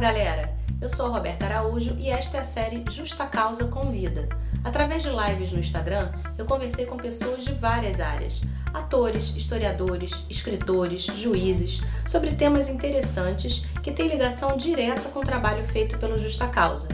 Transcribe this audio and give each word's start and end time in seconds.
galera! 0.00 0.50
Eu 0.80 0.88
sou 0.88 1.04
a 1.04 1.08
Roberta 1.10 1.44
Araújo 1.44 1.94
e 1.98 2.08
esta 2.08 2.38
é 2.38 2.40
a 2.40 2.44
série 2.44 2.82
Justa 2.90 3.26
Causa 3.26 3.66
Convida. 3.66 4.30
Através 4.64 5.02
de 5.02 5.10
lives 5.10 5.52
no 5.52 5.60
Instagram, 5.60 6.10
eu 6.38 6.46
conversei 6.46 6.86
com 6.86 6.96
pessoas 6.96 7.44
de 7.44 7.52
várias 7.52 8.00
áreas: 8.00 8.40
atores, 8.72 9.28
historiadores, 9.36 10.24
escritores, 10.30 11.02
juízes, 11.02 11.82
sobre 12.08 12.34
temas 12.34 12.70
interessantes 12.70 13.62
que 13.82 13.92
têm 13.92 14.08
ligação 14.08 14.56
direta 14.56 15.10
com 15.10 15.18
o 15.18 15.24
trabalho 15.24 15.62
feito 15.66 15.98
pelo 15.98 16.18
Justa 16.18 16.48
Causa. 16.48 16.88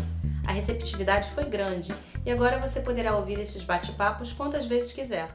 A 0.44 0.50
receptividade 0.50 1.30
foi 1.30 1.44
grande 1.44 1.94
e 2.24 2.30
agora 2.32 2.58
você 2.58 2.80
poderá 2.80 3.16
ouvir 3.16 3.38
esses 3.38 3.62
bate-papos 3.62 4.32
quantas 4.32 4.66
vezes 4.66 4.90
quiser. 4.92 5.30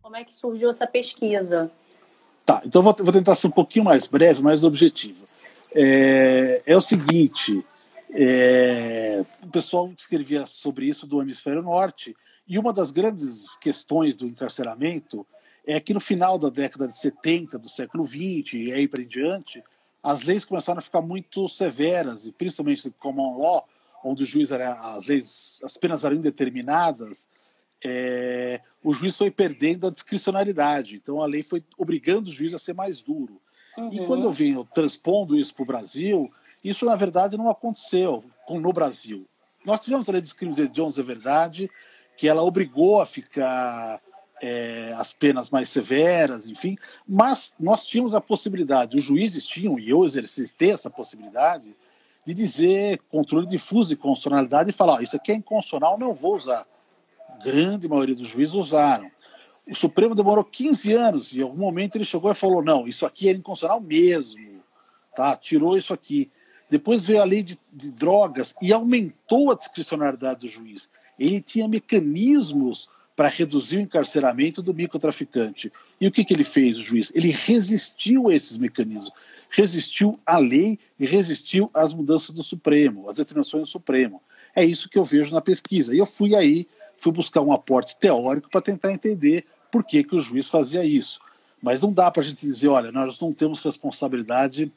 Como 0.00 0.16
é 0.16 0.24
que 0.24 0.34
surgiu 0.34 0.70
essa 0.70 0.86
pesquisa? 0.86 1.70
Tá, 2.46 2.62
então 2.64 2.80
vou, 2.80 2.96
vou 2.98 3.12
tentar 3.12 3.34
ser 3.34 3.48
um 3.48 3.50
pouquinho 3.50 3.84
mais 3.84 4.06
breve, 4.06 4.42
mais 4.42 4.64
objetivo. 4.64 5.24
É, 5.74 6.62
é 6.66 6.76
o 6.76 6.80
seguinte: 6.80 7.64
é, 8.12 9.24
o 9.42 9.48
pessoal 9.48 9.92
escrevia 9.96 10.46
sobre 10.46 10.86
isso 10.86 11.06
do 11.06 11.20
hemisfério 11.20 11.62
norte, 11.62 12.16
e 12.46 12.58
uma 12.58 12.72
das 12.72 12.90
grandes 12.90 13.56
questões 13.56 14.16
do 14.16 14.26
encarceramento 14.26 15.26
é 15.66 15.78
que 15.78 15.94
no 15.94 16.00
final 16.00 16.38
da 16.38 16.48
década 16.48 16.88
de 16.88 16.96
70 16.96 17.58
do 17.58 17.68
século 17.68 18.02
20 18.02 18.56
e 18.56 18.72
aí 18.72 18.88
para 18.88 19.02
em 19.02 19.06
diante, 19.06 19.62
as 20.02 20.22
leis 20.22 20.44
começaram 20.44 20.78
a 20.78 20.82
ficar 20.82 21.02
muito 21.02 21.48
severas, 21.48 22.26
e 22.26 22.32
principalmente 22.32 22.86
no 22.86 22.92
common 22.92 23.38
law, 23.38 23.68
onde 24.02 24.24
o 24.24 24.26
juiz 24.26 24.50
era, 24.50 24.72
as 24.94 25.06
leis, 25.06 25.60
as 25.62 25.76
penas 25.76 26.04
eram 26.04 26.16
indeterminadas, 26.16 27.28
é, 27.84 28.60
o 28.82 28.94
juiz 28.94 29.16
foi 29.16 29.30
perdendo 29.30 29.86
a 29.86 29.90
discricionalidade. 29.90 30.96
Então 30.96 31.22
a 31.22 31.26
lei 31.26 31.42
foi 31.42 31.62
obrigando 31.78 32.28
o 32.28 32.32
juiz 32.32 32.54
a 32.54 32.58
ser 32.58 32.74
mais 32.74 33.00
duro. 33.00 33.40
Uhum. 33.80 33.92
E 33.92 34.06
quando 34.06 34.24
eu 34.24 34.32
venho 34.32 34.66
transpondo 34.72 35.36
isso 35.36 35.54
para 35.54 35.62
o 35.62 35.66
Brasil, 35.66 36.28
isso 36.62 36.84
na 36.84 36.96
verdade 36.96 37.36
não 37.36 37.48
aconteceu 37.48 38.24
no 38.48 38.72
Brasil. 38.72 39.18
Nós 39.64 39.82
tivemos 39.82 40.08
a 40.08 40.12
lei 40.12 40.20
dos 40.20 40.32
crimes 40.32 40.58
hediondos, 40.58 40.98
é 40.98 41.02
verdade, 41.02 41.70
que 42.16 42.28
ela 42.28 42.42
obrigou 42.42 43.00
a 43.00 43.06
ficar 43.06 43.98
é, 44.42 44.92
as 44.96 45.12
penas 45.12 45.50
mais 45.50 45.68
severas, 45.68 46.46
enfim, 46.46 46.76
mas 47.06 47.54
nós 47.58 47.86
tínhamos 47.86 48.14
a 48.14 48.20
possibilidade, 48.20 48.96
os 48.96 49.04
juízes 49.04 49.46
tinham, 49.46 49.78
e 49.78 49.90
eu 49.90 50.04
exercitei 50.04 50.70
essa 50.70 50.90
possibilidade, 50.90 51.74
de 52.26 52.34
dizer 52.34 53.00
controle 53.10 53.46
difuso 53.46 53.88
de 53.88 53.96
constitucionalidade 53.96 54.70
e 54.70 54.74
falar: 54.74 54.98
oh, 54.98 55.02
isso 55.02 55.16
aqui 55.16 55.32
é 55.32 55.34
inconstitucional, 55.34 55.98
não 55.98 56.14
vou 56.14 56.34
usar. 56.34 56.66
A 57.28 57.42
grande 57.42 57.88
maioria 57.88 58.14
dos 58.14 58.28
juízes 58.28 58.54
usaram. 58.54 59.10
O 59.70 59.74
Supremo 59.74 60.16
demorou 60.16 60.42
15 60.42 60.92
anos 60.92 61.32
e 61.32 61.38
em 61.38 61.42
algum 61.42 61.58
momento 61.58 61.94
ele 61.94 62.04
chegou 62.04 62.30
e 62.30 62.34
falou: 62.34 62.62
não, 62.62 62.88
isso 62.88 63.06
aqui 63.06 63.28
é 63.28 63.32
inconstitucional 63.32 63.80
mesmo. 63.80 64.40
Tá? 65.14 65.36
Tirou 65.36 65.76
isso 65.76 65.94
aqui. 65.94 66.28
Depois 66.68 67.04
veio 67.04 67.22
a 67.22 67.24
lei 67.24 67.42
de, 67.42 67.56
de 67.72 67.90
drogas 67.92 68.52
e 68.60 68.72
aumentou 68.72 69.50
a 69.50 69.54
discricionariedade 69.54 70.40
do 70.40 70.48
juiz. 70.48 70.90
Ele 71.16 71.40
tinha 71.40 71.68
mecanismos 71.68 72.88
para 73.14 73.28
reduzir 73.28 73.76
o 73.76 73.80
encarceramento 73.80 74.62
do 74.62 74.74
microtraficante. 74.74 75.72
E 76.00 76.06
o 76.06 76.10
que, 76.10 76.24
que 76.24 76.34
ele 76.34 76.44
fez, 76.44 76.78
o 76.78 76.82
juiz? 76.82 77.12
Ele 77.14 77.30
resistiu 77.30 78.28
a 78.28 78.34
esses 78.34 78.56
mecanismos, 78.56 79.12
resistiu 79.50 80.18
à 80.24 80.38
lei 80.38 80.78
e 80.98 81.06
resistiu 81.06 81.70
às 81.72 81.92
mudanças 81.92 82.34
do 82.34 82.42
Supremo, 82.42 83.08
às 83.08 83.18
determinações 83.18 83.64
do 83.64 83.68
Supremo. 83.68 84.20
É 84.54 84.64
isso 84.64 84.88
que 84.88 84.98
eu 84.98 85.04
vejo 85.04 85.32
na 85.32 85.40
pesquisa. 85.40 85.94
E 85.94 85.98
eu 85.98 86.06
fui 86.06 86.34
aí 86.34 86.66
fui 87.00 87.12
buscar 87.12 87.40
um 87.40 87.50
aporte 87.50 87.98
teórico 87.98 88.50
para 88.50 88.60
tentar 88.60 88.92
entender 88.92 89.42
por 89.70 89.84
que, 89.84 90.04
que 90.04 90.16
o 90.16 90.20
juiz 90.20 90.48
fazia 90.48 90.84
isso. 90.84 91.20
Mas 91.62 91.82
não 91.82 91.92
dá 91.92 92.10
para 92.10 92.22
a 92.22 92.24
gente 92.24 92.40
dizer, 92.40 92.68
olha, 92.68 92.90
nós 92.90 93.20
não 93.20 93.32
temos 93.32 93.60
responsabilidade 93.60 94.72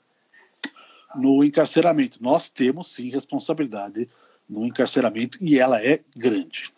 no 1.16 1.44
encarceramento. 1.44 2.22
Nós 2.22 2.50
temos 2.50 2.88
sim 2.88 3.10
responsabilidade 3.10 4.10
no 4.50 4.66
encarceramento 4.66 5.38
e 5.42 5.60
ela 5.60 5.82
é 5.84 6.02
grande. 6.16 6.74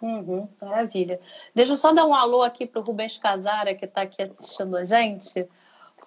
Uhum, 0.00 0.48
maravilha. 0.60 1.18
Deixa 1.54 1.72
eu 1.72 1.76
só 1.76 1.92
dar 1.92 2.06
um 2.06 2.14
alô 2.14 2.42
aqui 2.42 2.66
para 2.66 2.80
o 2.80 2.84
Rubens 2.84 3.18
Casara, 3.18 3.74
que 3.74 3.84
está 3.84 4.02
aqui 4.02 4.22
assistindo 4.22 4.76
a 4.76 4.84
gente. 4.84 5.46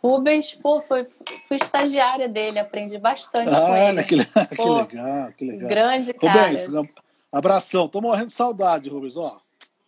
Rubens, 0.02 0.54
pô, 0.54 0.82
foi, 0.82 1.08
fui 1.48 1.58
estagiária 1.58 2.30
dele, 2.30 2.60
aprendi 2.60 2.98
bastante 2.98 3.50
ah, 3.50 3.62
com 3.62 3.76
ele. 3.76 4.04
Que, 4.06 4.56
pô, 4.56 4.86
que 4.86 4.96
legal, 4.96 5.34
que 5.34 5.52
legal. 5.52 5.70
Grande 5.70 6.14
cara. 6.14 6.48
Rubens, 6.48 6.92
Abração. 7.32 7.88
Tô 7.88 8.00
morrendo 8.00 8.28
de 8.28 8.34
saudade, 8.34 8.90
Rubens. 8.90 9.18
Ó. 9.18 9.40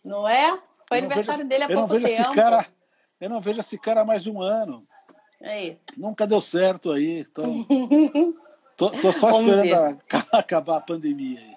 Não 0.04 0.28
é? 0.28 0.58
Foi 0.90 0.98
eu 0.98 1.04
aniversário 1.04 1.38
vejo, 1.38 1.48
dele 1.48 1.62
há 1.62 1.66
pouco 1.68 1.80
não 1.80 1.86
vejo 1.86 2.06
tempo. 2.06 2.20
Esse 2.20 2.34
cara, 2.34 2.66
eu 3.20 3.30
não 3.30 3.40
vejo 3.40 3.60
esse 3.60 3.78
cara 3.78 4.00
há 4.00 4.04
mais 4.04 4.24
de 4.24 4.30
um 4.30 4.42
ano. 4.42 4.84
Aí. 5.40 5.78
Nunca 5.96 6.26
deu 6.26 6.40
certo 6.40 6.90
aí. 6.90 7.20
Então, 7.20 7.64
tô, 8.76 8.90
tô 8.90 9.12
só 9.12 9.30
esperando 9.30 9.72
a, 9.72 9.96
acabar 10.40 10.78
a 10.78 10.80
pandemia 10.80 11.38
aí. 11.38 11.54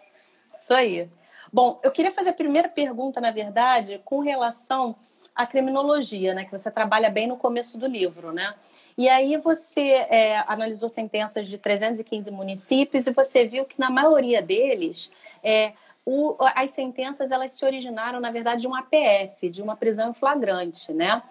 Isso 0.55 0.71
aí. 0.71 1.09
Bom, 1.51 1.79
eu 1.83 1.91
queria 1.91 2.11
fazer 2.11 2.29
a 2.29 2.33
primeira 2.33 2.69
pergunta, 2.69 3.19
na 3.19 3.31
verdade, 3.31 3.99
com 4.05 4.19
relação 4.19 4.95
à 5.35 5.47
criminologia, 5.47 6.35
né? 6.35 6.45
Que 6.45 6.51
você 6.51 6.69
trabalha 6.69 7.09
bem 7.09 7.25
no 7.25 7.35
começo 7.35 7.75
do 7.75 7.87
livro, 7.87 8.31
né? 8.31 8.53
E 8.95 9.09
aí 9.09 9.35
você 9.37 9.81
é, 9.81 10.43
analisou 10.45 10.89
sentenças 10.89 11.47
de 11.49 11.57
315 11.57 12.29
municípios 12.29 13.07
e 13.07 13.11
você 13.11 13.45
viu 13.45 13.65
que 13.65 13.79
na 13.79 13.89
maioria 13.89 14.43
deles 14.43 15.11
é, 15.43 15.73
o, 16.05 16.35
as 16.39 16.71
sentenças 16.71 17.31
elas 17.31 17.53
se 17.53 17.63
originaram, 17.63 18.19
na 18.19 18.31
verdade, 18.31 18.61
de 18.61 18.67
um 18.67 18.75
APF, 18.75 19.49
de 19.49 19.61
uma 19.61 19.75
prisão 19.75 20.11
em 20.11 20.13
flagrante, 20.13 20.91
né? 20.93 21.21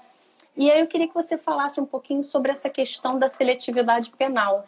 E 0.56 0.70
aí 0.70 0.80
eu 0.80 0.86
queria 0.86 1.08
que 1.08 1.14
você 1.14 1.38
falasse 1.38 1.80
um 1.80 1.86
pouquinho 1.86 2.22
sobre 2.22 2.52
essa 2.52 2.68
questão 2.68 3.18
da 3.18 3.28
seletividade 3.28 4.10
penal. 4.10 4.66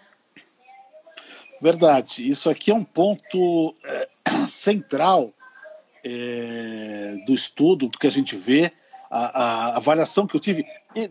Verdade. 1.60 2.26
Isso 2.28 2.48
aqui 2.50 2.70
é 2.70 2.74
um 2.74 2.84
ponto 2.84 3.74
é, 3.84 4.08
central 4.48 5.32
é, 6.02 7.16
do 7.26 7.34
estudo, 7.34 7.88
do 7.88 7.98
que 7.98 8.06
a 8.06 8.10
gente 8.10 8.36
vê, 8.36 8.70
a, 9.10 9.42
a 9.42 9.76
avaliação 9.76 10.26
que 10.26 10.34
eu 10.34 10.40
tive 10.40 10.66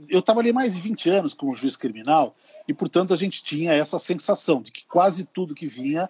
eu 0.09 0.21
trabalhei 0.21 0.53
mais 0.53 0.75
de 0.75 0.81
20 0.81 1.09
anos 1.09 1.33
como 1.33 1.53
juiz 1.53 1.75
criminal 1.75 2.35
e, 2.67 2.73
portanto, 2.73 3.13
a 3.13 3.17
gente 3.17 3.43
tinha 3.43 3.73
essa 3.73 3.99
sensação 3.99 4.61
de 4.61 4.71
que 4.71 4.85
quase 4.85 5.25
tudo 5.25 5.53
que 5.53 5.67
vinha 5.67 6.09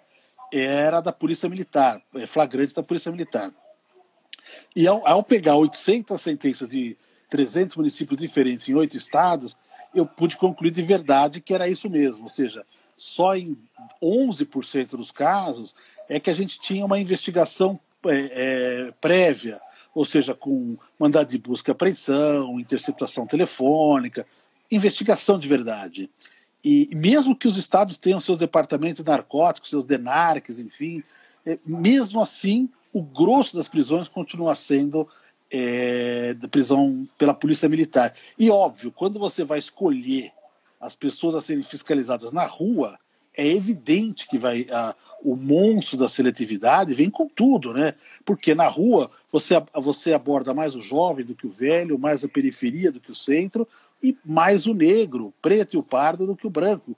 era 0.59 1.01
da 1.01 1.11
Polícia 1.11 1.49
Militar, 1.49 2.01
é, 2.15 2.25
flagrante 2.25 2.73
da 2.73 2.83
Polícia 2.83 3.11
Militar. 3.11 3.51
E 4.75 4.87
ao, 4.87 5.05
ao 5.07 5.23
pegar 5.23 5.55
800 5.55 6.19
sentenças 6.21 6.67
de 6.67 6.97
300 7.29 7.75
municípios 7.75 8.19
diferentes 8.19 8.67
em 8.67 8.75
oito 8.75 8.95
estados, 8.95 9.55
eu 9.93 10.05
pude 10.05 10.37
concluir 10.37 10.71
de 10.71 10.81
verdade 10.81 11.41
que 11.41 11.53
era 11.53 11.67
isso 11.67 11.89
mesmo, 11.89 12.23
ou 12.23 12.29
seja, 12.29 12.65
só 12.95 13.35
em 13.35 13.57
11% 14.01 14.91
dos 14.91 15.11
casos 15.11 15.75
é 16.09 16.19
que 16.19 16.29
a 16.29 16.33
gente 16.33 16.59
tinha 16.59 16.85
uma 16.85 16.99
investigação 16.99 17.79
é, 18.05 18.87
é, 18.87 18.93
prévia 19.01 19.59
ou 19.93 20.03
seja, 20.03 20.33
com 20.33 20.75
mandado 20.97 21.29
de 21.29 21.37
busca 21.37 21.69
e 21.69 21.73
apreensão, 21.73 22.59
interceptação 22.59 23.27
telefônica, 23.27 24.25
investigação 24.71 25.37
de 25.37 25.47
verdade. 25.47 26.09
E 26.63 26.89
mesmo 26.95 27.35
que 27.35 27.47
os 27.47 27.57
estados 27.57 27.97
tenham 27.97 28.19
seus 28.19 28.39
departamentos 28.39 29.03
de 29.03 29.09
narcóticos, 29.09 29.69
seus 29.69 29.83
DENARCs, 29.83 30.59
enfim, 30.59 31.03
é, 31.45 31.55
mesmo 31.67 32.21
assim, 32.21 32.69
o 32.93 33.01
grosso 33.01 33.57
das 33.57 33.67
prisões 33.67 34.07
continua 34.07 34.55
sendo 34.55 35.07
é, 35.51 36.35
prisão 36.49 37.05
pela 37.17 37.33
polícia 37.33 37.67
militar. 37.67 38.13
E 38.39 38.49
óbvio, 38.49 38.91
quando 38.91 39.19
você 39.19 39.43
vai 39.43 39.59
escolher 39.59 40.31
as 40.79 40.95
pessoas 40.95 41.35
a 41.35 41.41
serem 41.41 41.63
fiscalizadas 41.63 42.31
na 42.31 42.45
rua, 42.45 42.97
é 43.35 43.47
evidente 43.47 44.27
que 44.27 44.37
vai 44.37 44.67
a, 44.71 44.95
o 45.23 45.35
monstro 45.35 45.97
da 45.97 46.09
seletividade 46.09 46.93
vem 46.93 47.09
com 47.09 47.27
tudo, 47.27 47.73
né? 47.73 47.95
Porque 48.25 48.53
na 48.53 48.67
rua 48.67 49.09
você, 49.31 49.55
você 49.75 50.13
aborda 50.13 50.53
mais 50.53 50.75
o 50.75 50.81
jovem 50.81 51.25
do 51.25 51.35
que 51.35 51.47
o 51.47 51.49
velho, 51.49 51.97
mais 51.97 52.23
a 52.23 52.27
periferia 52.27 52.91
do 52.91 52.99
que 52.99 53.11
o 53.11 53.15
centro, 53.15 53.67
e 54.03 54.17
mais 54.25 54.65
o 54.65 54.73
negro, 54.73 55.27
o 55.27 55.31
preto 55.31 55.75
e 55.75 55.77
o 55.77 55.83
pardo 55.83 56.27
do 56.27 56.35
que 56.35 56.45
o 56.45 56.49
branco. 56.49 56.95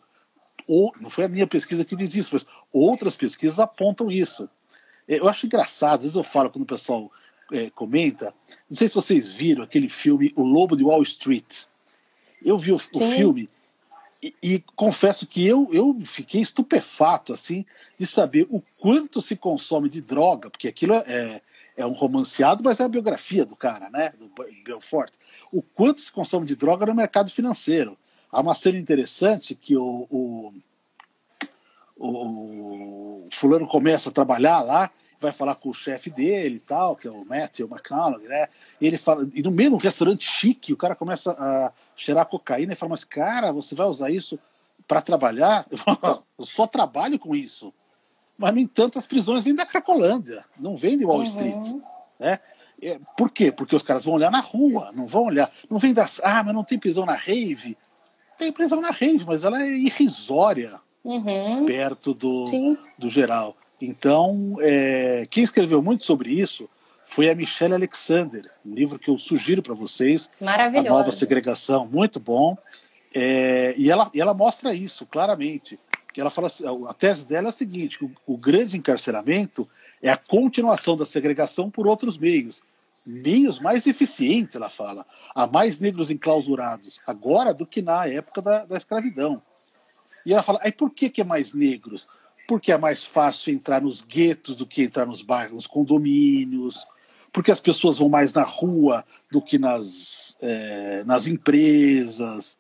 Ou, 0.68 0.92
não 1.00 1.10
foi 1.10 1.26
a 1.26 1.30
minha 1.30 1.46
pesquisa 1.46 1.86
que 1.86 1.96
diz 1.96 2.16
isso, 2.16 2.32
mas 2.34 2.46
outras 2.74 3.16
pesquisas 3.16 3.60
apontam 3.60 4.10
isso. 4.10 4.50
É, 5.08 5.20
eu 5.20 5.30
acho 5.30 5.46
engraçado, 5.46 6.00
às 6.00 6.04
vezes 6.04 6.16
eu 6.16 6.24
falo 6.24 6.50
quando 6.50 6.64
o 6.64 6.68
pessoal 6.68 7.12
é, 7.52 7.70
comenta, 7.70 8.34
não 8.68 8.76
sei 8.76 8.90
se 8.90 8.96
vocês 8.96 9.32
viram 9.32 9.64
aquele 9.64 9.88
filme 9.88 10.34
O 10.36 10.44
Lobo 10.44 10.76
de 10.76 10.84
Wall 10.84 11.04
Street. 11.04 11.64
Eu 12.44 12.58
vi 12.58 12.72
o, 12.72 12.76
o 12.76 13.12
filme 13.12 13.48
e, 14.22 14.34
e, 14.42 14.64
confesso 14.76 15.28
que 15.28 15.46
eu, 15.46 15.70
eu 15.72 15.96
fiquei 16.04 16.42
estupefato 16.42 17.34
assim 17.34 17.64
de 18.00 18.08
saber 18.08 18.48
o 18.50 18.60
quanto 18.80 19.22
se 19.22 19.36
consome 19.36 19.90
de 19.90 20.02
droga, 20.02 20.50
porque 20.50 20.68
aquilo 20.68 20.96
é, 20.96 21.42
é 21.78 21.86
um 21.86 21.94
romanceado, 21.94 22.64
mas 22.64 22.80
é 22.80 22.84
a 22.84 22.90
biografia 22.90 23.46
do 23.46 23.56
cara, 23.56 23.90
né? 23.90 24.14
Do 24.18 24.32
Belfort. 24.64 25.14
O 25.52 25.62
quanto 25.62 26.00
se 26.00 26.12
consome 26.12 26.46
de 26.46 26.56
droga 26.56 26.86
no 26.86 26.96
mercado 26.96 27.30
financeiro. 27.30 27.98
Há 28.32 28.42
uma 28.42 28.56
cena 28.56 28.78
interessante 28.78 29.54
que 29.54 29.76
o, 29.76 30.08
o, 30.10 30.54
o 31.98 33.30
fulano 33.34 33.68
começa 33.68 34.10
a 34.10 34.14
trabalhar 34.14 34.62
lá, 34.62 34.90
vai 35.20 35.32
falar 35.32 35.56
com 35.56 35.70
o 35.70 35.74
chefe 35.74 36.10
dele 36.10 36.56
e 36.56 36.60
tal, 36.60 36.96
que 36.96 37.08
é 37.08 37.12
o 37.12 37.26
Matthew 37.28 37.68
McConaughey, 37.68 38.28
né? 38.28 38.48
E 38.80 38.88
ele 38.88 38.98
fala, 38.98 39.28
e 39.34 39.42
no 39.42 39.52
meio 39.52 39.70
de 39.70 39.76
um 39.76 39.80
restaurante 39.80 40.24
chique, 40.24 40.74
o 40.74 40.78
cara 40.78 40.96
começa 40.96 41.32
a 41.32 41.72
cheirar 41.96 42.26
cocaína 42.26 42.74
e 42.74 42.76
fala, 42.76 42.92
mas 42.92 43.04
cara, 43.04 43.52
você 43.52 43.76
vai 43.76 43.88
usar 43.88 44.10
isso 44.10 44.40
para 44.88 45.02
trabalhar, 45.02 45.66
eu 46.38 46.46
só 46.46 46.68
trabalho 46.68 47.18
com 47.18 47.36
isso. 47.36 47.74
Mas, 48.38 48.54
no 48.54 48.60
entanto, 48.60 49.00
as 49.00 49.08
prisões 49.08 49.44
vêm 49.44 49.56
da 49.56 49.66
Cracolândia, 49.66 50.44
não 50.60 50.76
vêm 50.76 50.98
de 50.98 51.06
Wall 51.06 51.20
uhum. 51.20 51.24
Street. 51.24 51.76
Né? 52.20 52.40
É, 52.82 53.00
por 53.18 53.32
quê? 53.32 53.52
Porque 53.52 53.76
os 53.76 53.82
caras 53.82 54.06
vão 54.06 54.16
olhar 54.16 54.32
na 54.32 54.42
rua, 54.42 54.92
não 54.94 55.08
vão 55.08 55.26
olhar. 55.26 55.50
Não 55.70 55.80
vem 55.80 55.94
das. 55.94 56.20
Ah, 56.24 56.44
mas 56.44 56.54
não 56.54 56.64
tem 56.64 56.78
prisão 56.78 57.06
na 57.06 57.14
rave. 57.14 57.78
Tem 58.38 58.52
prisão 58.52 58.82
na 58.82 58.92
rave, 58.92 59.24
mas 59.26 59.46
ela 59.46 59.62
é 59.62 59.78
irrisória 59.78 60.80
uhum. 61.04 61.66
perto 61.66 62.14
do, 62.14 62.78
do 62.98 63.10
geral. 63.10 63.56
Então, 63.80 64.58
é, 64.60 65.28
quem 65.30 65.44
escreveu 65.44 65.82
muito 65.82 66.06
sobre 66.06 66.32
isso 66.32 66.70
foi 67.06 67.30
a 67.30 67.36
Michelle 67.36 67.74
Alexander, 67.74 68.44
um 68.66 68.74
livro 68.74 68.98
que 68.98 69.10
eu 69.10 69.18
sugiro 69.18 69.62
para 69.62 69.76
vocês. 69.76 70.30
Maravilhoso. 70.42 70.88
A 70.88 70.92
Nova 70.92 71.12
Segregação, 71.12 71.86
muito 71.86 72.20
bom. 72.20 72.58
É, 73.14 73.74
e, 73.78 73.90
ela, 73.90 74.10
e 74.14 74.20
ela 74.20 74.34
mostra 74.34 74.74
isso 74.74 75.06
claramente. 75.06 75.80
Ela 76.22 76.30
fala, 76.30 76.50
a 76.88 76.94
tese 76.94 77.26
dela 77.26 77.48
é 77.48 77.50
a 77.50 77.54
seguinte: 77.54 78.04
o, 78.04 78.12
o 78.26 78.38
grande 78.38 78.78
encarceramento 78.78 79.68
é 80.02 80.10
a 80.10 80.18
continuação 80.18 80.96
da 80.96 81.06
segregação 81.06 81.70
por 81.70 81.88
outros 81.88 82.18
meios. 82.18 82.62
Meios 83.06 83.60
mais 83.60 83.86
eficientes, 83.86 84.56
ela 84.56 84.70
fala. 84.70 85.06
Há 85.34 85.46
mais 85.46 85.80
negros 85.80 86.10
enclausurados 86.10 87.02
agora 87.06 87.54
do 87.54 87.66
que 87.66 87.82
na 87.82 88.08
época 88.08 88.42
da, 88.42 88.66
da 88.66 88.78
escravidão. 88.78 89.42
E 90.26 90.34
ela 90.34 90.42
fala, 90.42 90.60
aí 90.64 90.72
por 90.72 90.90
que, 90.90 91.10
que 91.10 91.22
é 91.22 91.24
mais 91.24 91.54
negros? 91.54 92.08
Porque 92.48 92.72
é 92.72 92.78
mais 92.78 93.04
fácil 93.04 93.54
entrar 93.54 93.82
nos 93.82 94.02
guetos 94.02 94.58
do 94.58 94.66
que 94.66 94.84
entrar 94.84 95.06
nos 95.06 95.22
bairros, 95.22 95.54
nos 95.54 95.68
condomínios, 95.68 96.86
porque 97.32 97.52
as 97.52 97.60
pessoas 97.60 97.98
vão 97.98 98.08
mais 98.08 98.34
na 98.34 98.44
rua 98.44 99.04
do 99.30 99.42
que 99.42 99.60
nas, 99.60 100.38
é, 100.42 101.04
nas 101.04 101.28
empresas. 101.28 102.58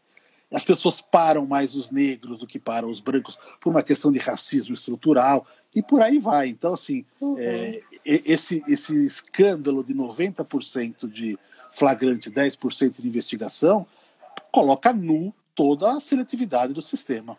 As 0.55 0.63
pessoas 0.63 1.01
param 1.01 1.45
mais 1.45 1.75
os 1.75 1.91
negros 1.91 2.39
do 2.39 2.47
que 2.47 2.57
param 2.57 2.89
os 2.89 3.01
brancos 3.01 3.37
por 3.59 3.71
uma 3.71 3.83
questão 3.83 4.09
de 4.09 4.19
racismo 4.19 4.73
estrutural 4.73 5.45
e 5.75 5.81
por 5.81 6.01
aí 6.01 6.17
vai. 6.17 6.47
Então, 6.47 6.73
assim, 6.73 7.03
uhum. 7.21 7.35
é, 7.37 7.81
esse, 8.05 8.63
esse 8.65 9.05
escândalo 9.05 9.83
de 9.83 9.93
90% 9.93 11.11
de 11.11 11.37
flagrante, 11.75 12.31
10% 12.31 13.01
de 13.01 13.07
investigação, 13.07 13.85
coloca 14.49 14.93
nu 14.93 15.33
toda 15.53 15.91
a 15.91 15.99
seletividade 15.99 16.73
do 16.73 16.81
sistema. 16.81 17.35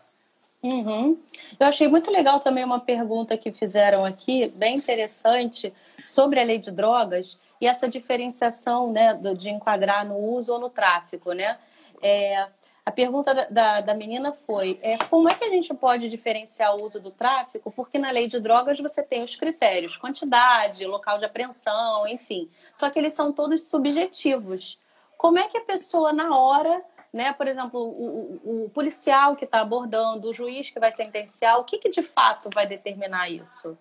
Uhum. 0.63 1.19
Eu 1.59 1.67
achei 1.67 1.89
muito 1.89 2.11
legal 2.11 2.41
também 2.41 2.65
uma 2.65 2.81
pergunta 2.81 3.39
que 3.39 3.53
fizeram 3.53 4.05
aqui, 4.05 4.47
bem 4.59 4.77
interessante, 4.77 5.73
sobre 6.05 6.41
a 6.41 6.45
lei 6.45 6.59
de 6.59 6.71
drogas 6.71 7.53
e 7.61 7.67
essa 7.67 7.89
diferenciação 7.89 8.93
né, 8.93 9.15
de 9.15 9.49
enquadrar 9.49 10.07
no 10.07 10.17
uso 10.17 10.53
ou 10.53 10.59
no 10.59 10.69
tráfico. 10.69 11.33
Né? 11.33 11.57
É, 12.02 12.46
a 12.84 12.90
pergunta 12.90 13.34
da, 13.34 13.44
da, 13.46 13.81
da, 13.81 13.94
menina 13.94 14.32
foi: 14.32 14.78
é, 14.82 14.96
como 14.96 15.28
é 15.28 15.34
que 15.34 15.44
a 15.44 15.48
gente 15.48 15.72
pode 15.75 16.08
diferenciar 16.08 16.75
o 16.76 16.84
uso 16.84 17.00
do 17.00 17.10
tráfico? 17.10 17.70
Porque 17.70 17.98
na 17.98 18.10
lei 18.10 18.28
de 18.28 18.38
drogas 18.40 18.78
você 18.78 19.02
tem 19.02 19.25
os 19.25 19.37
critérios, 19.37 19.96
quantidade, 19.96 20.87
local 20.87 21.19
de 21.19 21.25
apreensão, 21.25 22.06
enfim. 22.06 22.48
Só 22.75 22.90
que 22.90 22.98
eles 22.98 23.12
são 23.12 23.32
todos 23.32 23.64
subjetivos. 23.64 24.78
Como 25.16 25.38
é 25.38 25.48
que 25.48 25.58
a 25.58 25.62
pessoa, 25.62 26.12
na 26.12 26.37
hora, 26.37 26.82
né, 27.12 27.32
por 27.32 27.48
exemplo, 27.48 27.81
o, 27.81 28.40
o, 28.44 28.64
o 28.64 28.70
policial 28.70 29.34
que 29.34 29.44
está 29.44 29.60
abordando, 29.60 30.28
o 30.28 30.34
juiz 30.34 30.70
que 30.70 30.78
vai 30.78 30.93
sentenciar, 30.93 31.58
o 31.58 31.64
que, 31.64 31.78
que 31.78 31.88
de 31.88 32.02
fato 32.02 32.50
vai 32.54 32.66
determinar 32.66 33.31
isso? 33.31 33.76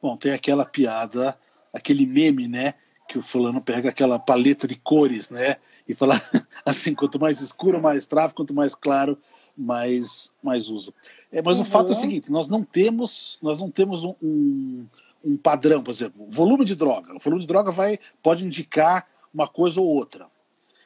Bom, 0.00 0.16
tem 0.16 0.32
aquela 0.32 0.64
piada, 0.64 1.38
aquele 1.72 2.06
meme, 2.06 2.48
né? 2.48 2.74
Que 3.08 3.18
o 3.18 3.22
fulano 3.22 3.62
pega 3.62 3.90
aquela 3.90 4.18
paleta 4.18 4.66
de 4.66 4.74
cores, 4.74 5.30
né? 5.30 5.58
E 5.88 5.94
falar 5.94 6.22
assim, 6.64 6.94
quanto 6.94 7.20
mais 7.20 7.40
escuro, 7.40 7.80
mais 7.80 8.06
tráfego, 8.06 8.36
quanto 8.36 8.54
mais 8.54 8.74
claro, 8.74 9.18
mais, 9.56 10.32
mais 10.42 10.68
uso. 10.68 10.94
É, 11.30 11.42
mas 11.42 11.56
uhum. 11.56 11.62
o 11.62 11.66
fato 11.66 11.88
é 11.88 11.92
o 11.92 11.94
uhum. 11.94 12.00
seguinte, 12.00 12.30
nós 12.30 12.48
não 12.48 12.62
temos, 12.62 13.38
nós 13.42 13.60
não 13.60 13.70
temos 13.70 14.04
um, 14.04 14.14
um, 14.22 14.86
um, 15.24 15.36
padrão, 15.36 15.82
por 15.82 15.90
exemplo, 15.90 16.26
volume 16.28 16.64
de 16.64 16.74
droga. 16.74 17.14
O 17.14 17.18
volume 17.18 17.42
de 17.42 17.48
droga 17.48 17.70
vai, 17.70 17.98
pode 18.22 18.44
indicar 18.44 19.06
uma 19.32 19.48
coisa 19.48 19.80
ou 19.80 19.86
outra. 19.86 20.26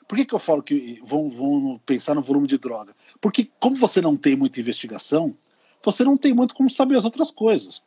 Por 0.07 0.17
que, 0.17 0.25
que 0.25 0.35
eu 0.35 0.39
falo 0.39 0.63
que 0.63 1.01
vão, 1.05 1.29
vão 1.29 1.81
pensar 1.85 2.15
no 2.15 2.23
volume 2.23 2.47
de 2.47 2.59
droga? 2.59 2.95
Porque 3.21 3.51
como 3.59 3.77
você 3.77 4.01
não 4.01 4.17
tem 4.17 4.37
muita 4.37 4.61
investigação, 4.61 5.35
você 5.83 6.05
não 6.05 6.17
tem 6.17 6.33
muito 6.33 6.55
como 6.55 6.71
saber 6.71 6.97
as 6.97 7.05
outras 7.05 7.31
coisas. 7.31 7.83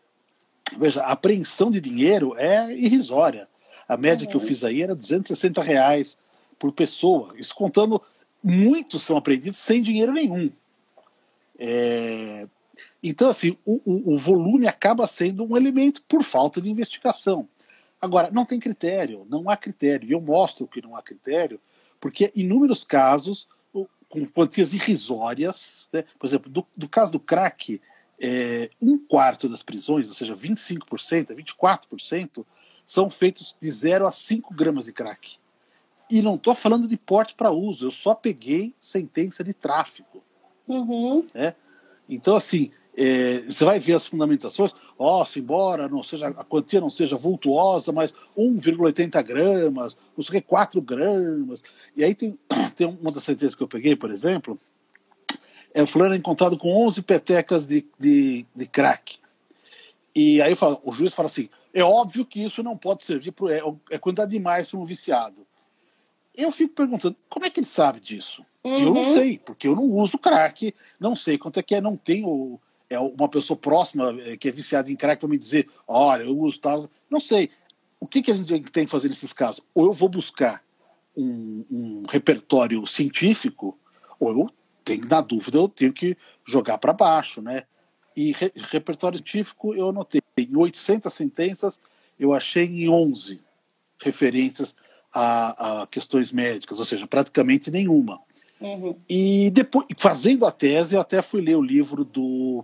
Veja, 0.77 1.01
a 1.01 1.11
apreensão 1.11 1.71
de 1.71 1.79
dinheiro 1.79 2.35
é 2.37 2.75
irrisória. 2.75 3.47
A 3.87 3.97
média 3.97 4.25
uhum. 4.25 4.31
que 4.31 4.37
eu 4.37 4.41
uhum. 4.41 4.47
fiz 4.47 4.63
aí 4.63 4.81
era 4.81 4.93
260 4.93 5.61
reais 5.63 6.17
por 6.59 6.71
pessoa. 6.73 7.33
Isso 7.37 7.55
contando, 7.55 8.01
muitos 8.43 9.01
são 9.01 9.17
apreendidos 9.17 9.57
sem 9.57 9.81
dinheiro 9.81 10.11
nenhum. 10.11 10.51
É, 11.57 12.47
então, 13.01 13.29
assim, 13.29 13.57
o, 13.65 13.81
o, 13.85 14.15
o, 14.15 14.17
volume 14.17 14.67
acaba 14.67 15.07
sendo 15.07 15.43
um 15.43 15.57
elemento 15.57 16.03
por 16.07 16.21
falta 16.23 16.61
de 16.61 16.69
investigação. 16.69 17.47
Agora, 17.99 18.29
não 18.31 18.45
tem 18.45 18.59
critério, 18.59 19.25
não 19.29 19.49
há 19.49 19.57
critério. 19.57 20.07
E 20.07 20.11
eu 20.11 20.21
mostro 20.21 20.67
que 20.67 20.81
não 20.81 20.95
há 20.95 21.01
critério, 21.01 21.59
porque 21.99 22.31
inúmeros 22.35 22.83
casos, 22.83 23.47
com 24.09 24.25
quantias 24.25 24.73
irrisórias, 24.73 25.87
né? 25.93 26.03
por 26.17 26.25
exemplo, 26.25 26.49
do, 26.49 26.65
do 26.75 26.89
caso 26.89 27.11
do 27.11 27.19
crack, 27.19 27.79
é, 28.19 28.69
um 28.81 28.97
quarto 28.97 29.47
das 29.47 29.63
prisões, 29.63 30.09
ou 30.09 30.13
seja, 30.13 30.35
25%, 30.35 31.35
24%, 31.35 32.45
são 32.85 33.09
feitos 33.09 33.55
de 33.61 33.69
0 33.69 34.07
a 34.07 34.11
5 34.11 34.53
gramas 34.53 34.85
de 34.85 34.93
crack. 34.93 35.37
E 36.09 36.21
não 36.21 36.35
estou 36.35 36.55
falando 36.55 36.87
de 36.87 36.97
porte 36.97 37.35
para 37.35 37.51
uso, 37.51 37.85
eu 37.85 37.91
só 37.91 38.15
peguei 38.15 38.73
sentença 38.79 39.43
de 39.43 39.53
tráfico. 39.53 40.23
Uhum. 40.67 41.25
É? 41.35 41.53
Então, 42.07 42.35
assim, 42.35 42.71
é, 42.97 43.41
você 43.41 43.63
vai 43.63 43.79
ver 43.79 43.93
as 43.93 44.07
fundamentações, 44.07 44.73
ó, 44.97 45.21
oh, 45.21 45.25
se 45.25 45.39
embora 45.39 45.87
não 45.87 46.01
seja, 46.01 46.27
a 46.27 46.43
quantia 46.43 46.81
não 46.81 46.89
seja 46.89 47.15
vultuosa, 47.15 47.91
mas 47.91 48.13
1,80 48.35 49.23
gramas, 49.23 49.95
não 50.17 50.23
sei 50.23 50.39
o 50.39 50.41
que, 50.41 50.47
4 50.47 50.81
gramas. 50.81 51.63
E 51.95 52.03
aí 52.03 52.15
tem, 52.15 52.37
tem 52.75 52.87
uma 52.87 53.11
das 53.11 53.23
sentenças 53.23 53.55
que 53.55 53.61
eu 53.61 53.67
peguei, 53.67 53.95
por 53.95 54.09
exemplo, 54.09 54.59
é 55.73 55.83
o 55.83 55.87
fulano 55.87 56.15
encontrado 56.15 56.57
com 56.57 56.85
11 56.87 57.03
petecas 57.03 57.67
de, 57.67 57.85
de, 57.99 58.45
de 58.55 58.65
crack. 58.65 59.19
E 60.15 60.41
aí 60.41 60.55
falo, 60.55 60.81
o 60.83 60.91
juiz 60.91 61.13
fala 61.13 61.27
assim, 61.27 61.49
é 61.71 61.83
óbvio 61.83 62.25
que 62.25 62.43
isso 62.43 62.63
não 62.63 62.75
pode 62.75 63.05
servir, 63.05 63.31
pro, 63.31 63.47
é, 63.47 63.61
é 63.91 63.99
quantidade 63.99 64.31
demais 64.31 64.71
para 64.71 64.79
um 64.79 64.85
viciado 64.85 65.47
eu 66.43 66.51
fico 66.51 66.73
perguntando, 66.73 67.15
como 67.27 67.45
é 67.45 67.49
que 67.49 67.59
ele 67.59 67.67
sabe 67.67 67.99
disso? 67.99 68.45
Uhum. 68.63 68.79
Eu 68.79 68.93
não 68.93 69.01
uhum. 69.01 69.13
sei, 69.13 69.39
porque 69.39 69.67
eu 69.67 69.75
não 69.75 69.83
uso 69.83 70.17
crack, 70.17 70.73
não 70.99 71.15
sei 71.15 71.37
quanto 71.37 71.59
é 71.59 71.63
que 71.63 71.75
é, 71.75 71.81
não 71.81 71.95
tenho 71.95 72.59
é, 72.89 72.99
uma 72.99 73.29
pessoa 73.29 73.57
próxima 73.57 74.15
é, 74.21 74.37
que 74.37 74.49
é 74.49 74.51
viciada 74.51 74.91
em 74.91 74.95
crack 74.95 75.19
para 75.19 75.29
me 75.29 75.37
dizer, 75.37 75.69
olha, 75.87 76.23
eu 76.23 76.37
uso 76.37 76.59
tal. 76.59 76.89
Não 77.09 77.19
sei. 77.19 77.49
O 77.99 78.07
que, 78.07 78.21
que 78.21 78.31
a 78.31 78.35
gente 78.35 78.61
tem 78.71 78.85
que 78.85 78.91
fazer 78.91 79.09
nesses 79.09 79.33
casos? 79.33 79.61
Ou 79.73 79.87
eu 79.87 79.93
vou 79.93 80.07
buscar 80.09 80.63
um, 81.15 81.65
um 81.69 82.03
repertório 82.07 82.85
científico, 82.87 83.77
ou 84.19 84.31
eu 84.31 84.49
tenho, 84.83 85.05
na 85.07 85.21
dúvida, 85.21 85.57
eu 85.57 85.67
tenho 85.67 85.93
que 85.93 86.17
jogar 86.45 86.77
para 86.77 86.93
baixo, 86.93 87.41
né? 87.41 87.63
E 88.15 88.31
re, 88.31 88.51
repertório 88.55 89.17
científico 89.17 89.75
eu 89.75 89.89
anotei. 89.89 90.21
Em 90.37 90.55
800 90.55 91.13
sentenças, 91.13 91.79
eu 92.17 92.33
achei 92.33 92.65
em 92.65 92.89
11 92.89 93.41
referências 94.01 94.75
a, 95.13 95.81
a 95.81 95.87
questões 95.87 96.31
médicas, 96.31 96.79
ou 96.79 96.85
seja, 96.85 97.07
praticamente 97.07 97.71
nenhuma. 97.71 98.19
Uhum. 98.59 98.95
E 99.09 99.49
depois, 99.51 99.85
fazendo 99.97 100.45
a 100.45 100.51
tese, 100.51 100.95
eu 100.95 101.01
até 101.01 101.21
fui 101.21 101.41
ler 101.41 101.55
o 101.55 101.61
livro 101.61 102.03
do 102.03 102.63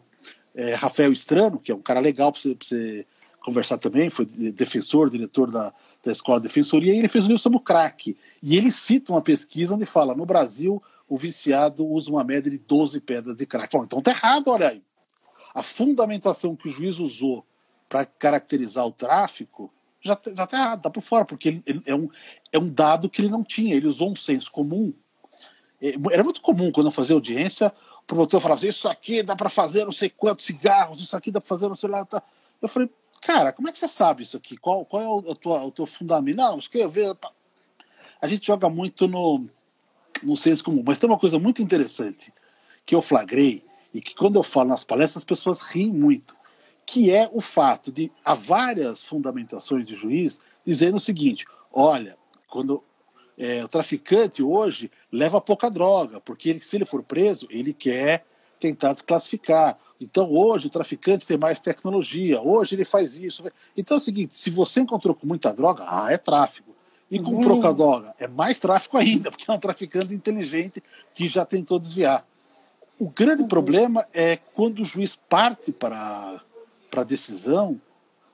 é, 0.53 0.75
Rafael 0.75 1.11
Estrano, 1.11 1.59
que 1.59 1.71
é 1.71 1.75
um 1.75 1.81
cara 1.81 1.99
legal 1.99 2.31
para 2.31 2.41
você, 2.41 2.55
você, 2.59 3.05
conversar 3.45 3.77
também, 3.77 4.09
foi 4.09 4.25
defensor, 4.25 5.09
diretor 5.09 5.51
da, 5.51 5.73
da 6.03 6.11
Escola 6.11 6.39
de 6.39 6.47
Defensoria, 6.47 6.93
e 6.93 6.97
ele 6.97 7.07
fez 7.07 7.25
um 7.25 7.27
livro 7.27 7.41
sobre 7.41 7.57
o 7.57 7.61
crack. 7.61 8.17
E 8.41 8.57
ele 8.57 8.71
cita 8.71 9.13
uma 9.13 9.21
pesquisa 9.21 9.75
onde 9.75 9.85
fala: 9.85 10.15
no 10.15 10.25
Brasil, 10.25 10.81
o 11.07 11.15
viciado 11.15 11.85
usa 11.85 12.09
uma 12.09 12.23
média 12.23 12.49
de 12.49 12.57
12 12.57 12.99
pedras 13.01 13.35
de 13.35 13.45
crack. 13.45 13.71
Fala, 13.71 13.85
então 13.85 14.01
tá 14.01 14.11
errado, 14.11 14.49
olha 14.49 14.69
aí. 14.69 14.81
A 15.53 15.63
fundamentação 15.63 16.55
que 16.55 16.67
o 16.67 16.71
juiz 16.71 16.99
usou 16.99 17.45
para 17.87 18.05
caracterizar 18.05 18.85
o 18.85 18.91
tráfico 18.91 19.71
já, 20.05 20.17
já 20.35 20.47
tá, 20.47 20.77
tá 20.77 20.89
por 20.89 21.01
fora, 21.01 21.25
porque 21.25 21.49
ele, 21.49 21.63
ele, 21.65 21.81
é, 21.87 21.95
um, 21.95 22.09
é 22.53 22.59
um 22.59 22.69
dado 22.69 23.09
que 23.09 23.21
ele 23.21 23.29
não 23.29 23.43
tinha, 23.43 23.75
ele 23.75 23.87
usou 23.87 24.11
um 24.11 24.15
senso 24.15 24.51
comum. 24.51 24.93
É, 25.81 25.93
era 26.11 26.23
muito 26.23 26.41
comum 26.41 26.71
quando 26.71 26.87
eu 26.87 26.91
fazia 26.91 27.15
audiência, 27.15 27.73
o 28.03 28.05
promotor 28.05 28.39
falava 28.39 28.59
assim, 28.59 28.67
isso 28.67 28.87
aqui 28.87 29.23
dá 29.23 29.35
para 29.35 29.49
fazer 29.49 29.83
não 29.83 29.91
sei 29.91 30.09
quantos 30.09 30.45
cigarros, 30.45 31.01
isso 31.01 31.17
aqui 31.17 31.31
dá 31.31 31.41
para 31.41 31.49
fazer 31.49 31.67
não 31.67 31.75
sei 31.75 31.89
lá. 31.89 32.05
Tá. 32.05 32.21
Eu 32.61 32.67
falei, 32.67 32.87
cara, 33.19 33.51
como 33.51 33.67
é 33.67 33.71
que 33.71 33.79
você 33.79 33.87
sabe 33.87 34.21
isso 34.21 34.37
aqui? 34.37 34.55
Qual, 34.57 34.85
qual 34.85 35.01
é 35.01 35.07
o, 35.07 35.31
a 35.31 35.35
tua, 35.35 35.63
o 35.63 35.71
teu 35.71 35.87
fundamento? 35.87 36.37
Não, 36.37 36.59
isso 36.59 36.69
que 36.69 36.77
eu 36.77 36.89
ver. 36.89 37.17
A 38.21 38.27
gente 38.27 38.45
joga 38.45 38.69
muito 38.69 39.07
no, 39.07 39.45
no 40.21 40.35
senso 40.35 40.63
comum, 40.63 40.83
mas 40.85 40.99
tem 40.99 41.09
uma 41.09 41.17
coisa 41.17 41.39
muito 41.39 41.63
interessante 41.63 42.31
que 42.85 42.93
eu 42.93 43.01
flagrei 43.01 43.65
e 43.91 43.99
que 43.99 44.13
quando 44.13 44.35
eu 44.35 44.43
falo 44.43 44.69
nas 44.69 44.83
palestras 44.83 45.17
as 45.17 45.25
pessoas 45.25 45.61
riem 45.61 45.91
muito 45.91 46.34
que 46.85 47.11
é 47.11 47.29
o 47.33 47.41
fato 47.41 47.91
de 47.91 48.11
há 48.23 48.33
várias 48.33 49.03
fundamentações 49.03 49.85
de 49.85 49.95
juiz 49.95 50.39
dizendo 50.65 50.97
o 50.97 50.99
seguinte: 50.99 51.45
olha, 51.71 52.17
quando 52.49 52.83
É, 53.37 53.61
o 53.65 53.67
traficante 53.67 54.41
hoje 54.41 54.89
leva 55.11 55.41
pouca 55.41 55.69
droga, 55.69 56.21
porque 56.21 56.51
ele, 56.51 56.61
se 56.61 56.77
ele 56.77 56.85
for 56.85 57.03
preso, 57.03 57.45
ele 57.49 57.73
quer 57.73 58.23
tentar 58.61 58.93
desclassificar. 58.93 59.77
Então 59.99 60.31
hoje 60.31 60.67
o 60.67 60.69
traficante 60.69 61.27
tem 61.27 61.37
mais 61.37 61.59
tecnologia, 61.59 62.41
hoje 62.41 62.75
ele 62.75 62.85
faz 62.85 63.15
isso. 63.15 63.43
Então 63.75 63.97
é 63.97 63.99
o 63.99 64.03
seguinte: 64.03 64.37
se 64.37 64.49
você 64.49 64.79
encontrou 64.79 65.13
com 65.13 65.27
muita 65.27 65.53
droga, 65.53 65.83
ah, 65.85 66.07
é 66.11 66.17
tráfico. 66.17 66.73
E 67.11 67.19
comprou 67.19 67.59
com 67.61 67.67
a 67.67 67.71
droga, 67.73 68.15
é 68.17 68.27
mais 68.27 68.57
tráfico 68.57 68.97
ainda, 68.97 69.29
porque 69.31 69.51
é 69.51 69.53
um 69.53 69.59
traficante 69.59 70.13
inteligente 70.13 70.81
que 71.13 71.27
já 71.27 71.45
tentou 71.45 71.77
desviar. 71.77 72.25
O 72.97 73.09
grande 73.09 73.41
uhum. 73.41 73.49
problema 73.49 74.07
é 74.13 74.37
quando 74.37 74.79
o 74.79 74.85
juiz 74.85 75.13
parte 75.13 75.73
para, 75.73 76.41
para 76.89 77.01
a 77.01 77.05
decisão 77.05 77.79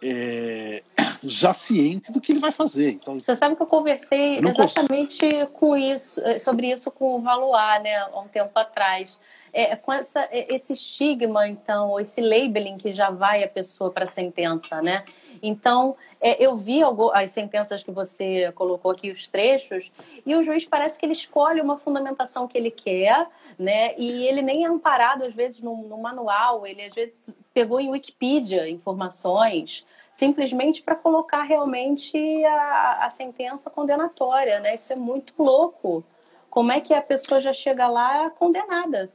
é, 0.02 0.84
já 1.24 1.54
ciente 1.54 2.12
do 2.12 2.20
que 2.20 2.32
ele 2.32 2.40
vai 2.40 2.52
fazer. 2.52 2.92
Então, 2.92 3.20
Você 3.20 3.36
sabe 3.36 3.56
que 3.56 3.62
eu 3.62 3.68
conversei 3.68 4.40
eu 4.40 4.48
exatamente 4.48 5.20
consigo. 5.20 5.52
com 5.54 5.78
isso, 5.78 6.22
sobre 6.40 6.72
isso 6.72 6.90
com 6.90 7.16
o 7.18 7.22
Valois, 7.22 7.84
né, 7.84 7.96
há 7.98 8.20
um 8.20 8.28
tempo 8.28 8.52
atrás. 8.58 9.20
É, 9.54 9.76
com 9.76 9.92
essa, 9.92 10.30
esse 10.32 10.74
estigma, 10.74 11.48
então, 11.48 12.00
esse 12.00 12.22
labeling 12.22 12.78
que 12.78 12.92
já 12.92 13.10
vai 13.10 13.44
a 13.44 13.48
pessoa 13.50 13.92
para 13.92 14.06
a 14.06 14.08
sentença, 14.08 14.82
né? 14.82 15.04
Então, 15.44 15.96
é, 16.22 16.44
eu 16.44 16.56
vi 16.56 16.82
as 17.14 17.32
sentenças 17.32 17.84
que 17.84 17.92
você 17.92 18.52
colocou 18.54 18.92
aqui, 18.92 19.12
os 19.12 19.28
trechos, 19.28 19.92
e 20.26 20.36
o 20.36 20.44
juiz 20.44 20.66
parece 20.66 21.00
que 21.00 21.06
ele 21.06 21.14
escolhe 21.14 21.60
uma 21.60 21.78
fundamentação 21.78 22.48
que 22.48 22.58
ele 22.58 22.72
quer, 22.72 23.28
né? 23.58 23.94
E 23.98 24.26
ele 24.26 24.42
nem 24.42 24.64
é 24.64 24.68
amparado, 24.68 25.26
às 25.26 25.34
vezes, 25.34 25.62
no, 25.62 25.76
no 25.76 25.98
manual, 25.98 26.66
ele 26.66 26.84
às 26.84 26.94
vezes 26.94 27.36
pegou 27.54 27.80
em 27.80 27.90
Wikipedia 27.90 28.70
informações, 28.70 29.86
simplesmente 30.14 30.82
para 30.82 30.96
colocar 30.96 31.44
realmente 31.44 32.18
a, 32.46 33.06
a 33.06 33.10
sentença 33.10 33.70
condenatória, 33.70 34.60
né? 34.60 34.76
Isso 34.76 34.94
é 34.94 34.96
muito 34.96 35.34
louco. 35.38 36.04
Como 36.50 36.72
é 36.72 36.82
que 36.82 36.94
a 36.94 37.02
pessoa 37.02 37.40
já 37.40 37.54
chega 37.54 37.88
lá 37.88 38.30
condenada? 38.30 39.12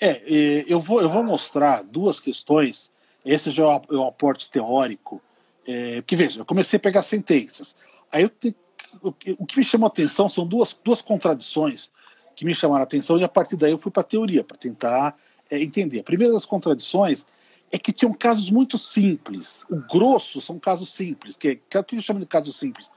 É, 0.00 0.22
eu 0.66 0.80
vou, 0.80 1.00
eu 1.00 1.08
vou 1.08 1.22
mostrar 1.22 1.82
duas 1.82 2.20
questões. 2.20 2.90
Esse 3.24 3.50
já 3.50 3.64
é 3.64 3.94
o 3.94 4.04
aporte 4.04 4.50
teórico. 4.50 5.20
É, 5.66 6.02
que 6.06 6.16
veja, 6.16 6.40
eu 6.40 6.44
comecei 6.44 6.76
a 6.76 6.80
pegar 6.80 7.02
sentenças. 7.02 7.76
Aí 8.10 8.22
eu 8.22 8.28
te, 8.30 8.54
o, 9.02 9.12
que 9.12 9.58
me 9.58 9.64
chamou 9.64 9.86
a 9.86 9.88
atenção 9.88 10.28
são 10.28 10.46
duas, 10.46 10.76
duas 10.82 11.02
contradições 11.02 11.90
que 12.34 12.44
me 12.44 12.54
chamaram 12.54 12.82
a 12.82 12.84
atenção 12.84 13.18
e 13.18 13.24
a 13.24 13.28
partir 13.28 13.56
daí 13.56 13.72
eu 13.72 13.78
fui 13.78 13.90
para 13.90 14.00
a 14.00 14.04
teoria, 14.04 14.44
para 14.44 14.56
tentar 14.56 15.16
é, 15.50 15.60
entender. 15.60 16.00
A 16.00 16.04
primeira 16.04 16.32
das 16.32 16.44
contradições 16.44 17.26
é 17.70 17.78
que 17.78 17.92
tinham 17.92 18.12
casos 18.12 18.50
muito 18.50 18.78
simples. 18.78 19.64
O 19.68 19.76
grosso 19.76 20.40
são 20.40 20.58
casos 20.58 20.92
simples, 20.92 21.36
que, 21.36 21.56
que, 21.56 21.82
que 21.82 21.96
eu 21.96 22.02
chamo 22.02 22.20
de 22.20 22.26
casos 22.26 22.56
simples. 22.56 22.90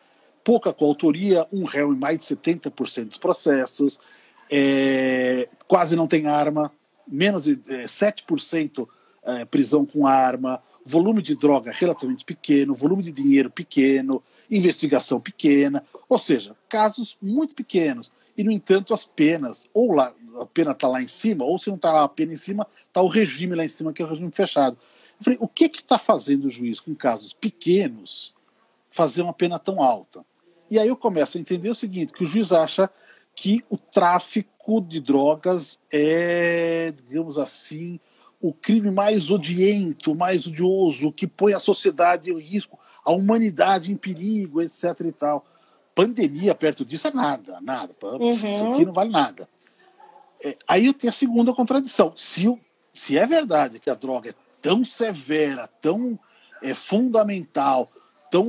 Pouca 0.44 0.72
coautoria, 0.72 1.46
um 1.52 1.66
réu 1.66 1.94
em 1.94 1.98
mais 1.98 2.20
de 2.20 2.26
70% 2.26 3.10
dos 3.10 3.18
processos, 3.18 4.00
é, 4.50 5.50
quase 5.68 5.96
não 5.96 6.08
tem 6.08 6.28
arma, 6.28 6.72
menos 7.12 7.44
de 7.44 7.60
é, 7.68 7.86
7% 7.86 8.88
é, 9.24 9.46
prisão 9.46 9.86
com 9.86 10.08
arma, 10.08 10.62
volume 10.86 11.22
de 11.22 11.36
droga 11.36 11.72
relativamente 11.72 12.26
pequeno, 12.26 12.74
volume 12.74 13.04
de 13.04 13.12
dinheiro 13.12 13.50
pequeno, 13.52 14.24
investigação 14.50 15.20
pequena, 15.20 15.86
ou 16.10 16.18
seja, 16.18 16.56
casos 16.68 17.18
muito 17.22 17.56
pequenos. 17.56 18.12
E, 18.38 18.44
no 18.44 18.52
entanto, 18.52 18.94
as 18.94 19.06
penas, 19.06 19.68
ou 19.74 19.94
lá, 19.94 20.14
a 20.40 20.46
pena 20.46 20.72
está 20.72 20.88
lá 20.88 21.02
em 21.02 21.08
cima, 21.08 21.46
ou 21.46 21.58
se 21.58 21.70
não 21.70 21.76
está 21.76 22.04
a 22.04 22.10
pena 22.10 22.34
em 22.34 22.38
cima, 22.38 22.68
está 22.88 23.02
o 23.02 23.08
regime 23.08 23.56
lá 23.56 23.64
em 23.64 23.70
cima, 23.70 23.94
que 23.94 24.02
é 24.02 24.06
o 24.06 24.08
regime 24.08 24.32
fechado. 24.34 24.78
Eu 25.20 25.24
falei, 25.24 25.40
o 25.42 25.48
que 25.48 25.66
está 25.66 25.98
fazendo 25.98 26.46
o 26.46 26.50
juiz 26.50 26.80
com 26.80 26.96
casos 26.96 27.34
pequenos 27.34 28.34
fazer 28.90 29.22
uma 29.22 29.34
pena 29.34 29.60
tão 29.60 29.82
alta? 29.82 30.26
E 30.70 30.80
aí 30.80 30.88
eu 30.88 30.96
começo 30.96 31.38
a 31.38 31.42
entender 31.42 31.70
o 31.70 31.76
seguinte, 31.76 32.14
que 32.14 32.24
o 32.24 32.28
juiz 32.28 32.52
acha 32.52 32.90
que 33.36 33.64
o 33.70 33.78
tráfico 33.78 34.82
de 34.82 35.00
drogas 35.00 35.80
é, 35.92 36.94
digamos 37.08 37.38
assim, 37.38 38.00
o 38.42 38.54
crime 38.54 38.90
mais 38.90 39.30
odiento, 39.30 40.16
mais 40.16 40.48
odioso, 40.48 41.12
que 41.12 41.28
põe 41.28 41.54
a 41.54 41.60
sociedade 41.60 42.32
em 42.32 42.40
risco, 42.40 42.80
a 43.06 43.12
humanidade 43.12 43.92
em 43.92 43.96
perigo, 43.96 44.62
etc. 44.62 44.84
e 45.06 45.12
tal. 45.12 45.46
Pandemia 45.94 46.56
perto 46.56 46.84
disso 46.84 47.08
é 47.08 47.12
nada, 47.12 47.60
nada. 47.62 47.94
Uhum. 48.04 48.30
Isso 48.30 48.48
aqui 48.48 48.86
não 48.86 48.94
vale 48.94 49.12
nada. 49.12 49.48
É, 50.44 50.56
aí 50.68 50.88
eu 50.88 50.94
tenho 50.94 51.12
a 51.12 51.14
segunda 51.14 51.54
contradição. 51.54 52.14
Se, 52.16 52.52
se 52.94 53.18
é 53.18 53.26
verdade 53.26 53.80
que 53.80 53.90
a 53.90 53.96
droga 53.96 54.32
é 54.32 54.36
tão 54.62 54.84
severa, 54.84 55.68
tão 55.68 56.18
é, 56.62 56.74
fundamental, 56.74 57.92
tão 58.32 58.48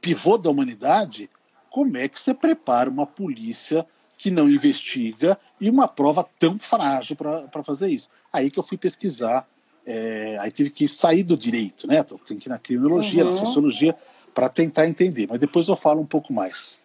pivô 0.00 0.38
da 0.38 0.50
humanidade, 0.50 1.28
como 1.70 1.96
é 1.96 2.08
que 2.08 2.20
você 2.20 2.32
prepara 2.32 2.88
uma 2.88 3.06
polícia 3.06 3.84
que 4.24 4.30
não 4.30 4.48
investiga 4.48 5.38
e 5.60 5.68
uma 5.68 5.86
prova 5.86 6.26
tão 6.38 6.58
frágil 6.58 7.14
para 7.14 7.62
fazer 7.62 7.90
isso. 7.90 8.08
Aí 8.32 8.50
que 8.50 8.58
eu 8.58 8.62
fui 8.62 8.78
pesquisar, 8.78 9.46
é, 9.84 10.38
aí 10.40 10.50
tive 10.50 10.70
que 10.70 10.88
sair 10.88 11.22
do 11.22 11.36
direito, 11.36 11.86
né? 11.86 12.02
Tem 12.02 12.38
que 12.38 12.48
ir 12.48 12.48
na 12.48 12.58
criminologia, 12.58 13.22
uhum. 13.22 13.32
na 13.32 13.36
sociologia, 13.36 13.94
para 14.32 14.48
tentar 14.48 14.88
entender. 14.88 15.26
Mas 15.28 15.38
depois 15.38 15.68
eu 15.68 15.76
falo 15.76 16.00
um 16.00 16.06
pouco 16.06 16.32
mais. 16.32 16.80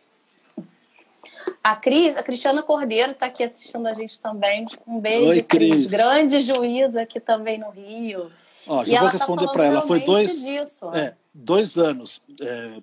A 1.63 1.77
Cris, 1.77 2.17
a 2.17 2.23
Cristiana 2.23 2.61
Cordeiro 2.61 3.13
está 3.13 3.27
aqui 3.27 3.41
assistindo 3.41 3.87
a 3.87 3.93
gente 3.93 4.19
também. 4.19 4.65
Um 4.85 4.99
beijo, 4.99 5.29
Oi, 5.29 5.41
Cris. 5.41 5.71
Cris. 5.71 5.85
Grande 5.85 6.41
juíza 6.41 7.03
aqui 7.03 7.21
também 7.21 7.57
no 7.57 7.69
Rio. 7.69 8.29
Ó, 8.67 8.83
já 8.83 8.97
e 8.97 8.99
vou 8.99 9.07
tá 9.07 9.13
responder 9.13 9.45
tá 9.45 9.51
para 9.53 9.63
ela. 9.63 9.81
Foi 9.81 10.03
dois, 10.03 10.41
disso, 10.41 10.93
é, 10.93 11.13
dois 11.33 11.77
anos. 11.77 12.21
É, 12.41 12.79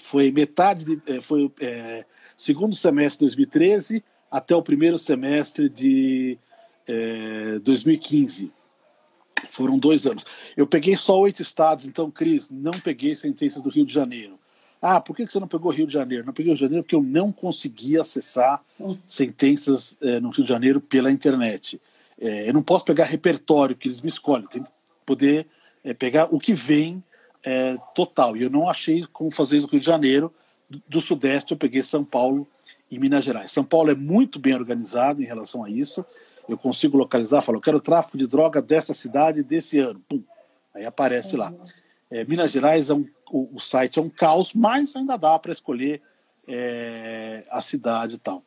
foi 0.00 0.32
metade, 0.32 0.84
de, 0.84 1.00
é, 1.06 1.20
foi 1.20 1.48
é, 1.60 2.04
segundo 2.40 2.74
semestre 2.74 3.18
de 3.18 3.36
2013 3.36 4.02
até 4.30 4.56
o 4.56 4.62
primeiro 4.62 4.96
semestre 4.96 5.68
de 5.68 6.38
é, 6.88 7.58
2015. 7.58 8.50
Foram 9.50 9.78
dois 9.78 10.06
anos. 10.06 10.24
Eu 10.56 10.66
peguei 10.66 10.96
só 10.96 11.18
oito 11.20 11.42
estados, 11.42 11.84
então, 11.84 12.10
Cris, 12.10 12.48
não 12.48 12.72
peguei 12.82 13.14
sentenças 13.14 13.62
do 13.62 13.68
Rio 13.68 13.84
de 13.84 13.92
Janeiro. 13.92 14.38
Ah, 14.80 14.98
por 15.02 15.14
que 15.14 15.26
você 15.26 15.38
não 15.38 15.46
pegou 15.46 15.70
Rio 15.70 15.86
de 15.86 15.92
Janeiro? 15.92 16.24
Não 16.24 16.32
peguei 16.32 16.50
Rio 16.52 16.56
de 16.56 16.62
Janeiro 16.62 16.82
porque 16.82 16.94
eu 16.94 17.02
não 17.02 17.30
conseguia 17.30 18.00
acessar 18.00 18.64
sentenças 19.06 19.98
é, 20.00 20.18
no 20.18 20.30
Rio 20.30 20.42
de 20.42 20.48
Janeiro 20.48 20.80
pela 20.80 21.12
internet. 21.12 21.78
É, 22.18 22.48
eu 22.48 22.54
não 22.54 22.62
posso 22.62 22.86
pegar 22.86 23.04
repertório 23.04 23.76
que 23.76 23.86
eles 23.86 24.00
me 24.00 24.08
escolhem, 24.08 24.46
tenho 24.46 24.64
que 24.64 24.70
poder 25.04 25.46
é, 25.84 25.92
pegar 25.92 26.34
o 26.34 26.38
que 26.38 26.54
vem 26.54 27.04
é, 27.44 27.76
total. 27.94 28.34
E 28.34 28.42
eu 28.42 28.48
não 28.48 28.66
achei 28.66 29.04
como 29.12 29.30
fazer 29.30 29.58
isso 29.58 29.66
no 29.66 29.72
Rio 29.72 29.80
de 29.80 29.86
Janeiro, 29.86 30.32
do 30.88 31.00
Sudeste 31.00 31.52
eu 31.52 31.58
peguei 31.58 31.82
São 31.82 32.04
Paulo 32.04 32.46
e 32.90 32.98
Minas 32.98 33.24
Gerais. 33.24 33.52
São 33.52 33.64
Paulo 33.64 33.90
é 33.90 33.94
muito 33.94 34.38
bem 34.38 34.54
organizado 34.54 35.22
em 35.22 35.26
relação 35.26 35.64
a 35.64 35.70
isso. 35.70 36.04
Eu 36.48 36.56
consigo 36.56 36.96
localizar, 36.96 37.42
falo, 37.42 37.58
eu 37.58 37.62
quero 37.62 37.80
tráfico 37.80 38.16
de 38.16 38.26
droga 38.26 38.60
dessa 38.62 38.94
cidade 38.94 39.42
desse 39.42 39.78
ano. 39.78 40.00
Pum, 40.08 40.22
aí 40.74 40.84
aparece 40.84 41.36
lá. 41.36 41.52
É, 42.10 42.24
Minas 42.24 42.50
Gerais 42.50 42.90
é 42.90 42.94
um, 42.94 43.06
o, 43.30 43.56
o, 43.56 43.60
site 43.60 43.98
é 43.98 44.02
um 44.02 44.08
caos, 44.08 44.52
mas 44.54 44.94
ainda 44.96 45.16
dá 45.16 45.38
para 45.38 45.52
escolher 45.52 46.02
é, 46.48 47.44
a 47.50 47.62
cidade 47.62 48.16
e 48.16 48.18
tal. 48.18 48.40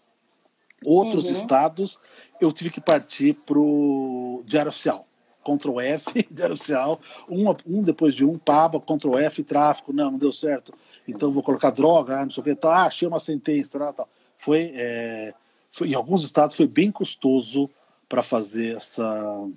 Outros 0.85 1.27
uhum. 1.27 1.33
estados 1.33 1.97
eu 2.41 2.51
tive 2.51 2.69
que 2.69 2.81
partir 2.81 3.33
para 3.45 3.57
o 3.57 4.43
Diário 4.45 4.69
Oficial. 4.69 5.07
Ctrl 5.43 5.79
F, 5.81 6.27
Diário 6.31 6.55
Oficial, 6.55 6.99
um, 7.29 7.53
um 7.65 7.83
depois 7.83 8.15
de 8.15 8.25
um, 8.25 8.37
PABA, 8.37 8.79
Ctrl 8.79 9.17
F, 9.17 9.43
tráfico, 9.43 9.91
não, 9.93 10.11
não 10.11 10.17
deu 10.17 10.31
certo 10.31 10.73
então 11.07 11.31
vou 11.31 11.43
colocar 11.43 11.69
droga, 11.69 12.23
não 12.23 12.31
sei 12.31 12.41
o 12.41 12.43
que, 12.43 12.55
tá, 12.55 12.85
achei 12.85 13.07
uma 13.07 13.19
sentença, 13.19 13.77
tal, 13.77 13.93
tal. 13.93 14.09
Foi, 14.37 14.71
é, 14.75 15.33
foi, 15.71 15.89
em 15.89 15.95
alguns 15.95 16.23
estados 16.23 16.55
foi 16.55 16.67
bem 16.67 16.91
custoso 16.91 17.69
para 18.07 18.21
fazer 18.21 18.75
essa, 18.75 19.47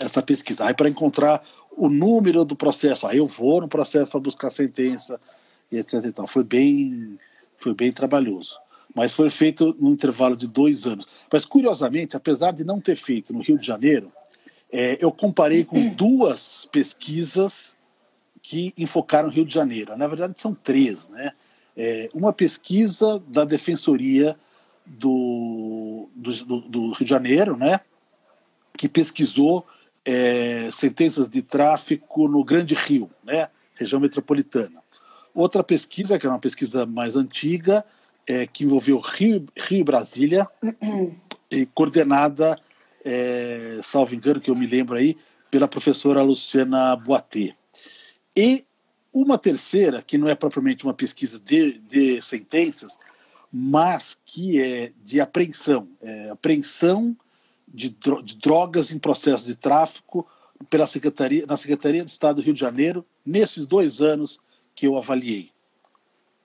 essa 0.00 0.22
pesquisa. 0.22 0.64
Aí 0.64 0.74
para 0.74 0.88
encontrar 0.88 1.44
o 1.76 1.88
número 1.88 2.44
do 2.44 2.56
processo, 2.56 3.06
aí 3.06 3.18
eu 3.18 3.26
vou 3.26 3.60
no 3.60 3.68
processo 3.68 4.10
para 4.10 4.20
buscar 4.20 4.48
a 4.48 4.50
sentença 4.50 5.20
e 5.70 5.78
etc. 5.78 6.04
E 6.04 6.12
tal. 6.12 6.26
Foi 6.26 6.42
bem, 6.42 7.18
foi 7.56 7.74
bem 7.74 7.92
trabalhoso. 7.92 8.58
Mas 8.94 9.12
foi 9.12 9.28
feito 9.28 9.76
num 9.78 9.92
intervalo 9.92 10.34
de 10.34 10.48
dois 10.48 10.86
anos. 10.86 11.06
Mas 11.30 11.44
curiosamente, 11.44 12.16
apesar 12.16 12.52
de 12.52 12.64
não 12.64 12.80
ter 12.80 12.96
feito 12.96 13.32
no 13.34 13.42
Rio 13.42 13.58
de 13.58 13.66
Janeiro, 13.66 14.10
é, 14.72 14.96
eu 14.98 15.12
comparei 15.12 15.64
com 15.64 15.90
duas 15.90 16.66
pesquisas 16.72 17.75
que 18.48 18.72
enfocaram 18.78 19.28
o 19.28 19.32
Rio 19.32 19.44
de 19.44 19.52
Janeiro. 19.52 19.96
Na 19.96 20.06
verdade, 20.06 20.40
são 20.40 20.54
três. 20.54 21.08
Né? 21.08 21.32
É, 21.76 22.08
uma 22.14 22.32
pesquisa 22.32 23.20
da 23.26 23.44
Defensoria 23.44 24.36
do, 24.86 26.08
do, 26.14 26.60
do, 26.60 26.92
Rio 26.92 27.04
de 27.04 27.10
Janeiro, 27.10 27.56
né? 27.56 27.80
que 28.78 28.88
pesquisou 28.88 29.66
é, 30.04 30.68
sentenças 30.70 31.28
de 31.28 31.42
tráfico 31.42 32.28
no 32.28 32.44
Grande 32.44 32.74
Rio, 32.74 33.10
né? 33.24 33.48
região 33.74 34.00
metropolitana. 34.00 34.80
Outra 35.34 35.64
pesquisa, 35.64 36.16
que 36.16 36.24
é 36.24 36.30
uma 36.30 36.38
pesquisa 36.38 36.86
mais 36.86 37.16
antiga, 37.16 37.84
é, 38.28 38.46
que 38.46 38.62
envolveu 38.62 39.00
Rio, 39.00 39.44
Rio 39.56 39.80
e 39.80 39.84
Brasília, 39.84 40.48
e 41.50 41.66
coordenada, 41.66 42.56
é, 43.04 43.80
salvo 43.82 44.14
engano, 44.14 44.40
que 44.40 44.50
eu 44.50 44.56
me 44.56 44.68
lembro 44.68 44.96
aí, 44.96 45.16
pela 45.50 45.66
professora 45.66 46.22
Luciana 46.22 46.94
Boatê. 46.94 47.56
E 48.36 48.64
uma 49.12 49.38
terceira, 49.38 50.02
que 50.02 50.18
não 50.18 50.28
é 50.28 50.34
propriamente 50.34 50.84
uma 50.84 50.92
pesquisa 50.92 51.38
de, 51.38 51.78
de 51.78 52.20
sentenças, 52.20 52.98
mas 53.50 54.18
que 54.24 54.60
é 54.60 54.92
de 55.02 55.20
apreensão, 55.20 55.88
é, 56.02 56.28
apreensão 56.28 57.16
de, 57.66 57.88
dro 57.88 58.22
de 58.22 58.36
drogas 58.36 58.92
em 58.92 58.98
processos 58.98 59.46
de 59.46 59.54
tráfico 59.54 60.26
pela 60.68 60.86
Secretaria, 60.86 61.46
na 61.46 61.56
Secretaria 61.56 62.04
de 62.04 62.10
Estado 62.10 62.36
do 62.36 62.42
Rio 62.42 62.54
de 62.54 62.60
Janeiro, 62.60 63.04
nesses 63.24 63.66
dois 63.66 64.00
anos 64.00 64.38
que 64.74 64.86
eu 64.86 64.96
avaliei. 64.96 65.50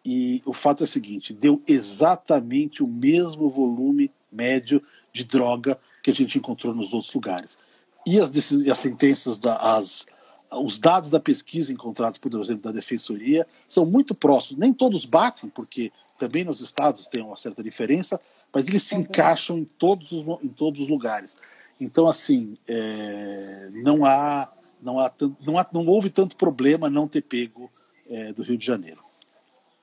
E 0.06 0.42
o 0.46 0.54
fato 0.54 0.82
é 0.82 0.86
o 0.86 0.88
seguinte: 0.88 1.34
deu 1.34 1.62
exatamente 1.68 2.82
o 2.82 2.88
mesmo 2.88 3.50
volume 3.50 4.12
médio 4.32 4.82
de 5.12 5.24
droga 5.24 5.80
que 6.02 6.10
a 6.10 6.14
gente 6.14 6.38
encontrou 6.38 6.74
nos 6.74 6.94
outros 6.94 7.14
lugares. 7.14 7.58
E 8.06 8.20
as, 8.20 8.32
as 8.36 8.80
sentenças, 8.80 9.38
da, 9.38 9.58
as, 9.58 10.06
os 10.52 10.80
dados 10.80 11.10
da 11.10 11.20
pesquisa 11.20 11.72
encontrados, 11.72 12.20
por 12.20 12.34
exemplo, 12.42 12.64
da 12.64 12.72
Defensoria, 12.72 13.48
são 13.70 13.86
muito 13.86 14.14
próximos. 14.14 14.60
Nem 14.60 14.74
todos 14.74 15.06
batem, 15.06 15.50
porque 15.50 15.92
também 16.18 16.44
nos 16.44 16.60
estados 16.60 17.08
tem 17.08 17.24
uma 17.24 17.38
certa 17.38 17.64
diferença, 17.64 18.20
mas 18.54 18.68
eles 18.68 18.84
se 18.84 18.96
uhum. 18.96 19.02
encaixam 19.02 19.58
em 19.58 19.66
todos 19.66 20.12
os, 20.12 20.26
em 20.44 20.50
todos 20.50 20.82
os 20.82 20.88
lugares. 20.88 21.36
Então, 21.80 22.06
assim, 22.06 22.54
é, 22.68 23.70
não, 23.72 24.06
há, 24.06 24.52
não, 24.82 25.00
há, 25.00 25.12
não, 25.46 25.58
há, 25.58 25.66
não 25.72 25.88
houve 25.88 26.10
tanto 26.10 26.36
problema 26.36 26.90
não 26.90 27.08
ter 27.08 27.22
pego 27.22 27.70
é, 28.10 28.34
do 28.34 28.44
Rio 28.44 28.58
de 28.58 28.66
Janeiro. 28.66 29.02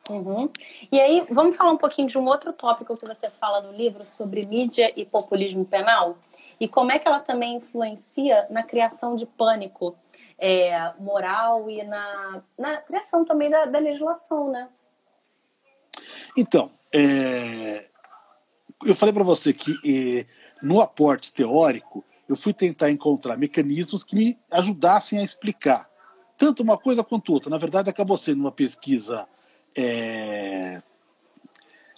Uhum. 0.08 0.48
E 0.92 1.00
aí, 1.00 1.26
vamos 1.30 1.56
falar 1.56 1.72
um 1.72 1.76
pouquinho 1.76 2.08
de 2.08 2.16
um 2.16 2.26
outro 2.26 2.52
tópico 2.52 2.96
que 2.96 3.06
você 3.06 3.28
fala 3.28 3.60
no 3.60 3.76
livro 3.76 4.06
sobre 4.06 4.46
mídia 4.46 4.92
e 4.96 5.04
populismo 5.04 5.64
penal? 5.64 6.16
E 6.60 6.66
como 6.66 6.90
é 6.90 6.98
que 6.98 7.06
ela 7.06 7.20
também 7.20 7.56
influencia 7.56 8.46
na 8.50 8.62
criação 8.62 9.14
de 9.14 9.26
pânico 9.26 9.96
é, 10.38 10.92
moral 10.98 11.70
e 11.70 11.82
na, 11.84 12.42
na 12.58 12.76
criação 12.78 13.24
também 13.24 13.50
da, 13.50 13.64
da 13.64 13.78
legislação, 13.78 14.50
né? 14.50 14.68
Então, 16.36 16.70
é, 16.92 17.86
eu 18.84 18.94
falei 18.94 19.12
para 19.12 19.24
você 19.24 19.52
que 19.52 19.72
é, 19.84 20.26
no 20.62 20.80
aporte 20.80 21.32
teórico 21.32 22.04
eu 22.28 22.36
fui 22.36 22.52
tentar 22.52 22.90
encontrar 22.90 23.36
mecanismos 23.36 24.04
que 24.04 24.14
me 24.14 24.38
ajudassem 24.50 25.18
a 25.18 25.24
explicar 25.24 25.88
tanto 26.36 26.62
uma 26.62 26.76
coisa 26.76 27.02
quanto 27.02 27.32
outra. 27.32 27.50
Na 27.50 27.58
verdade, 27.58 27.90
acabou 27.90 28.16
sendo 28.16 28.40
uma 28.40 28.52
pesquisa 28.52 29.26
é, 29.76 30.82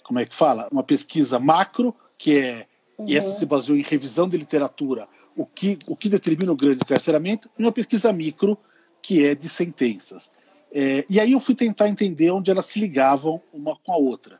como 0.03 0.19
é 0.19 0.25
que 0.25 0.35
fala? 0.35 0.67
Uma 0.71 0.83
pesquisa 0.83 1.39
macro, 1.39 1.95
que 2.19 2.37
é 2.37 2.67
uhum. 3.01 3.05
e 3.07 3.17
essa 3.17 3.33
se 3.33 3.45
baseou 3.45 3.77
em 3.77 3.81
revisão 3.81 4.27
de 4.27 4.37
literatura, 4.37 5.07
o 5.35 5.45
que, 5.45 5.77
o 5.87 5.95
que 5.95 6.09
determina 6.09 6.51
o 6.51 6.55
grande 6.55 6.79
encarceramento, 6.83 7.49
e 7.57 7.63
uma 7.63 7.71
pesquisa 7.71 8.11
micro, 8.11 8.57
que 9.01 9.25
é 9.25 9.35
de 9.35 9.49
sentenças. 9.49 10.29
É, 10.71 11.05
e 11.09 11.19
aí 11.19 11.33
eu 11.33 11.39
fui 11.39 11.55
tentar 11.55 11.89
entender 11.89 12.31
onde 12.31 12.49
elas 12.49 12.65
se 12.65 12.79
ligavam 12.79 13.41
uma 13.53 13.75
com 13.75 13.91
a 13.91 13.97
outra. 13.97 14.39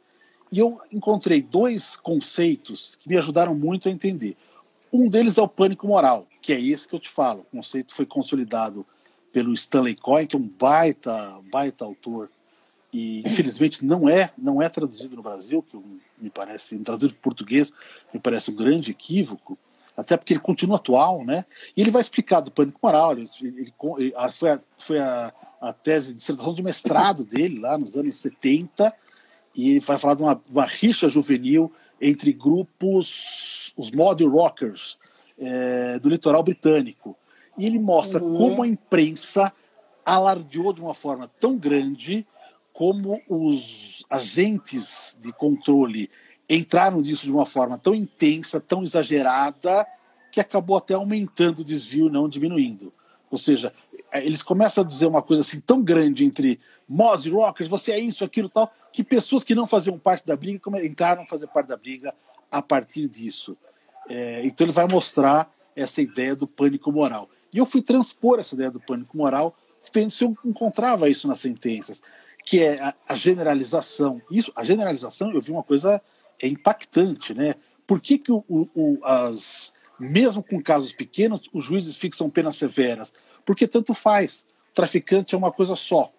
E 0.51 0.59
eu 0.59 0.79
encontrei 0.91 1.41
dois 1.41 1.95
conceitos 1.95 2.95
que 2.95 3.07
me 3.09 3.17
ajudaram 3.17 3.55
muito 3.55 3.87
a 3.87 3.91
entender. 3.91 4.35
Um 4.91 5.07
deles 5.07 5.37
é 5.37 5.41
o 5.41 5.47
pânico 5.47 5.87
moral, 5.87 6.27
que 6.41 6.51
é 6.51 6.61
esse 6.61 6.87
que 6.87 6.95
eu 6.95 6.99
te 6.99 7.09
falo. 7.09 7.41
O 7.41 7.57
conceito 7.57 7.93
foi 7.93 8.05
consolidado 8.05 8.85
pelo 9.31 9.53
Stanley 9.53 9.95
Cohen, 9.95 10.27
que 10.27 10.35
é 10.35 10.39
um 10.39 10.47
baita, 10.59 11.39
baita 11.49 11.85
autor 11.85 12.29
e 12.93 13.21
infelizmente 13.25 13.85
não 13.85 14.09
é 14.09 14.31
não 14.37 14.61
é 14.61 14.67
traduzido 14.69 15.15
no 15.15 15.23
Brasil, 15.23 15.63
que 15.63 15.77
me 16.19 16.29
parece 16.29 16.77
traduzido 16.79 17.13
para 17.13 17.21
português 17.21 17.73
me 18.13 18.19
parece 18.19 18.51
um 18.51 18.55
grande 18.55 18.91
equívoco, 18.91 19.57
até 19.95 20.17
porque 20.17 20.33
ele 20.33 20.39
continua 20.39 20.77
atual, 20.77 21.23
né? 21.23 21.45
E 21.75 21.81
ele 21.81 21.91
vai 21.91 22.01
explicar 22.01 22.39
do 22.39 22.51
pânico 22.51 22.79
moral. 22.81 23.13
Ele, 23.13 23.29
ele, 23.41 23.73
ele 23.97 24.13
foi, 24.31 24.49
a, 24.49 24.59
foi 24.77 24.99
a, 24.99 25.33
a 25.59 25.73
tese 25.73 26.09
de 26.09 26.15
dissertação 26.15 26.53
de 26.53 26.63
mestrado 26.63 27.23
dele 27.23 27.59
lá 27.59 27.77
nos 27.77 27.95
anos 27.95 28.15
70 28.17 28.93
e 29.55 29.71
ele 29.71 29.79
vai 29.79 29.97
falar 29.97 30.15
de 30.15 30.23
uma, 30.23 30.41
uma 30.49 30.65
rixa 30.65 31.09
juvenil 31.09 31.71
entre 31.99 32.33
grupos, 32.33 33.73
os 33.77 33.91
mod 33.91 34.23
rockers 34.23 34.97
é, 35.37 35.99
do 35.99 36.09
litoral 36.09 36.41
britânico. 36.41 37.15
E 37.57 37.65
ele 37.65 37.77
mostra 37.77 38.23
uhum. 38.23 38.35
como 38.35 38.63
a 38.63 38.67
imprensa 38.67 39.53
alardeou 40.03 40.73
de 40.73 40.81
uma 40.81 40.93
forma 40.93 41.29
tão 41.39 41.57
grande 41.57 42.25
como 42.81 43.21
os 43.29 44.03
agentes 44.09 45.15
de 45.21 45.31
controle 45.31 46.09
entraram 46.49 46.99
nisso 46.99 47.25
de 47.27 47.31
uma 47.31 47.45
forma 47.45 47.77
tão 47.77 47.93
intensa, 47.93 48.59
tão 48.59 48.81
exagerada, 48.81 49.85
que 50.31 50.41
acabou 50.41 50.77
até 50.77 50.95
aumentando 50.95 51.59
o 51.59 51.63
desvio, 51.63 52.09
não 52.09 52.27
diminuindo. 52.27 52.91
Ou 53.29 53.37
seja, 53.37 53.71
eles 54.13 54.41
começam 54.41 54.83
a 54.83 54.87
dizer 54.87 55.05
uma 55.05 55.21
coisa 55.21 55.43
assim 55.43 55.59
tão 55.59 55.83
grande 55.83 56.25
entre 56.25 56.59
Moz 56.89 57.27
Rockers, 57.27 57.69
você 57.69 57.91
é 57.91 57.99
isso, 57.99 58.23
aquilo 58.23 58.49
tal, 58.49 58.67
que 58.91 59.03
pessoas 59.03 59.43
que 59.43 59.53
não 59.53 59.67
faziam 59.67 59.99
parte 59.99 60.25
da 60.25 60.35
briga 60.35 60.59
entraram 60.83 61.21
a 61.21 61.27
fazer 61.27 61.45
parte 61.45 61.67
da 61.67 61.77
briga 61.77 62.11
a 62.49 62.63
partir 62.63 63.07
disso. 63.07 63.53
É, 64.09 64.43
então 64.43 64.65
ele 64.65 64.73
vai 64.73 64.87
mostrar 64.87 65.53
essa 65.75 66.01
ideia 66.01 66.35
do 66.35 66.47
pânico 66.47 66.91
moral. 66.91 67.29
E 67.53 67.59
eu 67.59 67.65
fui 67.67 67.83
transpor 67.83 68.39
essa 68.39 68.55
ideia 68.55 68.71
do 68.71 68.79
pânico 68.79 69.15
moral, 69.15 69.55
vendo 69.93 70.09
se 70.09 70.23
eu 70.23 70.35
encontrava 70.43 71.09
isso 71.09 71.27
nas 71.27 71.39
sentenças 71.39 72.01
que 72.45 72.61
é 72.61 72.81
a, 72.81 72.93
a, 73.07 73.15
generalização. 73.15 74.21
Isso, 74.29 74.51
a 74.55 74.63
generalização, 74.63 75.31
eu 75.31 75.41
vi 75.41 75.51
uma 75.51 75.63
coisa 75.63 76.01
é 76.39 76.47
impactante, 76.47 77.33
né? 77.33 77.55
Por 77.85 77.99
que, 77.99 78.17
que 78.17 78.31
o, 78.31 78.43
o, 78.49 78.97
as, 79.03 79.73
mesmo 79.99 80.41
com 80.41 80.61
casos 80.61 80.93
pequenos, 80.93 81.41
os 81.53 81.63
juízes 81.63 81.97
fixam 81.97 82.29
penas 82.29 82.55
severas? 82.55 83.13
Porque 83.45 83.67
tanto 83.67 83.93
faz. 83.93 84.45
Traficante 84.73 85.35
é 85.35 85.37
uma 85.37 85.51
coisa 85.51 85.75
só. 85.75 86.09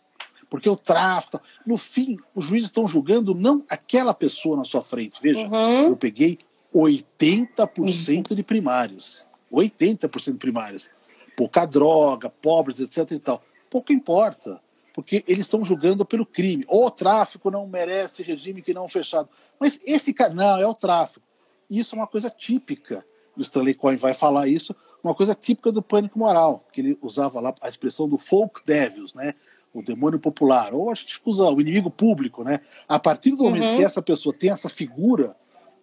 Porque 0.48 0.68
o 0.68 0.76
tráfico. 0.76 1.40
No 1.66 1.78
fim, 1.78 2.18
os 2.34 2.44
juízes 2.44 2.68
estão 2.68 2.86
julgando 2.86 3.34
não 3.34 3.58
aquela 3.68 4.12
pessoa 4.12 4.56
na 4.56 4.64
sua 4.64 4.82
frente. 4.82 5.20
Veja, 5.20 5.48
uhum. 5.48 5.88
eu 5.88 5.96
peguei 5.96 6.38
80% 6.74 8.34
de 8.34 8.42
primários. 8.42 9.26
80% 9.50 10.32
de 10.32 10.38
primários. 10.38 10.90
Pouca 11.36 11.64
droga, 11.64 12.28
pobres, 12.28 12.80
etc. 12.80 13.10
e 13.12 13.18
tal. 13.18 13.42
Pouco 13.70 13.92
importa 13.92 14.60
porque 14.92 15.24
eles 15.26 15.46
estão 15.46 15.64
julgando 15.64 16.04
pelo 16.04 16.26
crime. 16.26 16.64
O 16.68 16.90
tráfico 16.90 17.50
não 17.50 17.66
merece 17.66 18.22
regime 18.22 18.62
que 18.62 18.74
não 18.74 18.88
fechado. 18.88 19.28
Mas 19.58 19.80
esse 19.84 20.12
cara, 20.12 20.34
não, 20.34 20.58
é 20.58 20.66
o 20.66 20.74
tráfico. 20.74 21.24
Isso 21.70 21.94
é 21.94 21.98
uma 21.98 22.06
coisa 22.06 22.28
típica, 22.28 23.04
e 23.36 23.40
o 23.40 23.42
Stanley 23.42 23.74
Cohen 23.74 23.96
vai 23.96 24.12
falar 24.12 24.46
isso, 24.46 24.74
uma 25.02 25.14
coisa 25.14 25.34
típica 25.34 25.72
do 25.72 25.82
pânico 25.82 26.18
moral, 26.18 26.66
que 26.72 26.80
ele 26.80 26.98
usava 27.00 27.40
lá 27.40 27.54
a 27.62 27.68
expressão 27.68 28.08
do 28.08 28.18
folk 28.18 28.60
devils, 28.64 29.14
né? 29.14 29.34
o 29.74 29.82
demônio 29.82 30.18
popular, 30.18 30.74
ou 30.74 30.90
a 30.90 30.94
gente 30.94 31.18
usa 31.24 31.44
o 31.44 31.60
inimigo 31.60 31.90
público. 31.90 32.44
Né? 32.44 32.60
A 32.86 32.98
partir 32.98 33.30
do 33.30 33.44
momento 33.44 33.68
uhum. 33.68 33.76
que 33.76 33.84
essa 33.84 34.02
pessoa 34.02 34.34
tem 34.34 34.50
essa 34.50 34.68
figura, 34.68 35.34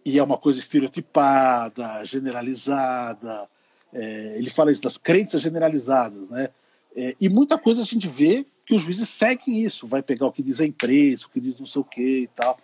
e 0.06 0.18
é 0.18 0.24
uma 0.24 0.38
coisa 0.38 0.60
estereotipada, 0.60 2.06
generalizada, 2.06 3.50
é, 3.92 4.36
ele 4.38 4.50
fala 4.50 4.72
isso 4.72 4.82
das 4.82 4.98
crenças 4.98 5.42
generalizadas, 5.42 6.30
né? 6.30 6.50
É, 7.02 7.16
e 7.22 7.30
muita 7.30 7.58
coisa 7.58 7.82
a 7.82 7.86
gente 7.86 8.10
vê 8.10 8.46
que 8.66 8.76
os 8.76 8.82
juízes 8.82 9.08
seguem 9.08 9.64
isso, 9.64 9.88
vai 9.88 10.04
pegar 10.04 10.28
o 10.28 10.34
que 10.34 10.44
diz 10.44 10.60
a 10.60 10.66
imprensa, 10.66 11.28
o 11.28 11.30
que 11.30 11.40
diz 11.40 11.58
não 11.58 11.66
sei 11.66 11.82
o 11.82 11.86
que 11.86 12.24
e 12.24 12.28
tal. 12.28 12.60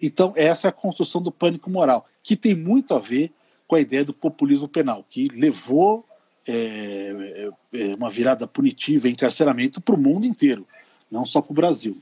Então, 0.00 0.32
essa 0.36 0.68
é 0.68 0.70
a 0.70 0.72
construção 0.72 1.20
do 1.20 1.30
pânico 1.30 1.68
moral, 1.68 2.06
que 2.22 2.34
tem 2.34 2.54
muito 2.54 2.94
a 2.94 2.98
ver 2.98 3.30
com 3.68 3.76
a 3.76 3.80
ideia 3.80 4.02
do 4.02 4.14
populismo 4.14 4.66
penal, 4.66 5.04
que 5.06 5.28
levou 5.28 6.02
é, 6.48 7.50
é, 7.74 7.90
é 7.90 7.94
uma 7.94 8.08
virada 8.08 8.46
punitiva, 8.46 9.06
encarceramento 9.06 9.82
para 9.82 9.94
o 9.94 10.00
mundo 10.00 10.24
inteiro, 10.24 10.64
não 11.10 11.26
só 11.26 11.42
para 11.42 11.52
o 11.52 11.54
Brasil. 11.54 11.98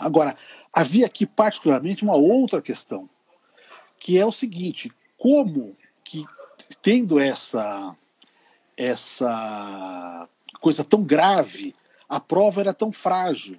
Agora, 0.00 0.36
havia 0.72 1.06
aqui 1.06 1.24
particularmente 1.24 2.02
uma 2.02 2.16
outra 2.16 2.60
questão, 2.60 3.08
que 4.00 4.18
é 4.18 4.26
o 4.26 4.32
seguinte: 4.32 4.90
como 5.16 5.76
que, 6.02 6.24
tendo 6.82 7.20
essa, 7.20 7.96
essa 8.76 10.28
coisa 10.58 10.84
tão 10.84 11.02
grave 11.02 11.74
a 12.08 12.20
prova 12.20 12.60
era 12.60 12.72
tão 12.72 12.92
frágil. 12.92 13.58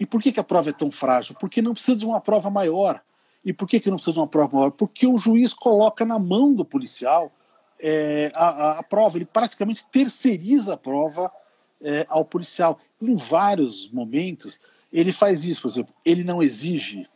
E 0.00 0.06
por 0.06 0.22
que, 0.22 0.32
que 0.32 0.40
a 0.40 0.44
prova 0.44 0.70
é 0.70 0.72
tão 0.72 0.90
frágil? 0.90 1.36
Porque 1.38 1.62
não 1.62 1.72
precisa 1.72 1.96
de 1.96 2.06
uma 2.06 2.20
prova 2.20 2.50
maior. 2.50 3.00
E 3.44 3.52
por 3.52 3.68
que, 3.68 3.80
que 3.80 3.88
não 3.88 3.96
precisa 3.96 4.14
de 4.14 4.18
uma 4.18 4.28
prova 4.28 4.56
maior? 4.56 4.70
Porque 4.70 5.06
o 5.06 5.16
juiz 5.16 5.54
coloca 5.54 6.04
na 6.04 6.18
mão 6.18 6.52
do 6.52 6.64
policial 6.64 7.30
é, 7.80 8.30
a, 8.34 8.48
a, 8.48 8.78
a, 8.80 8.82
prova, 8.82 9.18
ele 9.18 9.24
praticamente 9.24 9.86
terceiriza 9.86 10.74
a 10.74 10.76
prova 10.76 11.30
é, 11.80 12.04
ao 12.08 12.24
policial. 12.24 12.78
Em 13.00 13.14
vários 13.14 13.88
momentos, 13.90 14.60
ele 14.92 15.12
faz 15.12 15.44
isso, 15.44 15.62
por 15.62 15.68
exemplo, 15.68 15.94
ele 16.04 16.24
não 16.24 16.42
exige 16.42 17.08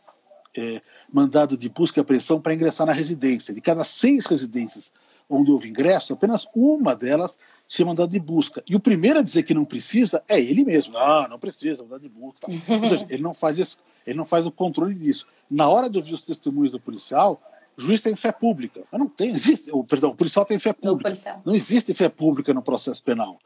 é, 0.55 0.81
mandado 1.11 1.57
de 1.57 1.67
busca 1.67 1.99
e 1.99 2.01
apreensão 2.01 2.39
para 2.39 2.53
ingressar 2.53 2.87
na 2.87 2.93
residência. 2.93 3.53
De 3.53 3.59
cada 3.59 3.83
seis 3.83 4.25
residências 4.25 4.93
onde 5.29 5.51
houve 5.51 5.69
ingresso, 5.69 6.13
apenas 6.13 6.47
uma 6.55 6.95
delas 6.95 7.37
ser 7.75 7.83
mandado 7.85 8.11
de 8.11 8.19
busca. 8.19 8.63
E 8.69 8.75
o 8.75 8.79
primeiro 8.79 9.17
a 9.17 9.23
dizer 9.23 9.41
que 9.41 9.53
não 9.53 9.65
precisa 9.65 10.23
é 10.27 10.39
ele 10.39 10.63
mesmo. 10.63 10.95
Ah, 10.95 11.27
não 11.27 11.39
precisa, 11.39 11.81
mandado 11.81 12.01
de 12.01 12.09
busca. 12.09 12.45
Ou 12.47 12.87
seja, 12.87 13.05
ele 13.09 13.23
não 13.23 13.33
faz 13.33 13.57
esse, 13.57 13.77
ele 14.05 14.15
não 14.15 14.25
faz 14.25 14.45
o 14.45 14.51
controle 14.51 14.93
disso. 14.93 15.25
Na 15.49 15.67
hora 15.67 15.89
de 15.89 15.97
ouvir 15.97 16.13
os 16.13 16.21
testemunhos 16.21 16.73
do 16.73 16.79
policial, 16.79 17.41
o 17.75 17.81
juiz 17.81 17.99
tem 17.99 18.15
fé 18.15 18.31
pública. 18.31 18.81
Mas 18.91 18.99
não 18.99 19.09
tem, 19.09 19.31
existe. 19.31 19.71
O, 19.71 19.83
perdão, 19.83 20.11
o 20.11 20.15
policial 20.15 20.45
tem 20.45 20.59
fé 20.59 20.71
pública. 20.71 21.11
Não, 21.25 21.41
não 21.45 21.55
existe 21.55 21.95
fé 21.95 22.09
pública 22.09 22.53
no 22.53 22.61
processo 22.61 23.03
penal. 23.03 23.39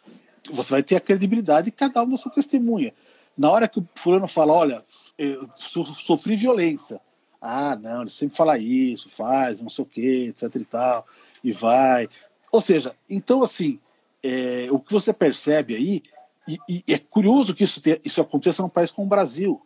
Você 0.52 0.72
vai 0.72 0.84
ter 0.84 0.98
a 0.98 1.02
credibilidade 1.02 1.66
de 1.66 1.72
cada 1.72 2.04
um 2.04 2.10
da 2.10 2.18
sua 2.18 2.32
testemunha. 2.32 2.94
Na 3.38 3.50
hora 3.50 3.66
que 3.66 3.80
o 3.80 3.88
fulano 3.96 4.28
fala, 4.28 4.52
olha, 4.52 4.82
eu 5.18 5.48
sofri 5.56 6.36
violência. 6.36 7.00
Ah, 7.42 7.78
não, 7.82 8.02
ele 8.02 8.10
sempre 8.10 8.36
fala 8.36 8.58
isso, 8.58 9.10
faz, 9.10 9.62
não 9.62 9.70
sei 9.70 9.84
o 9.84 9.88
quê, 9.88 10.34
etc 10.36 10.54
e 10.54 10.66
tal, 10.66 11.06
e 11.42 11.54
vai. 11.54 12.10
Ou 12.52 12.60
seja, 12.60 12.94
então, 13.10 13.42
assim, 13.42 13.80
é, 14.24 14.68
o 14.72 14.80
que 14.80 14.94
você 14.94 15.14
percebe 15.14 15.76
aí, 15.76 16.04
e, 16.48 16.84
e 16.88 16.94
é 16.94 16.98
curioso 16.98 17.54
que 17.54 17.64
isso, 17.64 17.82
isso 18.04 18.22
aconteça 18.22 18.62
num 18.62 18.70
país 18.70 18.92
como 18.92 19.06
o 19.06 19.10
Brasil, 19.10 19.62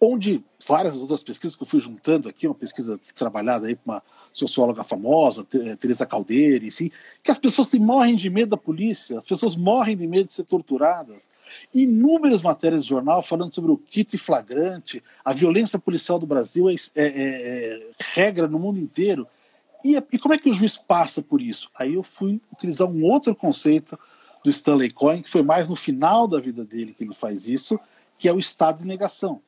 onde 0.00 0.42
várias 0.66 0.94
outras 0.94 1.22
pesquisas 1.22 1.56
que 1.56 1.62
eu 1.62 1.66
fui 1.66 1.80
juntando 1.80 2.28
aqui, 2.28 2.46
uma 2.46 2.54
pesquisa 2.54 3.00
trabalhada 3.14 3.66
aí 3.66 3.74
com 3.74 3.90
uma 3.90 4.02
socióloga 4.32 4.84
famosa, 4.84 5.44
Teresa 5.78 6.06
Caldeira, 6.06 6.64
enfim, 6.64 6.90
que 7.22 7.30
as 7.30 7.38
pessoas 7.38 7.72
morrem 7.74 8.14
de 8.14 8.30
medo 8.30 8.50
da 8.50 8.56
polícia, 8.56 9.18
as 9.18 9.26
pessoas 9.26 9.56
morrem 9.56 9.96
de 9.96 10.06
medo 10.06 10.26
de 10.26 10.32
ser 10.32 10.44
torturadas. 10.44 11.26
Inúmeras 11.74 12.42
matérias 12.42 12.82
de 12.82 12.90
jornal 12.90 13.22
falando 13.22 13.54
sobre 13.54 13.72
o 13.72 13.76
kit 13.76 14.16
flagrante, 14.18 15.02
a 15.24 15.32
violência 15.32 15.78
policial 15.78 16.18
do 16.18 16.26
Brasil 16.26 16.68
é, 16.68 16.74
é, 16.74 16.78
é, 16.94 17.04
é 17.04 17.90
regra 18.14 18.46
no 18.46 18.58
mundo 18.58 18.78
inteiro. 18.78 19.26
E, 19.84 19.96
e, 20.12 20.18
como 20.18 20.34
é 20.34 20.38
que 20.38 20.50
o 20.50 20.54
juiz 20.54 20.76
passa 20.76 21.22
por 21.22 21.40
isso? 21.40 21.70
Aí 21.74 21.94
eu 21.94 22.02
fui 22.02 22.40
utilizar 22.52 22.88
um 22.88 23.04
outro 23.04 23.34
conceito 23.34 23.98
do 24.42 24.50
Stanley 24.50 24.90
Cohen, 24.90 25.22
que 25.22 25.30
foi 25.30 25.42
mais 25.42 25.68
no 25.68 25.76
final 25.76 26.26
da 26.26 26.40
vida 26.40 26.64
dele 26.64 26.94
que 26.94 27.04
ele 27.04 27.14
faz 27.14 27.46
isso, 27.46 27.78
que 28.18 28.28
é 28.28 28.32
o 28.32 28.38
estado 28.38 28.78
de 28.80 28.86
negação. 28.86 29.40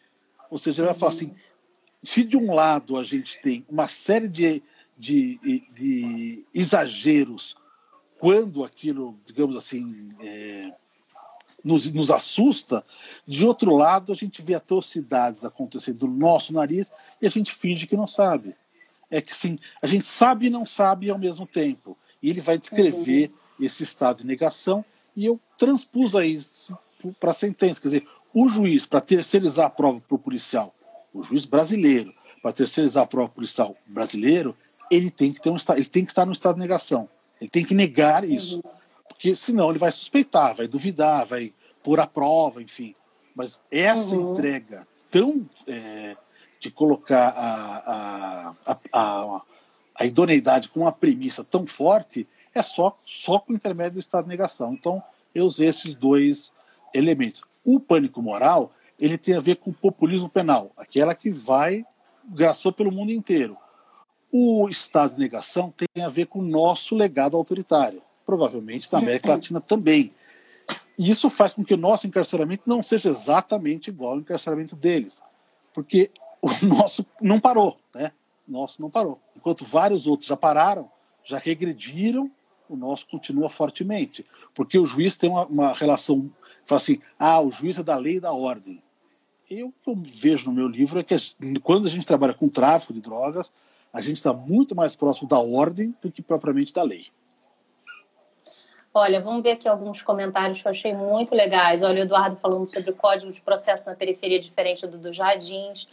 Ou 0.51 0.59
seja, 0.59 0.83
ele 0.83 0.87
vai 0.87 0.95
falar 0.95 1.13
assim: 1.13 1.35
se 2.03 2.25
de 2.25 2.37
um 2.37 2.55
lado 2.55 2.97
a 2.97 3.05
gente 3.05 3.41
tem 3.41 3.65
uma 3.69 3.89
série 3.89 4.29
de, 4.29 4.63
de, 4.97 5.39
de 5.73 6.45
exageros 6.55 7.57
quando 8.19 8.63
aquilo, 8.63 9.19
digamos 9.25 9.57
assim, 9.57 10.11
é, 10.21 10.73
nos, 11.65 11.91
nos, 11.91 12.11
assusta, 12.11 12.85
de 13.27 13.47
outro 13.47 13.75
lado 13.75 14.13
a 14.13 14.15
gente 14.15 14.43
vê 14.43 14.55
atrocidades 14.55 15.45
acontecendo 15.45 16.07
no 16.07 16.17
nosso 16.17 16.53
nariz 16.53 16.91
e 17.21 17.27
a 17.27 17.31
gente 17.31 17.55
finge 17.55 17.87
que 17.87 17.97
não 17.97 18.07
sabe. 18.07 18.55
É 19.11 19.21
que 19.21 19.35
sim, 19.35 19.59
a 19.83 19.87
gente 19.87 20.07
sabe 20.07 20.47
e 20.47 20.51
não 20.51 20.65
sabe 20.65 21.11
ao 21.11 21.19
mesmo 21.19 21.47
tempo. 21.47 21.97
E 22.23 22.31
ele 22.31 22.41
vai 22.41 22.59
descrever 22.59 23.31
uhum. 23.31 23.67
esse 23.67 23.83
estado 23.83 24.19
de 24.19 24.27
negação 24.27 24.85
e 25.17 25.27
eu 25.27 25.41
transpus 25.59 26.15
aí 26.15 26.39
para 27.19 27.33
a 27.33 27.35
sentença. 27.35 27.81
Quer 27.81 27.89
dizer, 27.89 28.09
o 28.33 28.49
juiz, 28.49 28.87
para 28.87 29.01
terceirizar 29.01 29.67
a 29.67 29.71
prova 29.71 30.01
para 30.01 30.15
o 30.15 30.19
policial, 30.19 30.75
o 31.13 31.23
juiz 31.23 31.45
brasileiro, 31.45 32.15
para 32.43 32.53
terceirizar 32.53 33.05
a 33.05 33.07
prova 33.07 33.29
policial 33.29 33.77
brasileiro, 33.93 34.57
ele 34.91 35.11
tem 35.11 35.33
que 35.33 35.41
ter 35.41 35.51
um 35.51 35.57
ele 35.77 35.85
tem 35.85 36.05
que 36.05 36.11
estar 36.11 36.25
no 36.25 36.33
estado 36.33 36.55
de 36.55 36.61
negação. 36.61 37.09
Ele 37.41 37.51
tem 37.51 37.65
que 37.65 37.75
negar 37.75 38.25
isso. 38.25 38.57
Uhum. 38.57 38.73
Porque 39.09 39.35
senão 39.35 39.71
ele 39.71 39.79
vai 39.79 39.91
suspeitar, 39.91 40.55
vai 40.55 40.67
duvidar, 40.67 41.27
vai 41.27 41.53
pôr 41.83 42.01
a 42.01 42.07
prova, 42.07 42.63
enfim. 42.63 42.95
Mas 43.35 43.61
essa 43.71 44.15
uhum. 44.15 44.33
entrega 44.33 44.87
tão 45.11 45.49
é, 45.67 46.17
de 46.61 46.71
colocar 46.71 47.29
a, 47.29 48.55
a, 48.67 48.77
a, 48.93 49.43
a, 49.95 50.07
idoneidade 50.07 50.69
com 50.69 50.81
uma 50.81 50.93
premissa 50.93 51.43
tão 51.43 51.67
forte 51.67 52.29
é 52.55 52.63
só, 52.63 52.95
só 53.03 53.39
com 53.39 53.53
o 53.53 53.57
intermédio 53.57 53.95
do 53.95 54.01
estado 54.01 54.25
de 54.25 54.31
negação. 54.31 54.75
Então, 54.75 55.03
eu 55.35 55.47
usei 55.47 55.69
esses 55.69 55.95
dois 55.95 56.53
elementos. 56.93 57.43
O 57.65 57.81
pânico 57.81 58.21
moral 58.21 58.71
ele 58.99 59.17
tem 59.17 59.35
a 59.35 59.41
ver 59.41 59.57
com 59.57 59.71
o 59.71 59.75
populismo 59.75 60.29
penal, 60.29 60.71
aquela 60.77 61.15
que 61.15 61.31
vai 61.31 61.85
graçou 62.29 62.71
pelo 62.71 62.93
mundo 62.93 63.11
inteiro. 63.11 63.57
O 64.31 64.69
estado 64.69 65.15
de 65.15 65.21
negação 65.21 65.73
tem 65.77 66.05
a 66.05 66.09
ver 66.09 66.27
com 66.27 66.41
o 66.41 66.47
nosso 66.47 66.95
legado 66.95 67.37
autoritário, 67.37 68.03
provavelmente 68.27 68.93
na 68.93 68.99
América 68.99 69.29
uhum. 69.29 69.35
Latina 69.35 69.61
também. 69.61 70.13
E 70.99 71.11
isso 71.11 71.31
faz 71.31 71.55
com 71.55 71.65
que 71.65 71.73
o 71.73 71.79
nosso 71.79 72.07
encarceramento 72.07 72.65
não 72.67 72.83
seja 72.83 73.09
exatamente 73.09 73.89
igual 73.89 74.13
ao 74.13 74.19
encarceramento 74.19 74.77
deles, 74.77 75.23
porque 75.73 76.11
o 76.43 76.67
nosso 76.67 77.05
não 77.21 77.39
parou, 77.41 77.77
né? 77.95 78.13
O 78.49 78.53
nosso 78.53 78.81
não 78.81 78.91
parou. 78.91 79.21
Enquanto 79.37 79.65
vários 79.65 80.07
outros 80.07 80.29
já 80.29 80.37
pararam, 80.37 80.91
já 81.25 81.39
regrediram, 81.39 82.31
o 82.69 82.77
nosso 82.77 83.09
continua 83.09 83.51
fortemente, 83.51 84.25
porque 84.55 84.79
o 84.79 84.87
juiz 84.87 85.17
tem 85.17 85.29
uma, 85.29 85.45
uma 85.47 85.73
relação 85.73 86.31
fala 86.71 86.81
assim: 86.81 87.01
ah, 87.19 87.41
o 87.41 87.51
juiz 87.51 87.79
é 87.79 87.83
da 87.83 87.97
lei 87.97 88.17
e 88.17 88.21
da 88.21 88.33
ordem. 88.33 88.83
E 89.51 89.65
o 89.65 89.73
que 89.73 89.91
eu 89.91 89.97
vejo 89.97 90.47
no 90.47 90.55
meu 90.55 90.69
livro 90.69 91.01
é 91.01 91.03
que 91.03 91.17
quando 91.63 91.87
a 91.87 91.91
gente 91.91 92.07
trabalha 92.07 92.33
com 92.33 92.49
tráfico 92.49 92.93
de 92.93 93.01
drogas, 93.01 93.53
a 93.93 94.01
gente 94.01 94.17
está 94.17 94.33
muito 94.33 94.77
mais 94.77 94.95
próximo 94.95 95.29
da 95.29 95.41
ordem 95.41 95.95
do 96.01 96.11
que 96.11 96.23
propriamente 96.23 96.73
da 96.73 96.85
lei. 96.85 97.07
Olha, 98.95 99.21
vamos 99.21 99.43
ver 99.43 99.53
aqui 99.53 99.69
alguns 99.69 100.03
comentários 100.03 100.63
que 100.63 100.69
eu 100.69 100.73
achei 100.73 100.95
muito 100.95 101.35
legais. 101.35 101.83
Olha, 101.83 102.01
o 102.01 102.05
Eduardo 102.05 102.37
falando 102.37 102.67
sobre 102.67 102.91
o 102.91 102.95
código 102.95 103.33
de 103.33 103.41
processo 103.41 103.89
na 103.89 103.97
periferia 103.97 104.41
diferente 104.41 104.87
do 104.87 104.99
dos 104.99 105.17
jardins. 105.17 105.89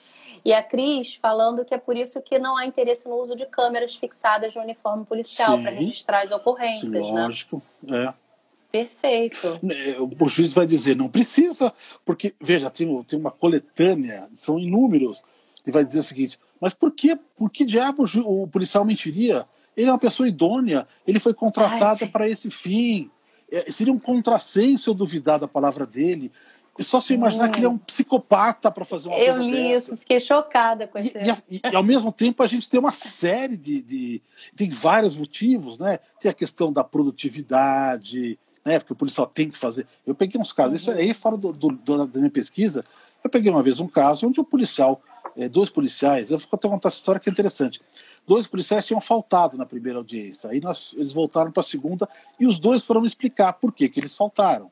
E 0.47 0.53
a 0.53 0.63
Cris 0.63 1.15
falando 1.15 1.65
que 1.65 1.73
é 1.73 1.77
por 1.77 1.97
isso 1.97 2.21
que 2.21 2.39
não 2.39 2.55
há 2.55 2.65
interesse 2.65 3.09
no 3.09 3.15
uso 3.17 3.35
de 3.35 3.45
câmeras 3.47 3.97
fixadas 3.97 4.55
no 4.55 4.61
uniforme 4.61 5.03
policial 5.03 5.61
para 5.61 5.71
registrar 5.71 6.21
as 6.21 6.31
ocorrências. 6.31 6.89
Sim, 6.89 7.11
né? 7.11 7.21
lógico, 7.25 7.61
né? 7.83 8.05
é. 8.05 8.27
Perfeito. 8.71 9.59
É, 9.69 9.97
o 9.99 10.29
juiz 10.29 10.53
vai 10.53 10.65
dizer, 10.65 10.95
não 10.95 11.09
precisa, 11.09 11.73
porque, 12.05 12.33
veja, 12.39 12.69
tem, 12.69 13.03
tem 13.03 13.19
uma 13.19 13.29
coletânea, 13.29 14.29
são 14.35 14.57
inúmeros, 14.57 15.21
e 15.65 15.71
vai 15.71 15.83
dizer 15.83 15.99
o 15.99 16.03
seguinte, 16.03 16.39
mas 16.61 16.73
por 16.73 16.93
que, 16.93 17.17
por 17.35 17.49
que 17.49 17.65
diabo 17.65 18.05
o 18.23 18.47
policial 18.47 18.85
mentiria? 18.85 19.45
Ele 19.75 19.89
é 19.89 19.91
uma 19.91 19.99
pessoa 19.99 20.29
idônea, 20.29 20.87
ele 21.05 21.19
foi 21.19 21.33
contratado 21.33 22.07
para 22.07 22.27
esse 22.27 22.49
fim. 22.49 23.11
É, 23.51 23.69
seria 23.69 23.91
um 23.91 23.99
contrassenso 23.99 24.91
eu 24.91 24.93
duvidar 24.93 25.39
da 25.39 25.47
palavra 25.47 25.85
dele. 25.85 26.31
E 26.77 26.83
só 26.83 27.01
se 27.01 27.13
imaginar 27.13 27.49
que 27.49 27.59
ele 27.59 27.65
é 27.65 27.69
um 27.69 27.77
psicopata 27.77 28.69
para 28.69 28.85
fazer 28.85 29.09
uma 29.09 29.17
eu 29.17 29.33
coisa 29.33 29.39
li 29.39 29.73
isso, 29.73 29.97
fiquei 29.97 30.19
chocada 30.19 30.87
com 30.87 30.99
isso. 30.99 31.17
E, 31.17 31.55
e, 31.55 31.61
e, 31.71 31.75
ao 31.75 31.83
mesmo 31.83 32.11
tempo 32.11 32.43
a 32.43 32.47
gente 32.47 32.69
tem 32.69 32.79
uma 32.79 32.91
série 32.91 33.57
de, 33.57 33.81
de, 33.81 34.21
Tem 34.55 34.69
vários 34.69 35.15
motivos, 35.15 35.79
né? 35.79 35.99
Tem 36.19 36.29
a 36.29 36.33
questão 36.33 36.71
da 36.71 36.83
produtividade, 36.83 38.37
né? 38.63 38.77
Porque 38.79 38.93
o 38.93 38.95
policial 38.95 39.25
tem 39.25 39.49
que 39.49 39.57
fazer. 39.57 39.87
Eu 40.05 40.13
peguei 40.13 40.39
uns 40.39 40.53
casos, 40.53 40.81
isso 40.81 40.91
aí 40.91 41.13
fora 41.13 41.35
do, 41.35 41.51
do, 41.51 42.05
da 42.05 42.19
minha 42.19 42.29
pesquisa. 42.31 42.83
Eu 43.23 43.29
peguei 43.29 43.51
uma 43.51 43.63
vez 43.63 43.79
um 43.79 43.87
caso 43.87 44.27
onde 44.27 44.39
o 44.39 44.43
policial, 44.43 45.01
é, 45.35 45.49
dois 45.49 45.69
policiais, 45.69 46.29
eu 46.29 46.37
vou 46.37 46.47
até 46.53 46.69
contar 46.69 46.89
essa 46.89 46.97
história 46.97 47.19
que 47.19 47.29
é 47.29 47.31
interessante. 47.31 47.81
Dois 48.27 48.45
policiais 48.45 48.85
tinham 48.85 49.01
faltado 49.01 49.57
na 49.57 49.65
primeira 49.65 49.97
audiência. 49.97 50.49
Aí 50.49 50.59
nós, 50.59 50.93
eles 50.97 51.13
voltaram 51.13 51.51
para 51.51 51.61
a 51.61 51.63
segunda 51.63 52.07
e 52.39 52.45
os 52.45 52.59
dois 52.59 52.85
foram 52.85 53.05
explicar 53.05 53.53
por 53.53 53.73
que, 53.73 53.89
que 53.89 53.99
eles 53.99 54.15
faltaram. 54.15 54.69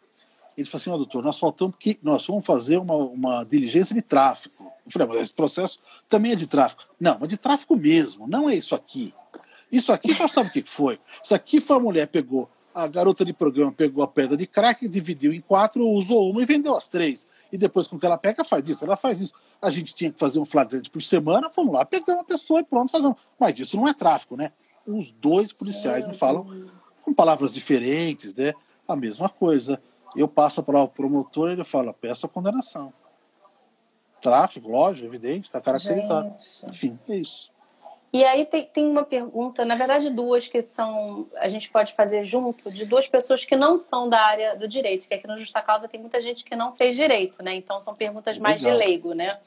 Ele 0.57 0.67
falou 0.67 0.81
assim: 0.81 0.89
oh, 0.89 0.97
doutor, 0.97 1.23
nós 1.23 1.39
faltamos 1.39 1.75
porque 1.75 1.97
nós 2.01 2.25
vamos 2.25 2.45
fazer 2.45 2.77
uma, 2.77 2.95
uma 2.95 3.43
diligência 3.43 3.93
de 3.93 4.01
tráfico. 4.01 4.71
Eu 4.85 4.91
falei: 4.91 5.07
mas 5.07 5.17
esse 5.21 5.33
processo 5.33 5.83
também 6.07 6.31
é 6.31 6.35
de 6.35 6.47
tráfico. 6.47 6.83
Não, 6.99 7.17
mas 7.19 7.29
de 7.29 7.37
tráfico 7.37 7.75
mesmo, 7.75 8.27
não 8.27 8.49
é 8.49 8.55
isso 8.55 8.75
aqui. 8.75 9.13
Isso 9.71 9.91
aqui 9.91 10.13
só 10.13 10.27
sabe 10.27 10.49
o 10.49 10.51
que 10.51 10.61
foi. 10.61 10.99
Isso 11.23 11.33
aqui 11.33 11.59
foi 11.59 11.75
a 11.75 11.79
mulher 11.79 12.07
pegou 12.07 12.49
a 12.75 12.87
garota 12.87 13.23
de 13.23 13.31
programa 13.31 13.71
pegou 13.71 14.03
a 14.03 14.07
pedra 14.07 14.35
de 14.35 14.45
crack, 14.45 14.85
dividiu 14.85 15.31
em 15.31 15.39
quatro, 15.39 15.87
usou 15.87 16.29
uma 16.29 16.41
e 16.41 16.45
vendeu 16.45 16.75
as 16.75 16.89
três. 16.89 17.25
E 17.49 17.57
depois, 17.57 17.87
que 17.87 18.05
ela 18.05 18.17
pega, 18.17 18.43
faz 18.43 18.67
isso. 18.67 18.83
Ela 18.83 18.97
faz 18.97 19.21
isso. 19.21 19.33
A 19.61 19.69
gente 19.69 19.95
tinha 19.95 20.11
que 20.11 20.19
fazer 20.19 20.39
um 20.39 20.45
flagrante 20.45 20.89
por 20.89 21.01
semana, 21.01 21.49
fomos 21.49 21.73
lá, 21.73 21.85
pegamos 21.85 22.21
a 22.21 22.25
pessoa 22.25 22.59
e 22.59 22.65
pronto, 22.65 22.91
fazemos. 22.91 23.15
Mas 23.39 23.57
isso 23.57 23.77
não 23.77 23.87
é 23.87 23.93
tráfico, 23.93 24.35
né? 24.35 24.51
Os 24.85 25.09
dois 25.09 25.53
policiais 25.53 26.05
me 26.05 26.13
falam 26.13 26.69
com 27.01 27.13
palavras 27.13 27.53
diferentes, 27.53 28.35
né? 28.35 28.53
A 28.85 28.95
mesma 28.95 29.29
coisa. 29.29 29.81
Eu 30.15 30.27
passo 30.27 30.63
para 30.63 30.81
o 30.81 30.87
promotor 30.87 31.49
e 31.49 31.53
ele 31.53 31.63
fala: 31.63 31.93
peça 31.93 32.27
a 32.27 32.29
condenação. 32.29 32.93
Tráfico, 34.21 34.69
lógico, 34.69 35.07
evidente, 35.07 35.47
está 35.47 35.61
caracterizado. 35.61 36.29
Gente. 36.29 36.71
Enfim, 36.71 36.99
é 37.09 37.15
isso. 37.17 37.53
E 38.15 38.23
aí 38.23 38.45
tem, 38.45 38.65
tem 38.67 38.87
uma 38.87 39.03
pergunta, 39.03 39.65
na 39.65 39.75
verdade 39.75 40.09
duas 40.09 40.47
que 40.47 40.61
são 40.61 41.27
a 41.35 41.49
gente 41.49 41.69
pode 41.69 41.93
fazer 41.93 42.23
junto 42.23 42.71
de 42.71 42.85
duas 42.85 43.07
pessoas 43.09 43.43
que 43.43 43.57
não 43.57 43.77
são 43.77 44.07
da 44.07 44.21
área 44.21 44.55
do 44.55 44.69
direito, 44.69 45.05
que 45.05 45.13
aqui 45.13 45.27
no 45.27 45.37
Justa 45.37 45.61
Causa 45.61 45.89
tem 45.89 45.99
muita 45.99 46.21
gente 46.21 46.45
que 46.45 46.55
não 46.55 46.73
fez 46.73 46.95
direito, 46.95 47.43
né? 47.43 47.53
Então 47.55 47.81
são 47.81 47.93
perguntas 47.93 48.37
mais 48.37 48.61
Legal. 48.61 48.79
de 48.79 48.85
leigo, 48.85 49.13
né? 49.13 49.37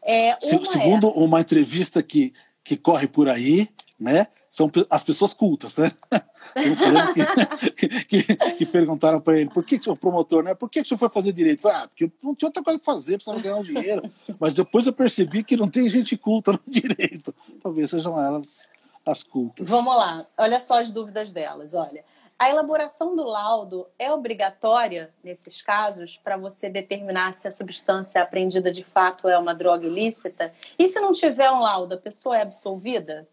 É, 0.00 0.38
segundo 0.40 1.08
é... 1.08 1.12
uma 1.12 1.40
entrevista 1.40 2.04
que, 2.04 2.32
que 2.62 2.76
corre 2.76 3.08
por 3.08 3.28
aí, 3.28 3.68
né? 3.98 4.28
São 4.54 4.70
as 4.88 5.02
pessoas 5.02 5.34
cultas, 5.34 5.76
né? 5.76 5.90
que, 8.06 8.22
que, 8.22 8.36
que, 8.54 8.66
perguntaram 8.66 9.20
para 9.20 9.36
ele, 9.36 9.50
por 9.50 9.64
que, 9.64 9.80
que 9.80 9.90
o 9.90 9.96
promotor, 9.96 10.44
né? 10.44 10.54
Por 10.54 10.70
que, 10.70 10.78
que 10.80 10.86
o 10.86 10.88
senhor 10.90 10.98
foi 11.00 11.08
fazer 11.08 11.32
direito? 11.32 11.62
Falei, 11.62 11.78
ah, 11.78 11.88
porque 11.88 12.08
não 12.22 12.36
tinha 12.36 12.46
outra 12.46 12.62
coisa 12.62 12.78
para 12.78 12.94
fazer, 12.94 13.14
precisava 13.14 13.42
ganhar 13.42 13.56
um 13.56 13.64
dinheiro. 13.64 14.08
Mas 14.38 14.54
depois 14.54 14.86
eu 14.86 14.92
percebi 14.92 15.42
que 15.42 15.56
não 15.56 15.68
tem 15.68 15.88
gente 15.88 16.16
culta 16.16 16.52
no 16.52 16.60
direito. 16.68 17.34
Talvez 17.60 17.90
sejam 17.90 18.16
elas 18.16 18.68
as 19.04 19.24
cultas. 19.24 19.68
Vamos 19.68 19.96
lá, 19.96 20.24
olha 20.38 20.60
só 20.60 20.78
as 20.80 20.92
dúvidas 20.92 21.32
delas. 21.32 21.74
Olha, 21.74 22.04
a 22.38 22.48
elaboração 22.48 23.16
do 23.16 23.24
laudo 23.24 23.88
é 23.98 24.12
obrigatória 24.12 25.12
nesses 25.24 25.60
casos 25.62 26.16
para 26.22 26.36
você 26.36 26.70
determinar 26.70 27.34
se 27.34 27.48
a 27.48 27.50
substância 27.50 28.22
apreendida 28.22 28.70
de 28.70 28.84
fato 28.84 29.28
é 29.28 29.36
uma 29.36 29.52
droga 29.52 29.84
ilícita? 29.84 30.54
E 30.78 30.86
se 30.86 31.00
não 31.00 31.12
tiver 31.12 31.50
um 31.50 31.58
laudo, 31.58 31.96
a 31.96 31.98
pessoa 31.98 32.38
é 32.38 32.42
absolvida? 32.42 33.26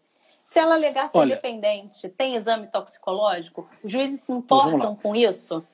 Se 0.52 0.58
ela 0.58 0.74
alegar 0.74 1.08
ser 1.08 1.16
Olha, 1.16 1.34
dependente, 1.36 2.10
tem 2.10 2.34
exame 2.36 2.66
toxicológico? 2.66 3.66
Os 3.82 3.90
juízes 3.90 4.20
se 4.20 4.32
importam 4.32 4.94
com 4.94 5.16
isso? 5.16 5.64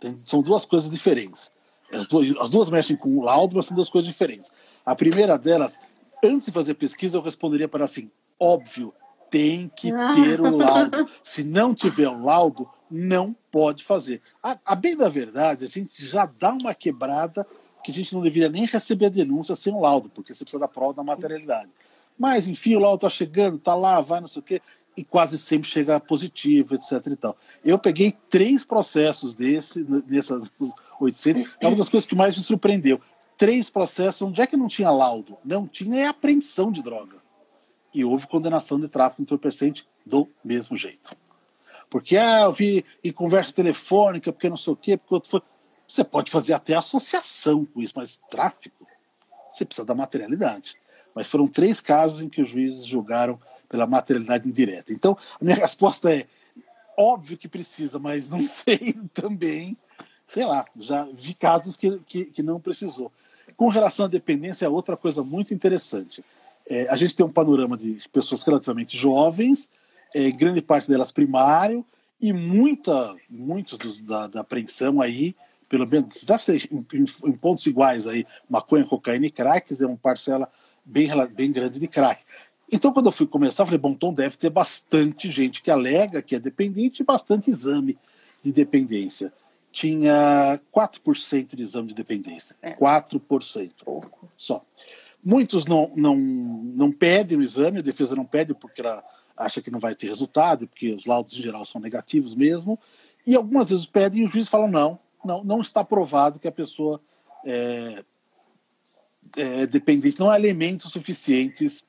Tem, 0.00 0.18
são 0.24 0.40
duas 0.40 0.64
coisas 0.64 0.90
diferentes. 0.90 1.52
As 1.92 2.06
duas, 2.06 2.34
as 2.38 2.48
duas 2.48 2.70
mexem 2.70 2.96
com 2.96 3.18
o 3.18 3.22
laudo, 3.22 3.54
mas 3.54 3.66
são 3.66 3.74
duas 3.74 3.90
coisas 3.90 4.08
diferentes. 4.08 4.50
A 4.82 4.96
primeira 4.96 5.36
delas, 5.36 5.78
antes 6.24 6.46
de 6.46 6.52
fazer 6.52 6.72
pesquisa, 6.72 7.18
eu 7.18 7.20
responderia 7.20 7.68
para 7.68 7.84
assim: 7.84 8.10
óbvio, 8.40 8.94
tem 9.28 9.70
que 9.76 9.92
ter 10.14 10.40
o 10.40 10.56
laudo. 10.56 11.06
Se 11.22 11.44
não 11.44 11.74
tiver 11.74 12.08
o 12.08 12.24
laudo, 12.24 12.66
não 12.90 13.36
pode 13.52 13.84
fazer. 13.84 14.22
A, 14.42 14.58
a, 14.64 14.74
bem 14.74 14.96
da 14.96 15.10
verdade, 15.10 15.66
a 15.66 15.68
gente 15.68 16.02
já 16.06 16.24
dá 16.24 16.54
uma 16.54 16.74
quebrada 16.74 17.46
que 17.84 17.90
a 17.90 17.94
gente 17.94 18.14
não 18.14 18.22
deveria 18.22 18.48
nem 18.48 18.64
receber 18.64 19.04
a 19.04 19.10
denúncia 19.10 19.54
sem 19.54 19.74
o 19.74 19.80
laudo, 19.80 20.08
porque 20.08 20.32
você 20.32 20.44
precisa 20.44 20.60
da 20.60 20.66
prova 20.66 20.94
da 20.94 21.04
materialidade. 21.04 21.68
Mas, 22.18 22.48
enfim, 22.48 22.74
o 22.74 22.80
laudo 22.80 23.06
está 23.06 23.10
chegando, 23.10 23.56
está 23.56 23.74
lá, 23.74 24.00
vai, 24.00 24.20
não 24.20 24.28
sei 24.28 24.40
o 24.40 24.42
quê, 24.42 24.60
e 24.96 25.04
quase 25.04 25.38
sempre 25.38 25.68
chega 25.68 26.00
positivo, 26.00 26.74
etc. 26.74 27.06
E 27.06 27.16
tal. 27.16 27.36
Eu 27.64 27.78
peguei 27.78 28.12
três 28.28 28.64
processos 28.64 29.34
desse, 29.34 29.86
nessas 30.08 30.52
800, 30.98 31.50
é 31.60 31.68
uma 31.68 31.76
das 31.76 31.88
coisas 31.88 32.06
que 32.06 32.16
mais 32.16 32.36
me 32.36 32.42
surpreendeu. 32.42 33.00
Três 33.38 33.70
processos 33.70 34.22
onde 34.22 34.40
é 34.40 34.46
que 34.46 34.56
não 34.56 34.66
tinha 34.66 34.90
laudo? 34.90 35.38
Não 35.44 35.68
tinha 35.68 36.00
é 36.00 36.06
apreensão 36.06 36.72
de 36.72 36.82
droga. 36.82 37.18
E 37.94 38.04
houve 38.04 38.26
condenação 38.26 38.80
de 38.80 38.88
tráfico 38.88 39.22
entorpecente 39.22 39.86
do 40.04 40.28
mesmo 40.44 40.76
jeito. 40.76 41.16
Porque 41.88 42.16
ah, 42.16 42.42
eu 42.42 42.52
vi 42.52 42.84
em 43.02 43.12
conversa 43.12 43.52
telefônica, 43.52 44.32
porque 44.32 44.48
não 44.48 44.56
sei 44.56 44.72
o 44.72 44.76
quê, 44.76 44.96
porque 44.96 45.14
outro 45.14 45.30
foi. 45.30 45.42
Você 45.86 46.04
pode 46.04 46.30
fazer 46.30 46.52
até 46.52 46.74
associação 46.74 47.64
com 47.64 47.80
isso, 47.80 47.94
mas 47.96 48.20
tráfico, 48.28 48.86
você 49.50 49.64
precisa 49.64 49.86
da 49.86 49.94
materialidade. 49.94 50.76
Mas 51.18 51.26
foram 51.26 51.48
três 51.48 51.80
casos 51.80 52.20
em 52.20 52.28
que 52.28 52.40
os 52.40 52.48
juízes 52.48 52.86
julgaram 52.86 53.40
pela 53.68 53.88
materialidade 53.88 54.48
indireta. 54.48 54.92
Então, 54.92 55.18
a 55.40 55.44
minha 55.44 55.56
resposta 55.56 56.14
é: 56.14 56.28
óbvio 56.96 57.36
que 57.36 57.48
precisa, 57.48 57.98
mas 57.98 58.30
não 58.30 58.40
sei 58.46 58.94
também. 59.12 59.76
Sei 60.28 60.44
lá, 60.44 60.64
já 60.78 61.08
vi 61.12 61.34
casos 61.34 61.76
que, 61.76 61.98
que, 62.06 62.26
que 62.26 62.40
não 62.40 62.60
precisou. 62.60 63.10
Com 63.56 63.66
relação 63.66 64.04
à 64.04 64.08
dependência, 64.08 64.64
é 64.64 64.68
outra 64.68 64.96
coisa 64.96 65.24
muito 65.24 65.52
interessante. 65.52 66.22
É, 66.64 66.86
a 66.88 66.94
gente 66.94 67.16
tem 67.16 67.26
um 67.26 67.32
panorama 67.32 67.76
de 67.76 67.98
pessoas 68.12 68.44
relativamente 68.44 68.96
jovens, 68.96 69.68
é, 70.14 70.30
grande 70.30 70.62
parte 70.62 70.88
delas 70.88 71.10
primário, 71.10 71.84
e 72.20 72.32
muita, 72.32 73.16
muitos 73.28 73.76
dos, 73.76 74.00
da, 74.02 74.28
da 74.28 74.42
apreensão 74.42 75.00
aí, 75.00 75.34
pelo 75.68 75.84
menos, 75.84 76.22
deve 76.22 76.44
ser 76.44 76.68
em, 76.70 76.86
em, 76.94 77.04
em, 77.24 77.32
pontos 77.32 77.66
iguais 77.66 78.06
aí, 78.06 78.24
maconha, 78.48 78.84
cocaína 78.84 79.26
e 79.26 79.30
crack, 79.30 79.74
é 79.82 79.84
uma 79.84 79.96
parcela 79.96 80.48
bem, 80.88 81.08
bem 81.34 81.52
grande 81.52 81.78
de 81.78 81.86
crack. 81.86 82.22
Então, 82.70 82.92
quando 82.92 83.06
eu 83.06 83.12
fui 83.12 83.26
começar, 83.26 83.62
eu 83.62 83.66
falei, 83.66 83.78
bom, 83.78 83.90
então 83.90 84.12
deve 84.12 84.36
ter 84.36 84.50
bastante 84.50 85.30
gente 85.30 85.62
que 85.62 85.70
alega 85.70 86.22
que 86.22 86.34
é 86.34 86.38
dependente 86.38 87.02
e 87.02 87.04
bastante 87.04 87.50
exame 87.50 87.96
de 88.42 88.52
dependência. 88.52 89.32
Tinha 89.72 90.60
4% 90.74 91.54
de 91.54 91.62
exame 91.62 91.88
de 91.88 91.94
dependência. 91.94 92.56
É. 92.60 92.74
4%. 92.74 93.70
Pouco. 93.84 94.28
Só. 94.36 94.62
Muitos 95.24 95.64
não, 95.64 95.90
não, 95.96 96.16
não 96.16 96.92
pedem 96.92 97.38
o 97.38 97.42
exame, 97.42 97.78
a 97.78 97.82
defesa 97.82 98.14
não 98.14 98.24
pede 98.24 98.54
porque 98.54 98.80
ela 98.80 99.02
acha 99.36 99.60
que 99.60 99.70
não 99.70 99.80
vai 99.80 99.94
ter 99.94 100.06
resultado, 100.06 100.66
porque 100.68 100.92
os 100.92 101.06
laudos 101.06 101.38
em 101.38 101.42
geral 101.42 101.64
são 101.64 101.80
negativos 101.80 102.34
mesmo. 102.34 102.78
E 103.26 103.34
algumas 103.34 103.70
vezes 103.70 103.84
pedem 103.84 104.22
e 104.22 104.24
o 104.24 104.28
juiz 104.28 104.48
fala: 104.48 104.68
não, 104.68 104.98
não, 105.24 105.42
não 105.42 105.60
está 105.60 105.82
provado 105.82 106.38
que 106.38 106.48
a 106.48 106.52
pessoa 106.52 107.00
é, 107.44 108.04
é 109.36 109.66
dependente, 109.66 110.20
não 110.20 110.30
há 110.30 110.38
elementos 110.38 110.92
suficientes 110.92 111.84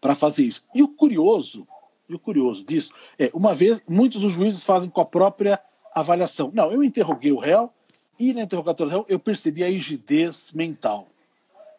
para 0.00 0.14
fazer 0.14 0.44
isso. 0.44 0.62
E 0.74 0.82
o 0.82 0.88
curioso, 0.88 1.66
e 2.08 2.14
o 2.14 2.18
curioso 2.18 2.64
disso 2.64 2.92
é, 3.18 3.30
uma 3.32 3.54
vez, 3.54 3.82
muitos 3.88 4.20
dos 4.20 4.32
juízes 4.32 4.64
fazem 4.64 4.90
com 4.90 5.00
a 5.00 5.04
própria 5.04 5.58
avaliação. 5.94 6.50
Não, 6.54 6.70
eu 6.70 6.82
interroguei 6.82 7.32
o 7.32 7.38
réu 7.38 7.72
e 8.18 8.32
na 8.32 8.42
interrogatória 8.42 8.90
do 8.90 8.96
réu 8.96 9.06
eu 9.08 9.18
percebi 9.18 9.64
a 9.64 9.68
rigidez 9.68 10.52
mental. 10.52 11.08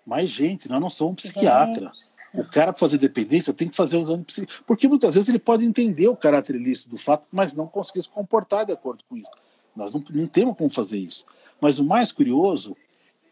Mas, 0.06 0.30
gente, 0.30 0.70
nós 0.70 0.80
não 0.80 0.90
somos 0.90 1.14
um 1.14 1.16
psiquiatra. 1.16 1.92
O 2.34 2.44
cara, 2.44 2.74
para 2.74 2.80
fazer 2.80 2.98
dependência, 2.98 3.54
tem 3.54 3.70
que 3.70 3.76
fazer 3.76 4.00
exame 4.00 4.24
psiquiátrico. 4.24 4.64
Porque 4.66 4.88
muitas 4.88 5.16
vezes 5.16 5.30
ele 5.30 5.40
pode 5.40 5.66
entender 5.66 6.08
o 6.08 6.16
caráter 6.16 6.56
ilícito 6.56 6.90
do 6.90 6.98
fato, 6.98 7.28
mas 7.32 7.54
não 7.54 7.66
conseguir 7.66 8.04
se 8.04 8.10
comportar 8.10 8.66
de 8.66 8.74
acordo 8.74 9.04
com 9.08 9.16
isso. 9.16 9.32
Nós 9.76 9.94
não, 9.94 10.04
não 10.10 10.28
temos 10.28 10.58
como 10.58 10.70
fazer 10.70 10.98
isso. 10.98 11.26
Mas 11.60 11.80
o 11.80 11.86
mais 11.86 12.12
curioso 12.12 12.76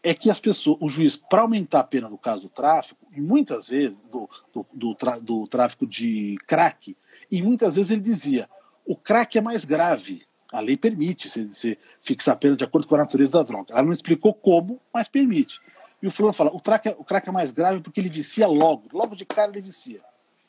é 0.04 0.12
que 0.12 0.30
as 0.30 0.38
pessoas, 0.38 0.76
o 0.82 0.88
juiz, 0.88 1.16
para 1.16 1.40
aumentar 1.40 1.80
a 1.80 1.84
pena 1.84 2.10
do 2.10 2.18
caso 2.18 2.42
do 2.42 2.50
tráfico, 2.50 3.06
e 3.16 3.22
muitas 3.22 3.68
vezes, 3.68 3.96
do, 4.12 4.28
do, 4.52 4.66
do, 4.70 4.96
do 5.22 5.46
tráfico 5.46 5.86
de 5.86 6.36
crack, 6.46 6.94
e 7.30 7.42
muitas 7.42 7.76
vezes 7.76 7.90
ele 7.90 8.02
dizia: 8.02 8.48
o 8.84 8.94
crack 8.94 9.38
é 9.38 9.40
mais 9.40 9.64
grave. 9.64 10.22
A 10.52 10.60
lei 10.60 10.76
permite 10.76 11.28
você 11.28 11.78
fixar 12.00 12.34
a 12.34 12.36
pena 12.36 12.54
de 12.54 12.62
acordo 12.62 12.86
com 12.86 12.94
a 12.94 12.98
natureza 12.98 13.32
da 13.32 13.42
droga. 13.42 13.72
Ela 13.72 13.82
não 13.82 13.92
explicou 13.92 14.32
como, 14.32 14.78
mas 14.92 15.08
permite. 15.08 15.58
E 16.00 16.06
o 16.06 16.10
fulano 16.10 16.34
fala, 16.34 16.50
o 16.50 16.60
crack, 16.60 16.88
é, 16.88 16.96
o 16.96 17.02
crack 17.02 17.28
é 17.28 17.32
mais 17.32 17.50
grave 17.50 17.80
porque 17.80 17.98
ele 17.98 18.10
vicia 18.10 18.46
logo, 18.46 18.84
logo 18.92 19.16
de 19.16 19.24
cara 19.24 19.50
ele 19.50 19.62
vicia. 19.62 20.00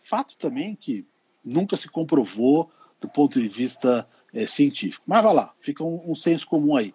Fato 0.02 0.38
também 0.38 0.76
que 0.76 1.08
nunca 1.44 1.76
se 1.78 1.90
comprovou 1.90 2.70
do 3.02 3.08
ponto 3.08 3.42
de 3.42 3.48
vista 3.48 4.08
é, 4.34 4.46
científico. 4.46 5.06
Mas 5.08 5.24
vai 5.24 5.34
lá, 5.34 5.52
fica 5.60 5.84
um, 5.84 6.12
um 6.12 6.14
senso 6.14 6.46
comum 6.46 6.76
aí. 6.76 6.94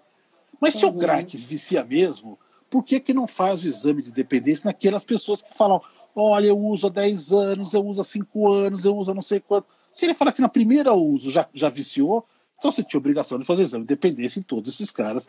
Mas 0.60 0.74
se 0.74 0.84
o 0.84 0.90
uhum. 0.90 0.98
crack 0.98 1.36
vicia 1.38 1.82
mesmo, 1.82 2.38
por 2.70 2.84
que, 2.84 3.00
que 3.00 3.12
não 3.12 3.26
faz 3.26 3.62
o 3.62 3.66
exame 3.66 4.02
de 4.02 4.12
dependência 4.12 4.66
naquelas 4.66 5.04
pessoas 5.04 5.42
que 5.42 5.52
falam, 5.52 5.82
olha, 6.14 6.46
eu 6.46 6.58
uso 6.58 6.86
há 6.86 6.90
10 6.90 7.32
anos, 7.32 7.74
eu 7.74 7.84
uso 7.84 8.00
há 8.00 8.04
5 8.04 8.48
anos, 8.48 8.84
eu 8.84 8.96
uso 8.96 9.10
há 9.10 9.14
não 9.14 9.20
sei 9.22 9.40
quanto. 9.40 9.66
Se 9.92 10.06
ele 10.06 10.14
falar 10.14 10.32
que 10.32 10.40
na 10.40 10.48
primeira 10.48 10.94
uso 10.94 11.30
já, 11.30 11.48
já 11.52 11.68
viciou, 11.68 12.24
então 12.56 12.70
você 12.70 12.82
tinha 12.82 12.98
obrigação 12.98 13.38
de 13.38 13.44
fazer 13.44 13.64
exame 13.64 13.84
de 13.84 13.88
dependência 13.88 14.38
em 14.38 14.42
todos 14.42 14.72
esses 14.72 14.90
caras 14.90 15.26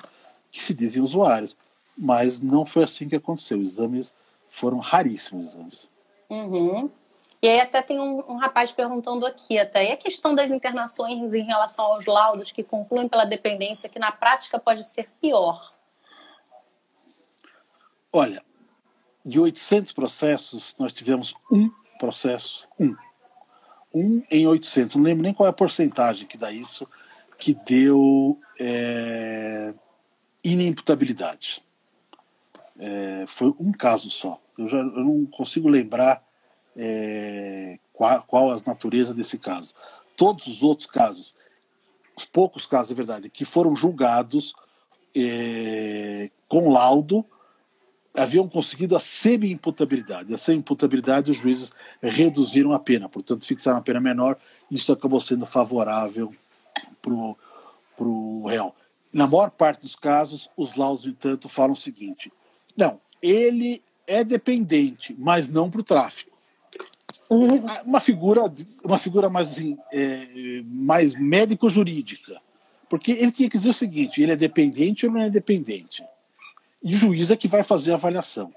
que 0.52 0.64
se 0.64 0.74
dizem 0.74 1.02
usuários 1.02 1.58
mas 1.98 2.42
não 2.42 2.66
foi 2.66 2.84
assim 2.84 3.08
que 3.08 3.16
aconteceu. 3.16 3.62
Exames 3.62 4.14
foram 4.48 4.80
raríssimos 4.80 5.48
exames. 5.48 5.90
Uhum. 6.30 6.90
E 7.42 7.48
aí 7.48 7.60
até 7.60 7.82
tem 7.82 8.00
um, 8.00 8.24
um, 8.32 8.38
rapaz 8.38 8.72
perguntando 8.72 9.26
aqui 9.26 9.58
até, 9.58 9.90
e 9.90 9.92
a 9.92 9.98
questão 9.98 10.36
das 10.36 10.52
internações 10.52 11.34
em 11.34 11.44
relação 11.44 11.86
aos 11.86 12.06
laudos 12.06 12.52
que 12.52 12.64
concluem 12.64 13.08
pela 13.08 13.26
dependência, 13.26 13.90
que 13.90 13.98
na 13.98 14.12
prática 14.12 14.60
pode 14.60 14.84
ser 14.84 15.10
pior? 15.20 15.74
Olha, 18.14 18.44
de 19.26 19.40
800 19.40 19.94
processos, 19.94 20.76
nós 20.78 20.92
tivemos 20.92 21.34
um 21.52 21.70
processo, 22.00 22.68
um. 22.80 22.96
Um 23.94 24.24
em 24.32 24.48
800, 24.48 24.96
não 24.96 25.04
lembro 25.04 25.24
nem 25.24 25.34
qual 25.34 25.48
é 25.48 25.50
a 25.50 25.54
porcentagem 25.54 26.26
que 26.26 26.38
dá 26.38 26.52
isso, 26.52 26.88
que 27.38 27.54
deu 27.54 28.40
é, 28.60 29.74
inimputabilidade. 30.44 31.62
É, 32.80 33.26
foi 33.28 33.54
um 33.60 33.72
caso 33.72 34.10
só. 34.10 34.42
Eu, 34.58 34.70
já, 34.70 34.78
eu 34.78 35.04
não 35.04 35.26
consigo 35.26 35.68
lembrar 35.68 36.24
é, 36.76 37.78
qual, 37.94 38.24
qual 38.24 38.52
a 38.52 38.58
natureza 38.66 39.14
desse 39.14 39.38
caso. 39.38 39.74
Todos 40.16 40.48
os 40.48 40.64
outros 40.64 40.88
casos, 40.88 41.36
os 42.16 42.26
poucos 42.26 42.66
casos, 42.66 42.92
é 42.92 42.96
verdade, 42.96 43.30
que 43.30 43.44
foram 43.46 43.76
julgados 43.76 44.54
é, 45.16 46.30
com 46.48 46.72
laudo, 46.72 47.26
haviam 48.14 48.48
conseguido 48.48 48.96
a 48.96 49.00
semi-imputabilidade. 49.00 50.34
A 50.34 50.38
semi-imputabilidade, 50.38 51.32
os 51.32 51.38
juízes 51.38 51.72
reduziram 52.02 52.74
a 52.74 52.80
pena, 52.80 53.08
portanto, 53.08 53.46
fixaram 53.46 53.78
a 53.78 53.82
pena 53.82 54.02
menor. 54.02 54.38
Isso 54.70 54.92
acabou 54.92 55.22
sendo 55.22 55.46
favorável 55.46 56.34
para 57.02 57.14
o 58.06 58.46
réu. 58.48 58.74
Na 59.14 59.28
maior 59.28 59.52
parte 59.52 59.82
dos 59.82 59.96
casos, 59.96 60.50
os 60.56 60.76
laudos, 60.76 61.06
no 61.06 61.12
entanto, 61.12 61.50
falam 61.50 61.74
o 61.74 61.76
seguinte: 61.76 62.32
não, 62.76 62.98
ele 63.22 63.82
é 64.08 64.24
dependente, 64.24 65.16
mas 65.18 65.50
não 65.50 65.70
para 65.70 65.82
o 65.82 65.84
tráfico. 65.84 66.32
Uhum. 67.30 67.48
Uma 67.86 68.00
figura, 68.00 68.42
uma 68.84 68.98
figura 68.98 69.30
mais, 69.30 69.52
assim, 69.52 69.78
é, 69.92 70.62
mais 70.66 71.16
médico-jurídica. 71.16 72.42
Porque 72.90 73.14
ele 73.14 73.32
tinha 73.32 73.50
que 73.50 73.58
dizer 73.58 73.70
o 73.70 73.74
seguinte: 73.74 74.22
ele 74.22 74.34
é 74.34 74.36
dependente 74.36 75.06
ou 75.06 75.14
não 75.14 75.22
é 75.22 75.30
dependente? 75.30 76.04
E 76.84 76.94
o 76.94 76.98
juiz 76.98 77.32
é 77.32 77.36
que 77.36 77.48
vai 77.48 77.64
fazer 77.64 77.92
a 77.92 77.96
avaliação. 77.96 78.52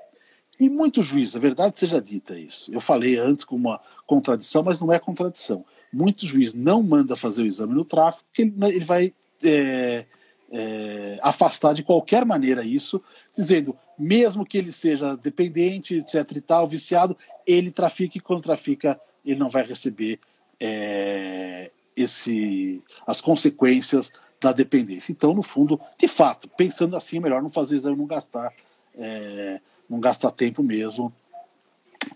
E 0.59 0.69
muito 0.69 1.03
juiz, 1.03 1.35
a 1.35 1.39
verdade 1.39 1.79
seja 1.79 2.01
dita 2.01 2.39
isso. 2.39 2.73
Eu 2.73 2.81
falei 2.81 3.19
antes 3.19 3.45
com 3.45 3.57
uma 3.57 3.81
contradição, 4.07 4.63
mas 4.63 4.81
não 4.81 4.93
é 4.93 4.99
contradição. 4.99 5.65
Muito 5.93 6.27
juiz 6.27 6.55
não 6.55 6.83
manda 6.83 7.17
fazer 7.17 7.43
o 7.43 7.47
exame 7.47 7.75
no 7.75 7.85
tráfico, 7.85 8.25
porque 8.29 8.43
ele, 8.43 8.55
ele 8.69 8.85
vai 8.85 9.13
é, 9.43 10.07
é, 10.53 11.19
afastar 11.23 11.75
de 11.75 11.83
qualquer 11.83 12.25
maneira 12.25 12.65
isso, 12.65 13.03
dizendo 13.37 13.77
mesmo 13.99 14.47
que 14.47 14.57
ele 14.57 14.73
seja 14.73 15.17
dependente, 15.17 15.99
etc 15.99 16.31
e 16.37 16.41
tal, 16.41 16.69
viciado, 16.69 17.17
ele 17.47 17.71
trafica 17.71 18.19
e 18.19 18.21
quando 18.21 18.43
trafica 18.43 18.99
ele 19.25 19.39
não 19.39 19.49
vai 19.49 19.65
receber 19.65 20.21
é, 20.61 21.71
esse, 21.97 22.83
as 23.07 23.21
consequências 23.21 24.13
da 24.45 24.53
dependência. 24.53 25.11
Então, 25.11 25.33
no 25.33 25.43
fundo, 25.43 25.81
de 25.99 26.07
fato, 26.07 26.47
pensando 26.49 26.95
assim, 26.95 27.17
é 27.17 27.21
melhor 27.21 27.43
não 27.43 27.49
fazer 27.49 27.77
exame, 27.77 27.97
não 27.97 28.07
gastar, 28.07 28.53
é, 28.95 29.59
não 29.89 29.99
gastar 29.99 30.31
tempo 30.33 30.63
mesmo 30.63 31.11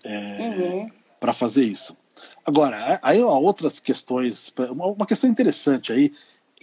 é, 0.05 0.39
uhum. 0.41 0.91
para 1.19 1.33
fazer 1.33 1.65
isso. 1.65 1.97
Agora, 2.45 3.01
aí 3.03 3.19
há 3.19 3.27
outras 3.27 3.81
questões, 3.81 4.53
uma, 4.71 5.07
questão 5.07 5.31
interessante 5.31 5.91
aí, 5.91 6.11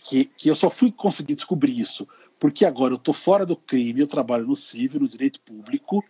que, 0.03 0.25
que 0.37 0.49
eu 0.49 0.53
só 0.53 0.69
fui 0.69 0.91
conseguir 0.91 1.33
descobrir 1.33 1.79
isso 1.79 2.07
porque 2.39 2.63
agora 2.65 2.93
eu 2.93 2.97
estou 2.97 3.13
fora 3.13 3.45
do 3.45 3.55
crime, 3.55 4.01
eu 4.01 4.07
trabalho 4.07 4.45
no 4.45 4.55
civil, 4.55 4.99
no 4.99 5.07
direito 5.07 5.39
público, 5.41 6.03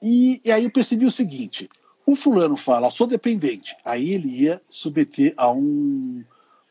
e, 0.00 0.40
e 0.44 0.52
aí 0.52 0.64
eu 0.64 0.70
percebi 0.70 1.04
o 1.04 1.10
seguinte: 1.10 1.68
o 2.06 2.14
fulano 2.14 2.56
fala, 2.56 2.86
eu 2.86 2.90
sou 2.90 3.06
dependente, 3.06 3.74
aí 3.84 4.10
ele 4.10 4.28
ia 4.28 4.60
submeter 4.68 5.34
a 5.36 5.50
um, 5.50 6.22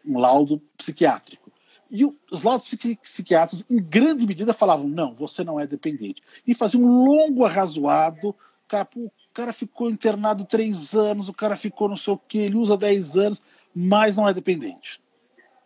um 0.05 0.17
laudo 0.17 0.62
psiquiátrico. 0.77 1.48
E 1.91 2.06
os 2.06 2.43
laudos 2.43 2.65
psiquiátricos, 3.02 3.65
em 3.69 3.82
grande 3.82 4.25
medida, 4.25 4.54
falavam: 4.54 4.88
não, 4.88 5.13
você 5.13 5.43
não 5.43 5.60
é 5.60 5.65
dependente. 5.65 6.21
E 6.45 6.54
fazia 6.54 6.80
um 6.80 7.04
longo 7.04 7.43
arrazoado. 7.43 8.36
Cara, 8.67 8.88
o 8.95 9.12
cara 9.34 9.52
ficou 9.52 9.89
internado 9.89 10.45
três 10.45 10.93
anos, 10.93 11.28
o 11.30 11.34
cara 11.34 11.56
ficou 11.56 11.89
não 11.89 11.97
sei 11.97 12.13
o 12.13 12.17
quê, 12.17 12.39
ele 12.39 12.56
usa 12.56 12.78
dez 12.78 13.17
anos, 13.17 13.41
mas 13.73 14.15
não 14.15 14.28
é 14.28 14.34
dependente. 14.34 15.02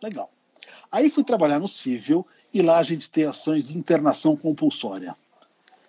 Legal. 0.02 0.30
Aí 0.90 1.10
fui 1.10 1.22
trabalhar 1.22 1.58
no 1.58 1.68
civil 1.68 2.26
e 2.52 2.62
lá 2.62 2.78
a 2.78 2.82
gente 2.82 3.10
tem 3.10 3.26
ações 3.26 3.68
de 3.68 3.76
internação 3.76 4.36
compulsória. 4.36 5.14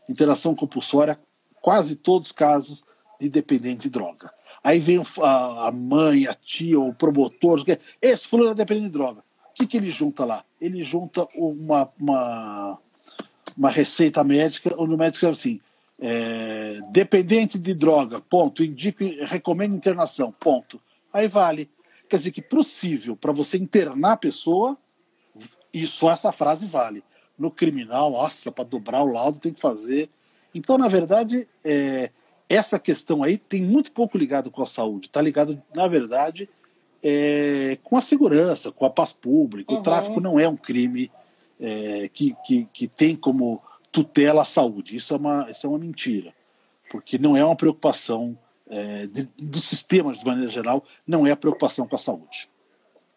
Internação 0.09 0.53
compulsória, 0.53 1.19
quase 1.61 1.95
todos 1.95 2.27
os 2.27 2.31
casos 2.33 2.83
de 3.19 3.29
dependente 3.29 3.83
de 3.83 3.89
droga. 3.89 4.33
Aí 4.61 4.79
vem 4.79 5.01
a, 5.21 5.71
mãe, 5.71 6.27
a 6.27 6.33
tia, 6.33 6.79
o 6.79 6.93
promotor, 6.93 7.63
esse 8.01 8.27
fulano 8.27 8.51
é 8.51 8.55
dependente 8.55 8.87
de 8.87 8.93
droga 8.93 9.24
que, 9.55 9.65
que 9.65 9.77
ele 9.77 9.89
junta 9.89 10.25
lá? 10.25 10.43
Ele 10.59 10.83
junta 10.83 11.27
uma, 11.33 11.89
uma, 11.99 12.77
uma 13.57 13.69
receita 13.69 14.23
médica, 14.23 14.75
onde 14.77 14.93
o 14.93 14.97
médico 14.97 15.15
escreve 15.15 15.31
assim: 15.31 15.61
é, 15.99 16.79
dependente 16.91 17.57
de 17.57 17.73
droga, 17.73 18.19
ponto. 18.19 18.63
Indico, 18.63 19.03
recomendo 19.21 19.75
internação, 19.75 20.31
ponto. 20.31 20.79
Aí 21.11 21.27
vale. 21.27 21.69
Quer 22.09 22.17
dizer 22.17 22.31
que 22.31 22.41
possível 22.41 23.15
para 23.15 23.31
você 23.31 23.57
internar 23.57 24.11
a 24.11 24.17
pessoa, 24.17 24.77
e 25.73 25.87
só 25.87 26.11
essa 26.11 26.31
frase 26.31 26.65
vale. 26.65 27.03
No 27.37 27.49
criminal, 27.49 28.11
nossa, 28.11 28.51
para 28.51 28.63
dobrar 28.63 29.03
o 29.03 29.11
laudo 29.11 29.39
tem 29.39 29.53
que 29.53 29.59
fazer. 29.59 30.09
Então, 30.53 30.77
na 30.77 30.87
verdade, 30.87 31.47
é, 31.63 32.11
essa 32.47 32.77
questão 32.77 33.23
aí 33.23 33.37
tem 33.37 33.61
muito 33.61 33.91
pouco 33.91 34.17
ligado 34.17 34.51
com 34.51 34.63
a 34.63 34.67
saúde. 34.67 35.07
Está 35.07 35.21
ligado, 35.21 35.61
na 35.73 35.87
verdade, 35.87 36.49
é, 37.03 37.77
com 37.83 37.97
a 37.97 38.01
segurança, 38.01 38.71
com 38.71 38.85
a 38.85 38.89
paz 38.89 39.11
pública. 39.11 39.73
Uhum. 39.73 39.79
O 39.79 39.83
tráfico 39.83 40.19
não 40.19 40.39
é 40.39 40.47
um 40.47 40.57
crime 40.57 41.11
é, 41.59 42.09
que, 42.09 42.35
que, 42.45 42.65
que 42.65 42.87
tem 42.87 43.15
como 43.15 43.61
tutela 43.91 44.41
a 44.41 44.45
saúde. 44.45 44.95
Isso 44.95 45.13
é 45.13 45.17
uma, 45.17 45.49
isso 45.49 45.65
é 45.65 45.69
uma 45.69 45.79
mentira, 45.79 46.33
porque 46.89 47.17
não 47.17 47.35
é 47.37 47.43
uma 47.45 47.55
preocupação 47.55 48.37
é, 48.69 49.07
de, 49.07 49.29
do 49.37 49.59
sistema, 49.59 50.11
de 50.11 50.25
maneira 50.25 50.49
geral, 50.49 50.83
não 51.05 51.25
é 51.25 51.31
a 51.31 51.37
preocupação 51.37 51.85
com 51.85 51.95
a 51.95 51.99
saúde. 51.99 52.49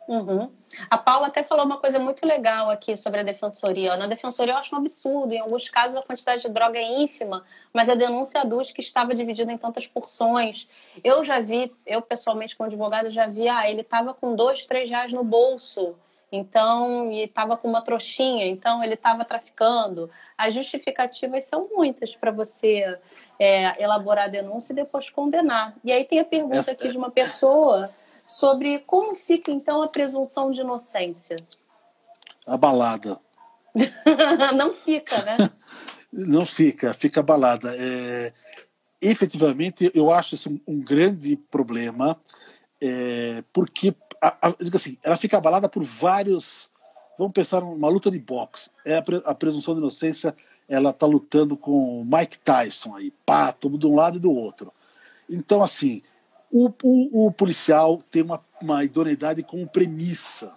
Uhum. 0.09 0.51
A 0.89 0.97
Paula 0.97 1.27
até 1.27 1.43
falou 1.43 1.67
uma 1.67 1.77
coisa 1.77 1.99
muito 1.99 2.27
legal 2.27 2.71
aqui 2.71 2.97
sobre 2.97 3.21
a 3.21 3.23
defensoria. 3.23 3.95
Na 3.99 4.07
defensoria 4.07 4.55
eu 4.55 4.59
acho 4.59 4.75
um 4.75 4.79
absurdo. 4.79 5.35
Em 5.35 5.39
alguns 5.39 5.69
casos 5.69 5.99
a 5.99 6.03
quantidade 6.03 6.41
de 6.41 6.49
droga 6.49 6.79
é 6.79 7.01
ínfima, 7.03 7.45
mas 7.75 7.91
a 7.91 7.95
denúncia 7.95 8.41
aduz 8.41 8.73
que 8.73 8.81
estava 8.81 9.13
dividida 9.13 9.53
em 9.53 9.59
tantas 9.59 9.87
porções. 9.87 10.67
Eu 11.05 11.23
já 11.23 11.41
vi, 11.41 11.71
eu 11.87 12.01
pessoalmente 12.01 12.57
como 12.57 12.69
advogada 12.69 13.11
já 13.11 13.27
vi, 13.27 13.47
ah, 13.49 13.71
ele 13.71 13.83
estava 13.83 14.15
com 14.15 14.35
dois, 14.35 14.65
três 14.65 14.89
reais 14.89 15.13
no 15.13 15.23
bolso. 15.23 15.95
Então, 16.33 17.11
e 17.11 17.25
estava 17.25 17.57
com 17.57 17.69
uma 17.69 17.81
trouxinha, 17.81 18.47
então 18.47 18.85
ele 18.85 18.95
estava 18.95 19.25
traficando. 19.25 20.11
As 20.37 20.53
justificativas 20.53 21.45
são 21.45 21.69
muitas 21.75 22.15
para 22.15 22.31
você 22.31 22.99
é, 23.39 23.83
elaborar 23.83 24.25
a 24.25 24.29
denúncia 24.29 24.73
e 24.73 24.77
depois 24.77 25.09
condenar. 25.09 25.75
E 25.83 25.93
aí 25.93 26.05
tem 26.05 26.21
a 26.21 26.25
pergunta 26.25 26.59
Essa... 26.59 26.73
aqui 26.73 26.89
de 26.89 26.99
uma 26.99 27.11
pessoa 27.11 27.91
sobre 28.29 28.81
como 28.81 29.17
fica 29.17 29.51
então 29.51 29.81
a 29.81 29.89
presunção 29.89 30.51
de 30.51 30.61
inocência. 30.61 31.37
Abalada. 32.47 33.19
Não 34.55 34.75
fica, 34.75 35.23
né? 35.23 35.51
Não 36.13 36.45
fica, 36.45 36.93
fica 36.93 37.21
abalada. 37.21 37.75
É, 37.75 38.35
efetivamente, 39.01 39.91
eu 39.95 40.13
acho 40.13 40.35
isso 40.35 40.61
um 40.67 40.79
grande 40.79 41.37
problema, 41.51 42.19
é, 42.81 43.43
porque 43.51 43.95
a, 44.21 44.49
a, 44.49 44.55
assim, 44.75 44.99
ela 45.03 45.17
fica 45.17 45.39
abalada 45.39 45.69
por 45.69 45.83
vários. 45.83 46.71
Vamos 47.19 47.33
pensar 47.33 47.63
numa 47.63 47.89
luta 47.89 48.11
de 48.11 48.19
boxe. 48.19 48.71
É 48.85 48.97
a, 48.99 49.05
a 49.25 49.35
presunção 49.35 49.75
de 49.75 49.81
inocência, 49.81 50.37
ela 50.69 50.91
está 50.91 51.07
lutando 51.07 51.57
com 51.57 52.05
Mike 52.05 52.39
Tyson 52.41 52.95
aí, 52.95 53.11
pá, 53.25 53.53
todo 53.53 53.79
de 53.79 53.87
um 53.87 53.95
lado 53.95 54.19
e 54.19 54.21
do 54.21 54.31
outro. 54.31 54.71
Então, 55.29 55.63
assim, 55.63 56.03
o, 56.51 56.71
o, 56.83 57.27
o 57.27 57.33
policial 57.33 57.99
tem 58.11 58.23
uma, 58.23 58.43
uma 58.61 58.85
idoneidade 58.85 59.43
como 59.43 59.67
premissa. 59.67 60.53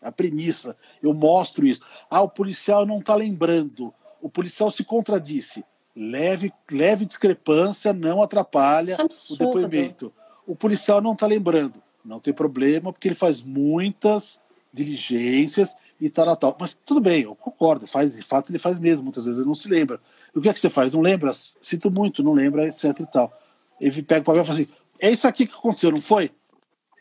A 0.00 0.12
premissa, 0.12 0.76
eu 1.02 1.12
mostro 1.12 1.66
isso. 1.66 1.80
Ah, 2.08 2.22
o 2.22 2.28
policial 2.28 2.86
não 2.86 3.00
está 3.00 3.14
lembrando. 3.14 3.92
O 4.22 4.28
policial 4.28 4.70
se 4.70 4.84
contradisse. 4.84 5.64
Leve, 5.94 6.52
leve 6.70 7.04
discrepância 7.04 7.92
não 7.92 8.22
atrapalha 8.22 8.92
é 8.92 9.04
o 9.04 9.36
depoimento. 9.36 10.12
O 10.46 10.54
policial 10.54 11.00
não 11.00 11.12
está 11.12 11.26
lembrando. 11.26 11.82
Não 12.04 12.20
tem 12.20 12.32
problema, 12.32 12.92
porque 12.92 13.08
ele 13.08 13.14
faz 13.16 13.42
muitas 13.42 14.40
diligências 14.72 15.74
e 16.00 16.08
tal, 16.08 16.36
tal. 16.36 16.56
Mas 16.60 16.78
tudo 16.86 17.00
bem, 17.00 17.22
eu 17.22 17.34
concordo. 17.34 17.86
Faz, 17.86 18.14
de 18.14 18.22
fato, 18.22 18.50
ele 18.50 18.58
faz 18.58 18.78
mesmo. 18.78 19.04
Muitas 19.04 19.24
vezes 19.24 19.38
ele 19.38 19.48
não 19.48 19.54
se 19.54 19.68
lembra. 19.68 20.00
E 20.34 20.38
o 20.38 20.42
que 20.42 20.48
é 20.48 20.54
que 20.54 20.60
você 20.60 20.70
faz? 20.70 20.94
Não 20.94 21.00
lembra? 21.00 21.32
Sinto 21.60 21.90
muito, 21.90 22.22
não 22.22 22.32
lembra, 22.32 22.66
etc 22.68 23.00
e 23.00 23.06
tal. 23.06 23.32
Ele 23.80 24.02
pega 24.02 24.22
o 24.22 24.24
papel 24.24 24.42
e 24.42 24.44
fala 24.44 24.60
assim: 24.60 24.68
é 24.98 25.10
isso 25.10 25.26
aqui 25.26 25.46
que 25.46 25.54
aconteceu, 25.54 25.90
não 25.90 26.00
foi? 26.00 26.30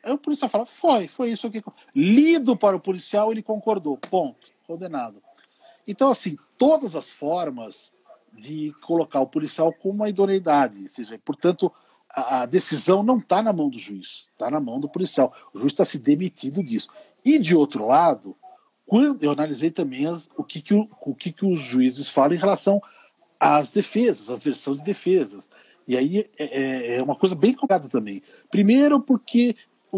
Aí 0.04 0.14
o 0.14 0.18
policial 0.18 0.50
fala, 0.50 0.66
foi, 0.66 1.08
foi 1.08 1.32
isso 1.32 1.48
aqui. 1.48 1.62
Lido 1.94 2.56
para 2.56 2.76
o 2.76 2.80
policial, 2.80 3.32
ele 3.32 3.44
concordou, 3.44 3.98
ponto, 3.98 4.48
condenado. 4.66 5.22
Então, 5.88 6.10
assim, 6.10 6.36
todas 6.58 6.96
as 6.96 7.12
formas 7.12 8.00
de 8.34 8.74
colocar 8.82 9.22
o 9.22 9.28
policial 9.28 9.74
com 9.74 9.90
uma 9.90 10.10
idoneidade, 10.10 10.82
ou 10.82 10.88
seja, 10.88 11.20
portanto, 11.26 11.72
a, 12.10 12.46
decisão 12.46 13.04
não 13.04 13.18
está 13.18 13.42
na 13.42 13.54
mão 13.54 13.70
do 13.70 13.78
juiz, 13.78 14.30
está 14.32 14.50
na 14.50 14.60
mão 14.60 14.80
do 14.80 14.90
policial. 14.90 15.34
O 15.54 15.60
juiz 15.60 15.74
está 15.74 15.86
se 15.86 15.98
demitindo 15.98 16.64
disso. 16.64 16.90
E, 17.26 17.38
de 17.40 17.56
outro 17.56 17.86
lado, 17.86 18.36
quando 18.86 19.24
eu 19.24 19.32
analisei 19.32 19.70
também 19.70 20.06
as, 20.08 20.30
o, 20.36 20.44
que, 20.44 20.62
que, 20.62 20.74
o, 20.74 20.90
o 21.02 21.14
que, 21.14 21.32
que 21.32 21.46
os 21.46 21.60
juízes 21.60 22.10
falam 22.10 22.36
em 22.36 22.40
relação 22.40 22.82
às 23.40 23.70
defesas, 23.70 24.30
às 24.30 24.44
versões 24.44 24.80
de 24.80 24.86
defesas. 24.86 25.48
E 25.88 25.98
aí 25.98 26.30
é, 26.38 26.46
é, 26.46 26.98
é 26.98 27.04
uma 27.04 27.16
coisa 27.16 27.36
bem 27.36 27.54
complicada 27.54 27.88
também. 27.88 28.22
Primeiro, 28.52 29.00
porque 29.00 29.56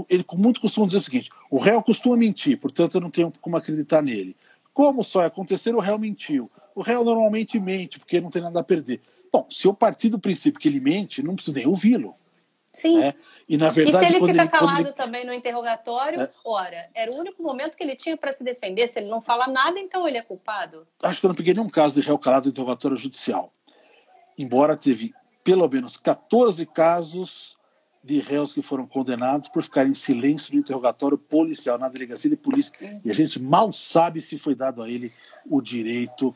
ele 0.10 0.26
muito 0.36 0.62
costuma 0.62 0.86
dizer 0.86 1.00
o 1.00 1.02
seguinte: 1.02 1.30
o 1.50 1.58
réu 1.58 1.82
costuma 1.82 2.16
mentir, 2.16 2.60
portanto 2.60 2.96
eu 2.96 3.02
não 3.02 3.10
tenho 3.10 3.34
como 3.42 3.58
acreditar 3.58 4.02
nele. 4.02 4.36
Como 4.74 5.04
só 5.04 5.26
acontecer, 5.26 5.74
o 5.74 5.80
réu 5.80 5.98
mentiu. 5.98 6.50
O 6.76 6.82
réu 6.82 7.04
normalmente 7.04 7.60
mente, 7.60 8.00
porque 8.00 8.22
não 8.22 8.30
tem 8.30 8.42
nada 8.42 8.60
a 8.60 8.64
perder. 8.64 9.02
Bom, 9.32 9.46
se 9.50 9.68
eu 9.68 9.74
partir 9.74 10.10
do 10.10 10.20
princípio 10.20 10.60
que 10.60 10.68
ele 10.68 10.80
mente, 10.80 11.24
não 11.24 11.36
preciso 11.36 11.56
nem 11.56 11.68
ouvi-lo. 11.68 12.16
Sim. 12.72 13.00
Né? 13.00 13.14
E, 13.48 13.58
na 13.58 13.72
verdade, 13.72 13.98
e 13.98 14.00
se 14.00 14.06
ele 14.06 14.26
fica 14.26 14.44
ele, 14.44 14.50
calado 14.50 14.82
ele... 14.82 14.92
também 14.94 15.26
no 15.26 15.34
interrogatório, 15.34 16.22
é. 16.22 16.30
ora, 16.46 16.90
era 16.94 17.12
o 17.12 17.16
único 17.16 17.42
momento 17.42 17.76
que 17.76 17.84
ele 17.84 17.96
tinha 17.96 18.16
para 18.16 18.32
se 18.32 18.44
defender. 18.44 18.88
Se 18.88 19.00
ele 19.00 19.10
não 19.10 19.22
fala 19.22 19.48
nada, 19.48 19.80
então 19.80 20.08
ele 20.08 20.18
é 20.18 20.22
culpado? 20.22 20.88
Acho 21.02 21.20
que 21.20 21.26
eu 21.26 21.30
não 21.30 21.36
peguei 21.36 21.54
nenhum 21.54 21.70
caso 21.70 22.00
de 22.00 22.08
réu 22.08 22.18
calado 22.18 22.46
no 22.46 22.52
interrogatório 22.52 22.96
judicial. 22.96 23.52
Embora 24.38 24.78
teve 24.78 25.14
pelo 25.50 25.68
menos 25.68 25.98
14 25.98 26.64
casos 26.68 27.58
de 28.04 28.20
réus 28.20 28.54
que 28.54 28.62
foram 28.62 28.86
condenados 28.86 29.50
por 29.50 29.64
ficar 29.64 29.88
em 29.88 29.96
silêncio 29.96 30.54
no 30.54 30.60
interrogatório 30.60 31.18
policial 31.18 31.76
na 31.80 31.90
delegacia 31.90 32.30
de 32.30 32.38
polícia. 32.38 32.72
E 33.04 33.10
a 33.10 33.16
gente 33.16 33.42
mal 33.42 33.74
sabe 33.74 34.22
se 34.22 34.38
foi 34.38 34.54
dado 34.54 34.84
a 34.84 34.88
ele 34.88 35.12
o 35.50 35.60
direito 35.60 36.36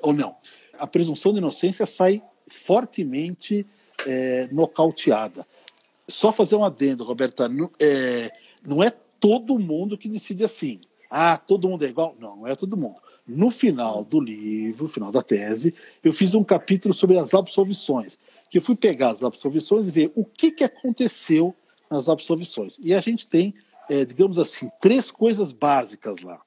ou 0.00 0.12
não. 0.12 0.36
A 0.78 0.86
presunção 0.86 1.32
de 1.32 1.38
inocência 1.38 1.86
sai 1.86 2.22
fortemente 2.46 3.66
é, 4.06 4.48
nocauteada. 4.52 5.44
Só 6.06 6.30
fazer 6.30 6.54
um 6.54 6.62
adendo, 6.62 7.02
Roberta, 7.02 7.48
não 7.48 7.68
é, 7.80 8.30
não 8.64 8.80
é 8.80 8.92
todo 9.18 9.58
mundo 9.58 9.98
que 9.98 10.08
decide 10.08 10.44
assim. 10.44 10.80
Ah, 11.10 11.36
todo 11.36 11.68
mundo 11.68 11.84
é 11.84 11.88
igual? 11.88 12.14
Não, 12.20 12.36
não 12.36 12.46
é 12.46 12.54
todo 12.54 12.76
mundo. 12.76 13.02
No 13.26 13.50
final 13.50 14.04
do 14.04 14.20
livro, 14.20 14.84
no 14.84 14.88
final 14.88 15.10
da 15.10 15.22
tese, 15.22 15.74
eu 16.02 16.12
fiz 16.12 16.34
um 16.34 16.44
capítulo 16.44 16.92
sobre 16.92 17.18
as 17.18 17.32
absolvições, 17.32 18.18
que 18.50 18.58
eu 18.58 18.62
fui 18.62 18.76
pegar 18.76 19.10
as 19.10 19.22
absolvições 19.22 19.88
e 19.88 19.92
ver 19.92 20.12
o 20.14 20.24
que, 20.24 20.50
que 20.50 20.64
aconteceu 20.64 21.54
nas 21.90 22.08
absolvições. 22.08 22.78
E 22.82 22.92
a 22.92 23.00
gente 23.00 23.26
tem, 23.26 23.54
é, 23.88 24.04
digamos 24.04 24.38
assim, 24.38 24.70
três 24.80 25.10
coisas 25.10 25.52
básicas 25.52 26.20
lá. 26.22 26.40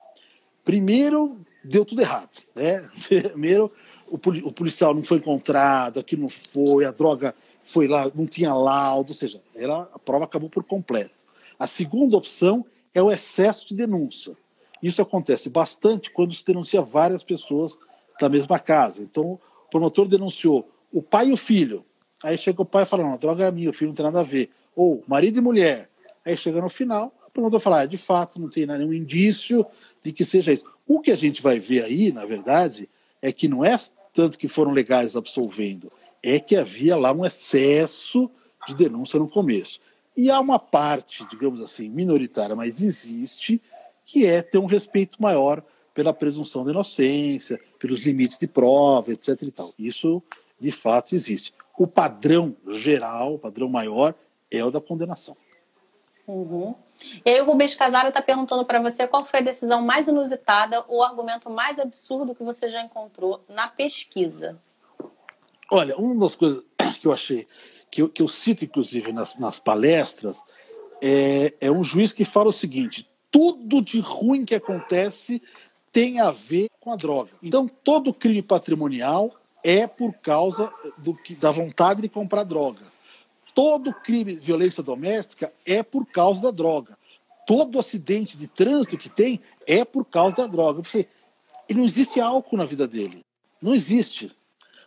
Primeiro, 0.63 1.39
deu 1.63 1.83
tudo 1.83 2.01
errado. 2.01 2.41
Né? 2.55 2.87
Primeiro, 3.31 3.71
o, 4.07 4.17
policial 4.17 4.93
não 4.93 5.03
foi 5.03 5.17
encontrado, 5.17 5.99
aqui 5.99 6.15
não 6.15 6.29
foi, 6.29 6.85
a 6.85 6.91
droga 6.91 7.33
foi 7.63 7.87
lá, 7.87 8.09
não 8.13 8.25
tinha 8.25 8.53
laudo, 8.53 9.09
ou 9.09 9.15
seja, 9.15 9.41
era, 9.55 9.81
a 9.93 9.99
prova 9.99 10.25
acabou 10.25 10.49
por 10.49 10.63
completo. 10.63 11.15
A 11.59 11.67
segunda 11.67 12.15
opção 12.15 12.65
é 12.93 13.01
o 13.01 13.11
excesso 13.11 13.67
de 13.67 13.75
denúncia. 13.75 14.35
Isso 14.81 15.01
acontece 15.01 15.49
bastante 15.49 16.11
quando 16.11 16.33
se 16.33 16.45
denuncia 16.45 16.81
várias 16.81 17.23
pessoas 17.23 17.77
da 18.19 18.29
mesma 18.29 18.59
casa. 18.59 19.03
Então, 19.03 19.33
o 19.33 19.69
promotor 19.69 20.07
denunciou 20.07 20.69
o 20.93 21.01
pai 21.01 21.29
e 21.29 21.33
o 21.33 21.37
filho. 21.37 21.85
Aí 22.23 22.37
chega 22.37 22.61
o 22.61 22.65
pai 22.65 22.83
e 22.83 22.85
fala: 22.85 23.03
não, 23.03 23.13
a 23.13 23.17
droga 23.17 23.45
é 23.45 23.51
minha, 23.51 23.69
o 23.69 23.73
filho 23.73 23.89
não 23.89 23.95
tem 23.95 24.05
nada 24.05 24.21
a 24.21 24.23
ver. 24.23 24.49
Ou 24.75 25.03
marido 25.07 25.37
e 25.37 25.41
mulher. 25.41 25.87
Aí 26.25 26.35
chega 26.35 26.59
no 26.59 26.69
final, 26.69 27.13
o 27.27 27.31
promotor 27.31 27.59
fala: 27.59 27.81
ah, 27.81 27.85
de 27.85 27.97
fato, 27.97 28.39
não 28.39 28.49
tem 28.49 28.65
nenhum 28.65 28.93
indício 28.93 29.65
de 30.03 30.11
que 30.11 30.25
seja 30.25 30.51
isso. 30.51 30.65
O 30.87 30.99
que 30.99 31.11
a 31.11 31.15
gente 31.15 31.41
vai 31.41 31.59
ver 31.59 31.83
aí, 31.83 32.11
na 32.11 32.25
verdade, 32.25 32.89
é 33.21 33.31
que 33.31 33.47
não 33.47 33.63
é 33.63 33.77
tanto 34.13 34.37
que 34.37 34.47
foram 34.47 34.71
legais 34.71 35.15
absolvendo, 35.15 35.91
é 36.23 36.39
que 36.39 36.55
havia 36.55 36.95
lá 36.95 37.13
um 37.13 37.25
excesso 37.25 38.29
de 38.67 38.73
denúncia 38.73 39.19
no 39.19 39.29
começo. 39.29 39.79
E 40.15 40.31
há 40.31 40.39
uma 40.39 40.57
parte, 40.57 41.23
digamos 41.29 41.61
assim, 41.61 41.87
minoritária, 41.89 42.55
mas 42.55 42.81
existe, 42.81 43.61
que 44.07 44.25
é 44.25 44.41
ter 44.41 44.57
um 44.57 44.65
respeito 44.65 45.21
maior 45.21 45.61
pela 45.93 46.13
presunção 46.13 46.63
de 46.63 46.71
inocência, 46.71 47.59
pelos 47.77 48.05
limites 48.05 48.39
de 48.39 48.47
prova, 48.47 49.11
etc. 49.11 49.41
E 49.41 49.51
tal. 49.51 49.73
Isso, 49.77 50.23
de 50.59 50.71
fato, 50.71 51.13
existe. 51.13 51.53
O 51.77 51.85
padrão 51.85 52.55
geral, 52.69 53.35
o 53.35 53.39
padrão 53.39 53.67
maior, 53.67 54.15
é 54.49 54.63
o 54.63 54.71
da 54.71 54.79
condenação. 54.79 55.35
Uhum. 56.25 56.73
E 57.25 57.29
aí 57.29 57.41
o 57.41 57.45
Rubens 57.45 57.75
Casara 57.75 58.09
está 58.09 58.21
perguntando 58.21 58.65
para 58.65 58.81
você 58.81 59.07
qual 59.07 59.25
foi 59.25 59.41
a 59.41 59.43
decisão 59.43 59.81
mais 59.81 60.07
inusitada 60.07 60.83
ou 60.87 61.03
argumento 61.03 61.49
mais 61.49 61.79
absurdo 61.79 62.33
que 62.33 62.43
você 62.43 62.69
já 62.69 62.81
encontrou 62.81 63.43
na 63.47 63.67
pesquisa. 63.67 64.57
Olha, 65.69 65.97
uma 65.97 66.15
das 66.23 66.35
coisas 66.35 66.63
que 66.99 67.07
eu 67.07 67.13
achei, 67.13 67.47
que 67.91 68.01
eu, 68.01 68.09
que 68.09 68.21
eu 68.21 68.27
cito 68.27 68.63
inclusive 68.65 69.11
nas, 69.11 69.37
nas 69.37 69.59
palestras, 69.59 70.41
é, 71.01 71.53
é 71.59 71.69
um 71.69 71.83
juiz 71.83 72.13
que 72.13 72.25
fala 72.25 72.49
o 72.49 72.53
seguinte: 72.53 73.07
tudo 73.31 73.81
de 73.81 73.99
ruim 73.99 74.45
que 74.45 74.55
acontece 74.55 75.41
tem 75.91 76.19
a 76.19 76.31
ver 76.31 76.67
com 76.79 76.91
a 76.91 76.95
droga. 76.95 77.31
Então, 77.41 77.67
todo 77.67 78.13
crime 78.13 78.41
patrimonial 78.41 79.33
é 79.63 79.87
por 79.87 80.13
causa 80.13 80.71
do 80.97 81.17
da 81.39 81.51
vontade 81.51 82.01
de 82.01 82.09
comprar 82.09 82.43
droga. 82.43 82.81
Todo 83.53 83.93
crime 83.93 84.35
de 84.35 84.39
violência 84.39 84.83
doméstica 84.83 85.51
é 85.65 85.81
por 85.81 86.05
causa 86.05 86.41
da 86.41 86.51
droga. 86.51 86.97
Todo 87.45 87.79
acidente 87.79 88.37
de 88.37 88.47
trânsito 88.47 88.97
que 88.97 89.09
tem 89.09 89.41
é 89.65 89.83
por 89.83 90.05
causa 90.05 90.37
da 90.37 90.47
droga. 90.47 90.81
Você, 90.83 91.07
não 91.73 91.83
existe 91.83 92.19
álcool 92.19 92.57
na 92.57 92.65
vida 92.65 92.87
dele. 92.87 93.21
Não 93.61 93.73
existe. 93.73 94.31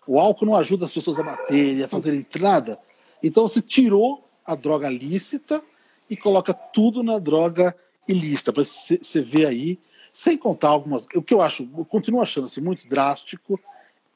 O 0.06 0.18
álcool 0.18 0.46
não 0.46 0.54
ajuda 0.54 0.84
as 0.84 0.94
pessoas 0.94 1.18
a 1.18 1.22
baterem, 1.22 1.82
a 1.82 1.88
fazerem 1.88 2.24
nada. 2.40 2.78
Então 3.22 3.46
você 3.46 3.60
tirou 3.60 4.26
a 4.46 4.54
droga 4.54 4.88
lícita 4.88 5.62
e 6.08 6.16
coloca 6.16 6.54
tudo 6.54 7.02
na 7.02 7.18
droga 7.18 7.76
ilícita. 8.10 8.52
Você 8.52 9.20
vê 9.20 9.46
aí, 9.46 9.78
sem 10.12 10.36
contar 10.36 10.68
algumas. 10.68 11.06
O 11.14 11.22
que 11.22 11.34
eu 11.34 11.40
acho, 11.40 11.68
eu 11.76 11.84
continuo 11.84 12.20
achando 12.20 12.46
assim, 12.46 12.60
muito 12.60 12.88
drástico, 12.88 13.58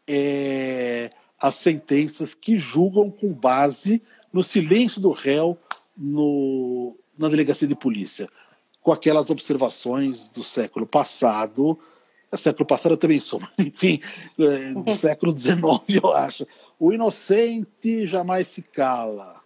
é 0.07 1.11
as 1.45 1.57
sentenças 1.57 2.35
que 2.35 2.57
julgam 2.57 3.11
com 3.11 3.31
base 3.31 4.01
no 4.33 4.43
silêncio 4.43 4.99
do 4.99 5.11
réu 5.11 5.59
no, 5.95 6.97
na 7.19 7.29
delegacia 7.29 7.69
de 7.69 7.75
polícia, 7.75 8.27
com 8.81 8.91
aquelas 8.91 9.29
observações 9.29 10.29
do 10.29 10.43
século 10.43 10.87
passado. 10.87 11.79
É, 12.33 12.37
século 12.39 12.67
passado 12.67 12.93
eu 12.93 12.97
também 12.97 13.21
sou, 13.21 13.41
mas 13.45 13.59
enfim, 13.59 14.01
é, 14.39 14.73
do 14.73 14.93
século 14.97 15.37
XIX, 15.37 16.03
eu 16.03 16.15
acho. 16.15 16.47
O 16.81 16.95
inocente 16.95 18.07
jamais 18.07 18.49
se 18.49 18.63
cala. 18.63 19.44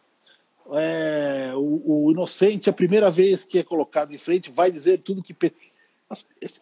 É, 0.74 1.52
o, 1.54 2.06
o, 2.06 2.12
inocente, 2.12 2.68
a 2.68 2.72
primeira 2.72 3.10
vez 3.10 3.44
que 3.44 3.58
é 3.58 3.62
colocado 3.62 4.12
em 4.12 4.18
frente, 4.18 4.50
vai 4.50 4.70
dizer 4.70 5.02
tudo 5.02 5.22
que. 5.22 5.34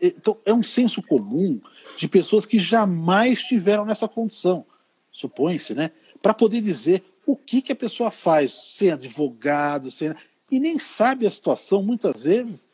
Então, 0.01 0.39
é 0.45 0.53
um 0.53 0.63
senso 0.63 1.03
comum 1.03 1.61
de 1.97 2.09
pessoas 2.09 2.47
que 2.47 2.59
jamais 2.59 3.41
estiveram 3.41 3.85
nessa 3.85 4.09
condição, 4.09 4.65
supõe-se, 5.13 5.75
né? 5.75 5.91
Para 6.21 6.35
poder 6.35 6.61
dizer 6.61 7.05
o 7.25 7.37
que, 7.37 7.61
que 7.61 7.73
a 7.73 7.77
pessoa 7.77 8.11
faz 8.11 8.53
sem 8.53 8.91
advogado, 8.91 9.91
sem... 9.91 10.15
e 10.51 10.61
nem 10.61 10.79
sabe 10.79 11.27
a 11.27 11.31
situação, 11.31 11.83
muitas 11.83 12.23
vezes, 12.23 12.69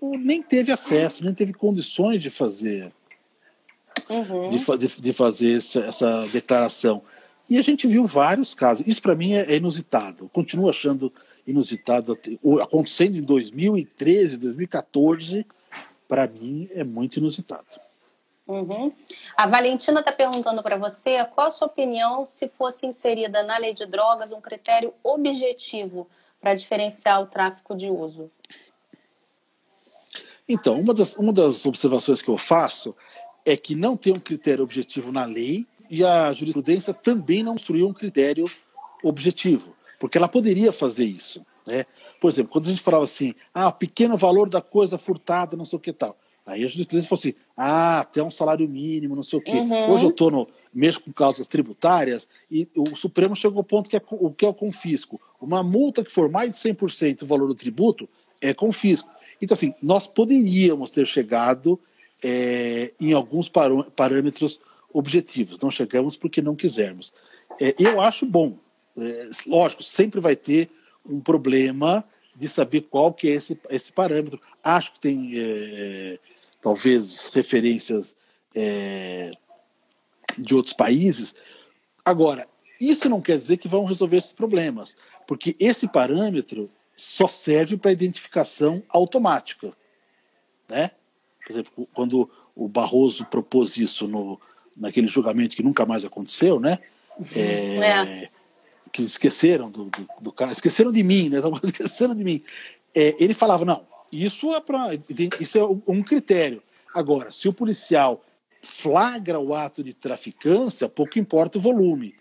nem 0.00 0.42
teve 0.42 0.72
acesso, 0.72 1.24
nem 1.24 1.32
teve 1.32 1.52
condições 1.52 2.20
de 2.20 2.28
fazer, 2.28 2.92
uhum. 4.08 4.50
de, 4.50 4.58
de, 4.78 5.00
de, 5.00 5.12
fazer 5.12 5.56
essa, 5.56 5.80
essa, 5.80 6.26
declaração. 6.28 7.02
E 7.48 7.58
a 7.58 7.62
gente 7.62 7.86
viu 7.86 8.04
vários 8.04 8.54
casos. 8.54 8.86
Isso 8.86 9.02
para 9.02 9.14
mim 9.14 9.34
é, 9.34 9.52
é 9.52 9.56
inusitado. 9.56 10.24
Eu 10.24 10.28
continuo 10.28 10.70
achando 10.70 11.12
inusitado. 11.46 12.18
Acontecendo 12.62 13.16
em 13.16 13.22
2013, 13.22 14.38
2014, 14.38 15.46
para 16.08 16.26
mim 16.26 16.68
é 16.72 16.84
muito 16.84 17.18
inusitado. 17.18 17.66
Uhum. 18.46 18.92
A 19.36 19.46
Valentina 19.46 20.00
está 20.00 20.12
perguntando 20.12 20.62
para 20.62 20.76
você 20.76 21.24
qual 21.26 21.46
a 21.46 21.50
sua 21.50 21.68
opinião 21.68 22.26
se 22.26 22.48
fosse 22.48 22.86
inserida 22.86 23.42
na 23.42 23.56
lei 23.56 23.72
de 23.72 23.86
drogas 23.86 24.32
um 24.32 24.40
critério 24.40 24.92
objetivo 25.02 26.08
para 26.40 26.54
diferenciar 26.54 27.22
o 27.22 27.26
tráfico 27.26 27.74
de 27.74 27.88
uso. 27.88 28.30
Então, 30.48 30.80
uma 30.80 30.92
das, 30.92 31.14
uma 31.16 31.32
das 31.32 31.64
observações 31.64 32.20
que 32.20 32.28
eu 32.28 32.36
faço 32.36 32.94
é 33.44 33.56
que 33.56 33.74
não 33.74 33.96
tem 33.96 34.12
um 34.12 34.20
critério 34.20 34.64
objetivo 34.64 35.12
na 35.12 35.24
lei 35.24 35.66
e 35.92 36.02
a 36.02 36.32
jurisprudência 36.32 36.94
também 36.94 37.42
não 37.42 37.52
construiu 37.52 37.86
um 37.86 37.92
critério 37.92 38.50
objetivo, 39.04 39.76
porque 40.00 40.16
ela 40.16 40.26
poderia 40.26 40.72
fazer 40.72 41.04
isso. 41.04 41.44
Né? 41.66 41.84
Por 42.18 42.30
exemplo, 42.30 42.50
quando 42.50 42.64
a 42.64 42.70
gente 42.70 42.80
falava 42.80 43.04
assim, 43.04 43.34
ah, 43.52 43.70
pequeno 43.70 44.16
valor 44.16 44.48
da 44.48 44.62
coisa 44.62 44.96
furtada, 44.96 45.54
não 45.54 45.66
sei 45.66 45.76
o 45.76 45.80
que 45.80 45.92
tal. 45.92 46.16
Aí 46.48 46.64
a 46.64 46.66
jurisprudência 46.66 47.10
falou 47.10 47.20
assim: 47.20 47.34
ah, 47.54 48.00
até 48.00 48.22
um 48.22 48.30
salário 48.30 48.66
mínimo, 48.66 49.14
não 49.14 49.22
sei 49.22 49.38
o 49.38 49.42
quê. 49.42 49.52
Uhum. 49.52 49.90
Hoje 49.90 50.04
eu 50.06 50.10
estou 50.10 50.30
no, 50.30 50.48
mesmo 50.72 51.02
com 51.02 51.12
causas 51.12 51.46
tributárias, 51.46 52.26
e 52.50 52.66
o 52.74 52.96
Supremo 52.96 53.36
chegou 53.36 53.58
ao 53.58 53.64
ponto 53.64 53.90
que 53.90 53.96
é 53.96 54.02
o 54.10 54.32
que 54.32 54.46
é 54.46 54.48
o 54.48 54.54
confisco. 54.54 55.20
Uma 55.38 55.62
multa 55.62 56.02
que 56.02 56.10
for 56.10 56.30
mais 56.30 56.50
de 56.50 56.56
100% 56.56 57.22
o 57.22 57.26
valor 57.26 57.46
do 57.48 57.54
tributo 57.54 58.08
é 58.40 58.54
confisco. 58.54 59.10
Então, 59.42 59.54
assim, 59.54 59.74
nós 59.82 60.06
poderíamos 60.06 60.90
ter 60.90 61.06
chegado 61.06 61.78
é, 62.24 62.92
em 62.98 63.12
alguns 63.12 63.48
parâmetros 63.48 64.58
objetivos. 64.92 65.58
Não 65.58 65.70
chegamos 65.70 66.16
porque 66.16 66.42
não 66.42 66.54
quisermos. 66.54 67.12
É, 67.60 67.74
eu 67.78 68.00
acho 68.00 68.26
bom. 68.26 68.56
É, 68.96 69.30
lógico, 69.46 69.82
sempre 69.82 70.20
vai 70.20 70.36
ter 70.36 70.70
um 71.04 71.20
problema 71.20 72.04
de 72.36 72.48
saber 72.48 72.82
qual 72.82 73.12
que 73.12 73.28
é 73.28 73.32
esse, 73.32 73.58
esse 73.70 73.92
parâmetro. 73.92 74.38
Acho 74.62 74.92
que 74.92 75.00
tem 75.00 75.32
é, 75.34 76.18
talvez 76.60 77.28
referências 77.28 78.14
é, 78.54 79.32
de 80.38 80.54
outros 80.54 80.74
países. 80.74 81.34
Agora, 82.04 82.48
isso 82.80 83.08
não 83.08 83.20
quer 83.20 83.38
dizer 83.38 83.58
que 83.58 83.68
vão 83.68 83.84
resolver 83.84 84.16
esses 84.16 84.32
problemas, 84.32 84.96
porque 85.26 85.54
esse 85.60 85.86
parâmetro 85.86 86.70
só 86.96 87.26
serve 87.28 87.76
para 87.76 87.92
identificação 87.92 88.82
automática, 88.88 89.72
né? 90.68 90.90
Por 91.44 91.52
exemplo, 91.52 91.88
quando 91.92 92.30
o 92.54 92.68
Barroso 92.68 93.24
propôs 93.26 93.76
isso 93.76 94.06
no, 94.06 94.40
naquele 94.76 95.06
julgamento 95.06 95.56
que 95.56 95.62
nunca 95.62 95.86
mais 95.86 96.04
aconteceu, 96.04 96.58
né? 96.60 96.78
É, 97.34 97.76
é. 97.78 98.28
Que 98.92 99.02
esqueceram 99.02 99.70
do, 99.70 99.84
do, 99.84 100.08
do, 100.20 100.32
cara, 100.32 100.52
esqueceram 100.52 100.92
de 100.92 101.02
mim, 101.02 101.28
né? 101.28 101.38
Esqueceram 101.62 102.14
de 102.14 102.24
mim. 102.24 102.42
É, 102.94 103.14
ele 103.18 103.34
falava 103.34 103.64
não, 103.64 103.86
isso 104.10 104.54
é 104.54 104.60
para 104.60 104.90
isso 105.40 105.58
é 105.58 105.64
um 105.90 106.02
critério. 106.02 106.62
Agora, 106.94 107.30
se 107.30 107.48
o 107.48 107.52
policial 107.52 108.22
flagra 108.60 109.40
o 109.40 109.54
ato 109.54 109.82
de 109.82 109.94
traficância, 109.94 110.88
pouco 110.88 111.18
importa 111.18 111.58
o 111.58 111.60
volume. 111.60 112.14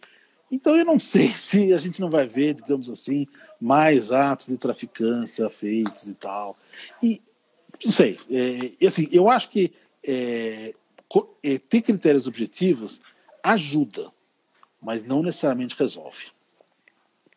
Então 0.52 0.76
eu 0.76 0.86
não 0.86 1.00
sei 1.00 1.32
se 1.36 1.74
a 1.74 1.78
gente 1.78 2.02
não 2.02 2.10
vai 2.10 2.28
ver, 2.28 2.54
digamos 2.54 2.90
assim, 2.90 3.28
mais 3.60 4.12
atos 4.12 4.48
de 4.48 4.58
traficância 4.58 5.50
feitos 5.50 6.08
e 6.08 6.14
tal. 6.14 6.58
E 7.02 7.22
não 7.84 7.92
sei. 7.92 8.18
É, 8.30 8.86
assim, 8.86 9.08
eu 9.12 9.30
acho 9.30 9.50
que 9.50 9.74
é, 10.04 10.14
é, 10.14 10.74
ter 11.70 11.82
critérios 11.82 12.28
objetivos 12.28 13.02
ajuda, 13.44 14.10
mas 14.82 15.04
não 15.04 15.24
necessariamente 15.24 15.76
resolve. 15.78 16.32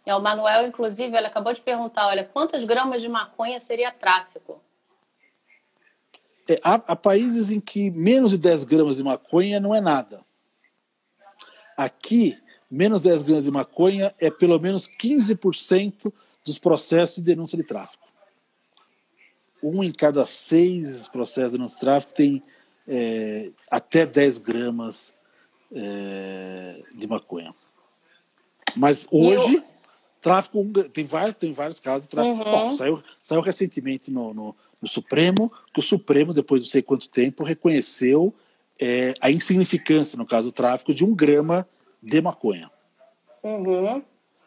É, 0.06 0.14
o 0.14 0.20
Manuel, 0.20 0.66
inclusive, 0.66 1.16
ele 1.16 1.26
acabou 1.26 1.52
de 1.52 1.60
perguntar, 1.60 2.06
olha, 2.08 2.24
quantas 2.24 2.62
gramas 2.64 3.00
de 3.00 3.08
maconha 3.08 3.58
seria 3.58 3.90
tráfico? 3.90 4.60
É, 6.46 6.60
há, 6.62 6.74
há, 6.74 6.96
países 6.96 7.50
em 7.50 7.58
que 7.58 7.90
menos 7.90 8.32
de 8.32 8.38
10 8.38 8.64
gramas 8.64 8.96
de 8.96 9.02
maconha 9.02 9.58
não 9.58 9.74
é 9.74 9.80
nada. 9.80 10.22
Aqui, 11.74 12.38
menos 12.70 13.02
de 13.02 13.08
10 13.08 13.22
gramas 13.22 13.44
de 13.44 13.50
maconha 13.50 14.14
é 14.18 14.30
pelo 14.30 14.60
menos 14.60 14.86
15% 14.86 16.12
dos 16.44 16.58
processos 16.58 17.16
de 17.16 17.22
denúncia 17.22 17.56
de 17.56 17.64
tráfico. 17.64 18.06
Um 19.62 19.82
em 19.82 19.90
cada 19.90 20.26
seis 20.26 21.08
processos 21.08 21.52
de 21.52 21.56
denúncia 21.56 21.76
de 21.76 21.80
tráfico 21.80 22.12
tem 22.12 22.42
é, 22.86 23.50
até 23.70 24.06
10 24.06 24.38
gramas 24.38 25.12
é, 25.72 26.82
de 26.94 27.06
maconha. 27.06 27.54
Mas 28.76 29.06
hoje, 29.10 29.56
eu... 29.56 29.62
tráfico 30.20 30.64
tem 30.90 31.04
vários, 31.04 31.36
tem 31.36 31.52
vários 31.52 31.80
casos 31.80 32.04
de 32.04 32.10
tráfico. 32.10 32.36
Uhum. 32.36 32.44
Bom, 32.44 32.76
saiu, 32.76 33.02
saiu 33.22 33.40
recentemente 33.40 34.10
no, 34.10 34.32
no, 34.32 34.56
no, 34.80 34.88
Supremo, 34.88 35.52
que 35.72 35.80
o 35.80 35.82
Supremo, 35.82 36.32
depois 36.32 36.62
de 36.62 36.68
não 36.68 36.72
sei 36.72 36.82
quanto 36.82 37.08
tempo, 37.08 37.44
reconheceu 37.44 38.34
é, 38.80 39.14
a 39.20 39.30
insignificância, 39.30 40.16
no 40.16 40.26
caso 40.26 40.48
do 40.48 40.52
tráfico, 40.52 40.94
de 40.94 41.04
um 41.04 41.14
grama 41.14 41.66
de 42.02 42.20
maconha. 42.20 42.70
Uhum. 43.42 44.02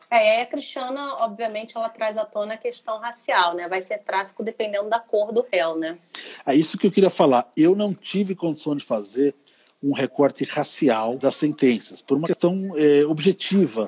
É, 0.10 0.42
a 0.42 0.46
Cristiana, 0.46 1.16
obviamente, 1.20 1.76
ela 1.76 1.90
traz 1.90 2.18
à 2.18 2.26
tona 2.26 2.54
a 2.54 2.58
questão 2.58 2.98
racial, 3.00 3.56
né? 3.56 3.68
Vai 3.68 3.82
ser 3.82 4.00
tráfico 4.00 4.44
dependendo 4.44 4.90
da 4.90 5.00
cor 5.00 5.34
do 5.34 5.46
réu, 5.52 5.78
né? 5.78 5.98
É 6.46 6.56
isso 6.56 6.78
que 6.78 6.88
eu 6.88 6.92
queria 6.92 7.10
falar. 7.10 7.52
Eu 7.58 7.76
não 7.76 7.94
tive 7.94 8.36
condição 8.36 8.76
de 8.76 8.84
fazer 8.84 9.36
um 9.84 9.94
recorte 9.94 10.44
racial 10.44 11.18
das 11.18 11.36
sentenças, 11.36 12.02
por 12.02 12.18
uma 12.18 12.28
questão 12.28 12.74
é, 12.76 13.06
objetiva. 13.06 13.88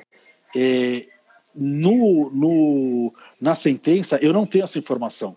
É, 0.54 1.06
no, 1.54 2.30
no, 2.30 3.14
na 3.40 3.54
sentença, 3.54 4.18
eu 4.22 4.32
não 4.32 4.46
tenho 4.46 4.64
essa 4.64 4.78
informação. 4.78 5.36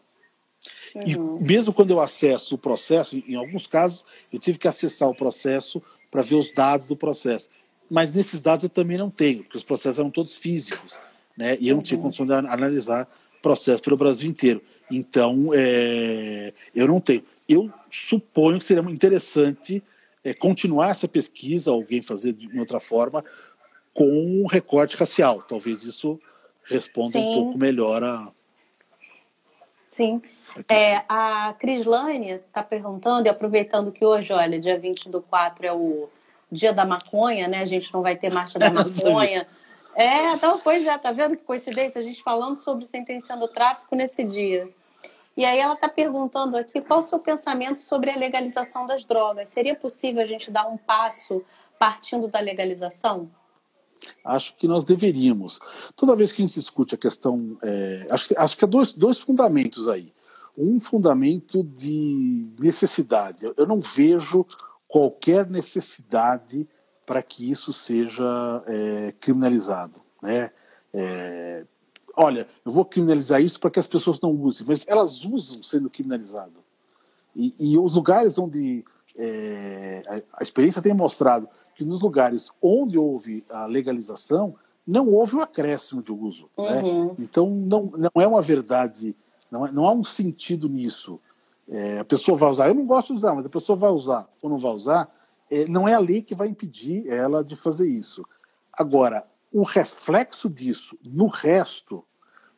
Uhum. 0.95 1.38
E 1.41 1.43
mesmo 1.43 1.73
quando 1.73 1.91
eu 1.91 1.99
acesso 1.99 2.55
o 2.55 2.57
processo, 2.57 3.15
em 3.27 3.36
alguns 3.36 3.65
casos, 3.65 4.05
eu 4.31 4.39
tive 4.39 4.59
que 4.59 4.67
acessar 4.67 5.09
o 5.09 5.15
processo 5.15 5.81
para 6.11 6.21
ver 6.21 6.36
os 6.36 6.53
dados 6.53 6.88
do 6.88 6.95
processo. 6.95 7.49
Mas 7.89 8.13
nesses 8.13 8.39
dados 8.39 8.63
eu 8.63 8.69
também 8.69 8.97
não 8.97 9.09
tenho, 9.09 9.43
porque 9.43 9.57
os 9.57 9.63
processos 9.63 9.99
eram 9.99 10.09
todos 10.09 10.36
físicos. 10.36 10.97
Né? 11.38 11.57
E 11.59 11.69
eu 11.69 11.75
não 11.75 11.84
tinha 11.84 11.97
uhum. 11.97 12.03
condição 12.03 12.25
de 12.25 12.34
analisar 12.34 13.07
processos 13.41 13.81
pelo 13.81 13.97
Brasil 13.97 14.29
inteiro. 14.29 14.61
Então, 14.89 15.43
é, 15.53 16.53
eu 16.75 16.88
não 16.88 16.99
tenho. 16.99 17.23
Eu 17.47 17.69
suponho 17.89 18.59
que 18.59 18.65
seria 18.65 18.84
interessante 18.84 19.84
é, 20.23 20.34
continuar 20.34 20.89
essa 20.89 21.07
pesquisa, 21.07 21.71
alguém 21.71 22.01
fazer 22.01 22.34
de 22.34 22.59
outra 22.59 22.79
forma, 22.79 23.23
com 23.93 24.05
um 24.05 24.45
recorte 24.45 24.95
racial. 24.95 25.41
Talvez 25.41 25.84
isso 25.84 26.19
responda 26.65 27.11
Sim. 27.11 27.25
um 27.25 27.34
pouco 27.34 27.57
melhor 27.57 28.03
a. 28.03 28.31
Sim. 29.91 30.21
É, 30.69 31.03
a 31.09 31.55
Crislane 31.59 32.31
está 32.31 32.63
perguntando, 32.63 33.27
e 33.27 33.29
aproveitando 33.29 33.91
que 33.91 34.05
hoje, 34.05 34.31
olha, 34.31 34.59
dia 34.59 34.79
20 34.79 35.09
do 35.09 35.21
4 35.21 35.65
é 35.65 35.73
o 35.73 36.09
dia 36.54 36.72
da 36.72 36.86
maconha, 36.86 37.47
né? 37.47 37.60
A 37.60 37.66
gente 37.66 37.93
não 37.93 38.01
vai 38.01 38.16
ter 38.16 38.32
marcha 38.32 38.58
da 38.58 38.70
maconha. 38.72 39.47
É, 39.95 40.34
então, 40.34 40.60
pois 40.60 40.86
é, 40.86 40.97
tá 40.97 41.12
vendo 41.12 41.36
que 41.36 41.43
coincidência? 41.43 41.99
A 41.99 42.04
gente 42.04 42.24
falando 42.24 42.56
sobre 42.56 42.86
sentenciando 42.86 43.45
o 43.45 43.47
tráfico 43.47 43.95
nesse 43.95 44.24
dia. 44.24 44.68
E 45.36 45.45
aí 45.45 45.60
ela 45.60 45.74
está 45.74 45.89
perguntando 45.89 46.56
aqui 46.56 46.82
qual 46.82 46.99
o 46.99 47.04
seu 47.04 47.20
pensamento 47.20 47.82
sobre 47.82 48.12
a 48.12 48.16
legalização 48.16 48.86
das 48.86 49.04
drogas. 49.04 49.49
Seria 49.49 49.76
possível 49.76 50.22
a 50.22 50.26
gente 50.26 50.51
dar 50.51 50.68
um 50.68 50.78
passo 50.78 51.43
partindo 51.80 52.28
da 52.28 52.39
legalização? 52.39 53.30
Acho 54.24 54.56
que 54.56 54.68
nós 54.68 54.84
deveríamos. 54.84 55.60
Toda 55.95 56.16
vez 56.16 56.32
que 56.32 56.41
a 56.41 56.45
gente 56.45 56.56
discute 56.56 56.95
a 56.95 56.97
questão, 56.97 57.58
é, 57.62 58.06
acho, 58.10 58.34
acho 58.38 58.58
que 58.58 58.66
há 58.66 58.68
dois, 58.68 58.93
dois 58.93 59.20
fundamentos 59.20 59.88
aí. 59.88 60.14
Um 60.56 60.80
fundamento 60.80 61.64
de 61.64 62.47
necessidade. 62.60 63.51
Eu 63.58 63.66
não 63.66 63.80
vejo 63.80 64.45
qualquer 64.93 65.49
necessidade 65.49 66.69
para 67.03 67.23
que 67.23 67.49
isso 67.49 67.73
seja 67.73 68.63
é, 68.67 69.11
criminalizado. 69.19 69.99
Né? 70.21 70.51
É, 70.93 71.65
olha, 72.15 72.47
eu 72.63 72.71
vou 72.71 72.85
criminalizar 72.85 73.41
isso 73.41 73.59
para 73.59 73.71
que 73.71 73.79
as 73.79 73.87
pessoas 73.87 74.21
não 74.21 74.29
usem, 74.29 74.67
mas 74.67 74.85
elas 74.87 75.25
usam 75.25 75.63
sendo 75.63 75.89
criminalizado. 75.89 76.53
E, 77.35 77.55
e 77.59 77.75
os 77.75 77.95
lugares 77.95 78.37
onde 78.37 78.85
é, 79.17 80.03
a, 80.07 80.41
a, 80.41 80.43
experiência 80.43 80.79
tem 80.79 80.93
mostrado 80.93 81.49
que 81.73 81.83
nos 81.83 81.99
lugares 81.99 82.51
onde 82.61 82.95
houve 82.95 83.43
a 83.49 83.65
legalização, 83.65 84.53
não 84.85 85.07
houve 85.07 85.37
o 85.37 85.39
um 85.39 85.41
acréscimo 85.41 86.03
de 86.03 86.11
uso. 86.11 86.51
Né? 86.55 86.83
Uhum. 86.83 87.05
Né? 87.05 87.15
Então, 87.17 87.49
não, 87.49 87.91
não 87.97 88.21
é 88.21 88.27
uma 88.27 88.43
verdade, 88.43 89.15
não, 89.49 89.65
é, 89.65 89.71
não 89.71 89.87
há 89.87 89.91
um 89.91 90.03
sentido 90.03 90.69
nisso. 90.69 91.19
É, 91.74 91.97
a 91.97 92.05
pessoa 92.05 92.38
vai 92.38 92.51
usar, 92.51 92.67
eu 92.67 92.76
não 92.76 92.86
gosto 92.86 93.07
de 93.07 93.13
usar, 93.13 93.34
mas 93.34 93.47
a 93.47 93.49
pessoa 93.49 93.76
vai 93.76 93.89
usar 93.89 94.30
ou 94.43 94.49
não 94.49 94.59
vai 94.59 94.71
usar, 94.71 95.11
é, 95.49 95.65
não 95.65 95.88
é 95.88 95.95
a 95.95 95.99
lei 95.99 96.21
que 96.21 96.36
vai 96.36 96.47
impedir 96.47 97.11
ela 97.11 97.43
de 97.43 97.55
fazer 97.55 97.89
isso. 97.89 98.24
Agora, 98.71 99.26
o 99.51 99.63
reflexo 99.63 100.47
disso 100.51 100.95
no 101.03 101.26
resto, 101.26 102.05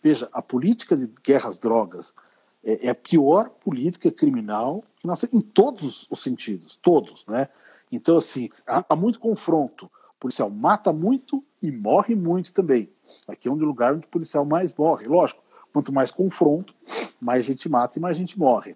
veja, 0.04 0.28
a 0.34 0.42
política 0.42 0.98
de 0.98 1.08
guerra 1.24 1.48
às 1.48 1.58
drogas 1.58 2.14
é, 2.62 2.88
é 2.88 2.90
a 2.90 2.96
pior 2.96 3.48
política 3.48 4.12
criminal 4.12 4.84
que 5.00 5.08
nós 5.08 5.24
em 5.24 5.40
todos 5.40 6.06
os 6.12 6.20
sentidos, 6.20 6.76
todos, 6.76 7.26
né? 7.26 7.48
Então, 7.90 8.18
assim, 8.18 8.50
há, 8.68 8.84
há 8.90 8.96
muito 8.98 9.18
confronto. 9.18 9.90
O 10.14 10.18
policial 10.20 10.50
mata 10.50 10.92
muito 10.92 11.42
e 11.62 11.72
morre 11.72 12.16
muito 12.16 12.54
também. 12.54 12.90
Aqui 13.30 13.48
é 13.48 13.52
um 13.52 13.56
lugar 13.56 13.94
onde 13.94 14.08
o 14.08 14.10
policial 14.10 14.44
mais 14.44 14.76
morre. 14.76 15.08
Lógico, 15.08 15.42
quanto 15.72 15.94
mais 15.94 16.12
confronto, 16.12 16.74
mais 17.22 17.46
gente 17.46 17.70
mata 17.70 17.98
e 17.98 18.02
mais 18.02 18.18
gente 18.18 18.38
morre. 18.38 18.76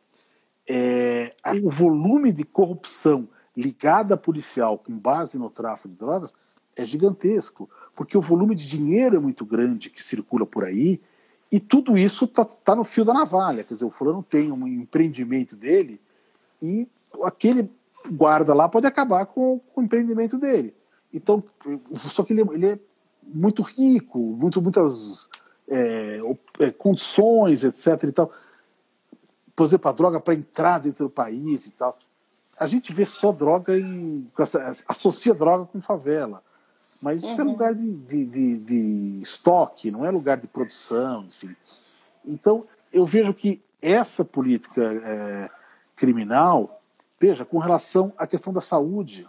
É, 0.71 1.31
o 1.63 1.69
volume 1.71 2.31
de 2.31 2.43
corrupção 2.43 3.27
ligada 3.57 4.15
policial 4.15 4.77
com 4.77 4.95
base 4.95 5.39
no 5.39 5.49
tráfico 5.49 5.89
de 5.89 5.95
drogas 5.95 6.31
é 6.75 6.85
gigantesco 6.85 7.67
porque 7.95 8.17
o 8.17 8.21
volume 8.21 8.55
de 8.55 8.69
dinheiro 8.69 9.17
é 9.17 9.19
muito 9.19 9.43
grande 9.43 9.89
que 9.89 10.01
circula 10.01 10.45
por 10.45 10.63
aí 10.63 11.01
e 11.51 11.59
tudo 11.59 11.97
isso 11.97 12.25
está 12.25 12.45
tá 12.45 12.75
no 12.75 12.83
fio 12.83 13.03
da 13.03 13.13
navalha. 13.13 13.63
Quer 13.63 13.73
dizer, 13.73 13.85
o 13.85 13.91
fulano 13.91 14.23
tem 14.23 14.51
um 14.51 14.67
empreendimento 14.67 15.55
dele 15.55 15.99
e 16.61 16.87
aquele 17.23 17.69
guarda 18.11 18.53
lá 18.53 18.69
pode 18.69 18.85
acabar 18.85 19.25
com, 19.25 19.59
com 19.73 19.81
o 19.81 19.83
empreendimento 19.83 20.37
dele. 20.37 20.73
Então, 21.13 21.43
só 21.93 22.23
que 22.23 22.33
ele, 22.33 22.41
ele 22.53 22.67
é 22.67 22.79
muito 23.23 23.61
rico, 23.63 24.19
muito, 24.37 24.61
muitas 24.61 25.27
é, 25.67 26.19
é, 26.59 26.71
condições, 26.71 27.63
etc. 27.63 28.03
E 28.03 28.11
tal. 28.11 28.31
Por 29.59 29.65
exemplo, 29.65 29.89
a 29.89 29.91
droga 29.91 30.21
para 30.21 30.35
entrar 30.35 30.79
dentro 30.79 31.03
do 31.03 31.09
país 31.09 31.65
e 31.65 31.71
tal. 31.71 31.99
A 32.57 32.65
gente 32.65 32.93
vê 32.93 33.05
só 33.05 33.33
droga 33.33 33.77
e 33.77 34.25
associa 34.87 35.33
droga 35.33 35.65
com 35.65 35.81
favela. 35.81 36.41
Mas 37.03 37.25
isso 37.25 37.41
é 37.41 37.43
uhum. 37.43 37.49
é 37.49 37.51
lugar 37.51 37.75
de, 37.75 37.93
de, 37.93 38.25
de, 38.25 38.57
de, 38.57 39.21
estoque, 39.21 39.91
não 39.91 40.05
é 40.05 40.11
lugar 40.11 40.37
de 40.37 40.47
produção, 40.47 41.25
enfim. 41.25 41.53
Então, 42.25 42.57
eu 42.93 43.05
vejo 43.05 43.33
que 43.33 43.61
essa 43.81 44.23
política 44.23 44.81
é, 44.81 45.49
criminal, 45.93 46.81
veja, 47.19 47.43
com 47.43 47.57
relação 47.57 48.13
à 48.17 48.25
questão 48.25 48.53
da 48.53 48.61
saúde, 48.61 49.27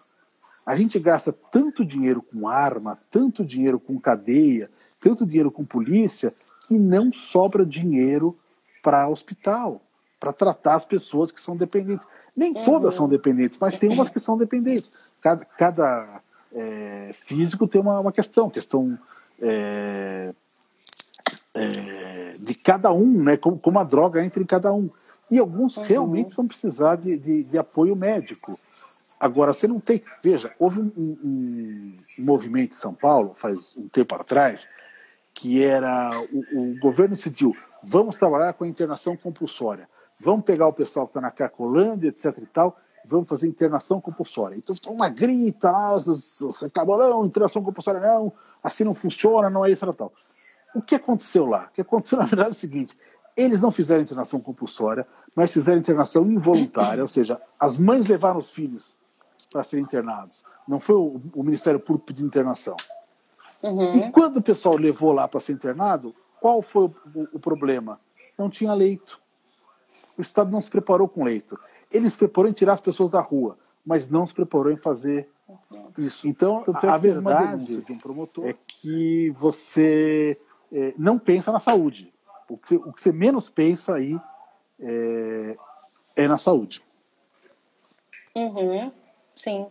a 0.64 0.76
gente 0.76 0.96
gasta 1.00 1.32
tanto 1.32 1.84
dinheiro 1.84 2.22
com 2.22 2.46
arma, 2.46 2.96
tanto 3.10 3.44
dinheiro 3.44 3.80
com 3.80 3.98
cadeia, 3.98 4.70
tanto 5.00 5.26
dinheiro 5.26 5.50
com 5.50 5.64
polícia, 5.64 6.32
que 6.68 6.78
não 6.78 7.12
sobra 7.12 7.66
dinheiro 7.66 8.38
para 8.80 9.08
hospital, 9.08 9.82
para 10.20 10.34
tratar 10.34 10.74
as 10.74 10.84
pessoas 10.84 11.32
que 11.32 11.40
são 11.40 11.56
dependentes. 11.56 12.06
Nem 12.36 12.54
uhum. 12.54 12.64
todas 12.66 12.94
são 12.94 13.08
dependentes, 13.08 13.58
mas 13.58 13.74
tem 13.74 13.90
umas 13.90 14.10
que 14.10 14.20
são 14.20 14.36
dependentes. 14.36 14.92
Cada, 15.22 15.44
cada 15.44 16.20
é, 16.52 17.10
físico 17.14 17.66
tem 17.66 17.80
uma, 17.80 17.98
uma 17.98 18.12
questão, 18.12 18.50
questão 18.50 18.98
é, 19.40 20.32
é, 21.54 22.34
de 22.38 22.54
cada 22.54 22.92
um, 22.92 23.24
né, 23.24 23.36
como, 23.38 23.58
como 23.58 23.78
a 23.78 23.84
droga 23.84 24.22
entra 24.24 24.42
em 24.42 24.46
cada 24.46 24.72
um. 24.72 24.90
E 25.30 25.38
alguns 25.38 25.76
uhum. 25.76 25.84
realmente 25.84 26.34
vão 26.34 26.46
precisar 26.46 26.96
de, 26.96 27.16
de, 27.16 27.44
de, 27.44 27.56
apoio 27.56 27.96
médico. 27.96 28.52
Agora, 29.18 29.52
você 29.52 29.66
não 29.66 29.78
tem. 29.78 30.02
Veja, 30.22 30.52
houve 30.58 30.80
um, 30.80 30.92
um, 30.96 31.94
um 32.18 32.24
movimento 32.24 32.72
em 32.72 32.76
São 32.76 32.92
Paulo, 32.92 33.32
faz 33.34 33.76
um 33.76 33.88
tempo 33.88 34.14
atrás, 34.14 34.66
que 35.32 35.62
era. 35.62 36.20
O, 36.32 36.72
o 36.72 36.78
governo 36.80 37.14
decidiu: 37.14 37.56
vamos 37.84 38.16
trabalhar 38.16 38.52
com 38.54 38.64
a 38.64 38.68
internação 38.68 39.16
compulsória. 39.16 39.88
Vamos 40.20 40.44
pegar 40.44 40.68
o 40.68 40.72
pessoal 40.72 41.06
que 41.06 41.10
está 41.10 41.20
na 41.20 41.30
Cracolândia, 41.30 42.08
etc. 42.08 42.36
e 42.38 42.46
tal, 42.46 42.76
vamos 43.06 43.28
fazer 43.28 43.48
internação 43.48 44.00
compulsória. 44.00 44.56
Então, 44.56 44.74
uma 44.92 45.08
grita 45.08 45.70
lá, 45.70 45.96
reclamam, 46.60 46.98
não, 46.98 47.24
internação 47.24 47.62
compulsória 47.62 48.00
não, 48.00 48.32
assim 48.62 48.84
não 48.84 48.94
funciona, 48.94 49.48
não 49.48 49.64
é 49.64 49.70
isso, 49.70 49.90
tal. 49.94 50.12
O 50.74 50.82
que 50.82 50.94
aconteceu 50.94 51.46
lá? 51.46 51.66
O 51.66 51.72
que 51.72 51.80
aconteceu, 51.80 52.18
na 52.20 52.26
verdade, 52.26 52.50
é 52.50 52.52
o 52.52 52.54
seguinte, 52.54 52.94
eles 53.36 53.60
não 53.60 53.72
fizeram 53.72 54.02
internação 54.02 54.40
compulsória, 54.40 55.06
mas 55.34 55.52
fizeram 55.52 55.78
internação 55.78 56.30
involuntária, 56.30 57.02
ou 57.02 57.08
seja, 57.08 57.40
as 57.58 57.78
mães 57.78 58.06
levaram 58.06 58.38
os 58.38 58.50
filhos 58.50 58.96
para 59.50 59.64
serem 59.64 59.84
internados. 59.84 60.44
Não 60.68 60.78
foi 60.78 60.96
o, 60.96 61.20
o 61.34 61.42
Ministério 61.42 61.80
Público 61.80 62.06
pedindo 62.06 62.26
internação. 62.26 62.76
Uhum. 63.62 63.92
E 63.92 64.10
quando 64.10 64.36
o 64.36 64.42
pessoal 64.42 64.76
levou 64.76 65.12
lá 65.12 65.26
para 65.26 65.40
ser 65.40 65.52
internado, 65.52 66.12
qual 66.40 66.62
foi 66.62 66.84
o, 66.84 66.94
o, 67.14 67.28
o 67.34 67.40
problema? 67.40 68.00
Não 68.38 68.48
tinha 68.48 68.72
leito. 68.74 69.20
O 70.20 70.22
Estado 70.22 70.50
não 70.50 70.60
se 70.60 70.70
preparou 70.70 71.08
com 71.08 71.24
leito. 71.24 71.58
Ele 71.90 72.10
se 72.10 72.18
preparou 72.18 72.50
em 72.50 72.52
tirar 72.52 72.74
as 72.74 72.80
pessoas 72.80 73.10
da 73.10 73.22
rua, 73.22 73.56
mas 73.84 74.06
não 74.06 74.26
se 74.26 74.34
preparou 74.34 74.70
em 74.70 74.76
fazer 74.76 75.26
isso. 75.96 76.28
Então, 76.28 76.62
a, 76.74 76.94
a 76.94 76.98
verdade 76.98 77.80
de 77.80 77.92
um 77.92 77.98
promotor 77.98 78.46
é 78.46 78.54
que 78.66 79.30
você 79.30 80.36
é, 80.70 80.92
não 80.98 81.18
pensa 81.18 81.50
na 81.50 81.58
saúde. 81.58 82.12
O 82.50 82.58
que, 82.58 82.74
o 82.74 82.92
que, 82.92 83.00
você 83.00 83.10
menos 83.10 83.48
pensa 83.48 83.94
aí 83.94 84.14
é, 84.78 85.56
é 86.16 86.28
na 86.28 86.36
saúde. 86.36 86.84
Uhum, 88.36 88.92
sim. 89.34 89.66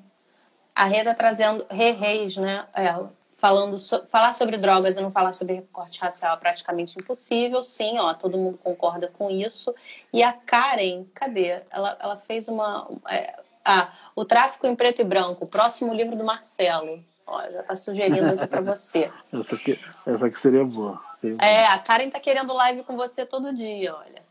A 0.74 0.86
Reda 0.86 1.14
trazendo 1.14 1.64
Rê 1.70 1.92
Reis, 1.92 2.38
né? 2.38 2.66
Ela 2.74 3.14
falando 3.40 3.78
so, 3.80 4.06
falar 4.08 4.34
sobre 4.34 4.58
drogas 4.58 4.98
e 4.98 5.02
não 5.02 5.12
falar 5.12 5.34
sobre 5.34 5.56
recorte 5.56 6.00
racial 6.00 6.36
é 6.36 6.40
praticamente 6.40 6.96
impossível. 7.00 7.64
Sim, 7.64 7.98
ó, 7.98 8.14
todo 8.14 8.38
mundo 8.38 8.58
concorda 8.58 9.08
com 9.08 9.30
isso. 9.30 9.74
E 10.14 10.22
a 10.22 10.34
Karen, 10.34 11.06
cadê? 11.14 11.62
Ela, 11.72 11.98
ela 12.00 12.18
fez 12.18 12.48
uma. 12.48 12.88
É, 13.10 13.40
ah, 13.66 13.92
o 14.16 14.26
tráfico 14.26 14.68
em 14.68 14.76
preto 14.76 15.02
e 15.02 15.04
branco, 15.04 15.48
próximo 15.48 15.94
livro 15.94 16.18
do 16.18 16.24
Marcelo. 16.24 17.04
Ó, 17.26 17.42
já 17.52 17.64
tá 17.64 17.76
sugerindo 17.76 18.28
aqui 18.28 18.48
para 18.48 18.62
você. 18.62 19.12
essa, 19.32 19.56
aqui, 19.56 19.80
essa 20.06 20.26
aqui 20.26 20.40
seria 20.40 20.66
boa. 20.66 21.00
Seria 21.22 21.38
é, 21.42 21.66
a 21.68 21.80
Karen 21.80 22.10
tá 22.10 22.20
querendo 22.20 22.54
live 22.54 22.84
com 22.84 22.96
você 22.96 23.26
todo 23.26 23.54
dia, 23.54 23.96
olha. 23.96 24.29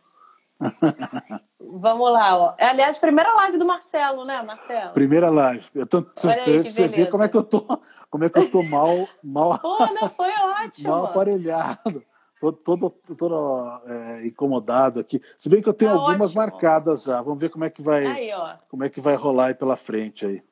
Vamos 1.61 2.13
lá, 2.13 2.37
ó. 2.37 2.55
É, 2.59 2.71
aliás, 2.71 2.99
primeira 2.99 3.33
live 3.35 3.59
do 3.59 3.67
Marcelo, 3.67 4.25
né, 4.25 4.43
Marcelo? 4.43 4.93
Primeira 4.93 5.31
live. 5.31 5.65
Eu 5.75 5.87
tô, 5.87 5.99
aí, 6.29 6.65
você 6.65 6.89
vê 6.89 7.07
como 7.07 7.23
é 7.23 7.29
que 7.29 7.37
eu 7.37 7.43
tô, 7.43 7.63
como 8.11 8.25
é 8.25 8.31
que 8.31 8.39
eu 8.39 8.51
tô 8.51 8.63
mal, 8.63 9.07
mal. 9.23 9.59
Pô, 9.61 9.79
não 9.93 10.09
foi 10.09 10.31
ótimo. 10.31 10.91
Mal 10.91 11.07
aparelhado. 11.07 12.03
Tô 12.41 12.53
todo, 12.53 12.91
todo 13.17 13.83
é, 13.85 14.27
incomodado 14.27 15.01
aqui. 15.01 15.21
Se 15.37 15.49
bem 15.49 15.61
que 15.61 15.69
eu 15.69 15.75
tenho 15.75 15.91
tá 15.91 15.97
algumas 15.97 16.31
ótimo. 16.31 16.43
marcadas 16.43 17.03
já. 17.03 17.21
Vamos 17.21 17.41
ver 17.41 17.51
como 17.51 17.65
é 17.65 17.71
que 17.71 17.83
vai, 17.83 18.07
aí, 18.07 18.31
como 18.69 18.85
é 18.85 18.89
que 18.89 19.01
vai 19.01 19.17
rolar 19.17 19.47
aí 19.47 19.55
pela 19.55 19.77
frente 19.77 20.25
aí. 20.25 20.43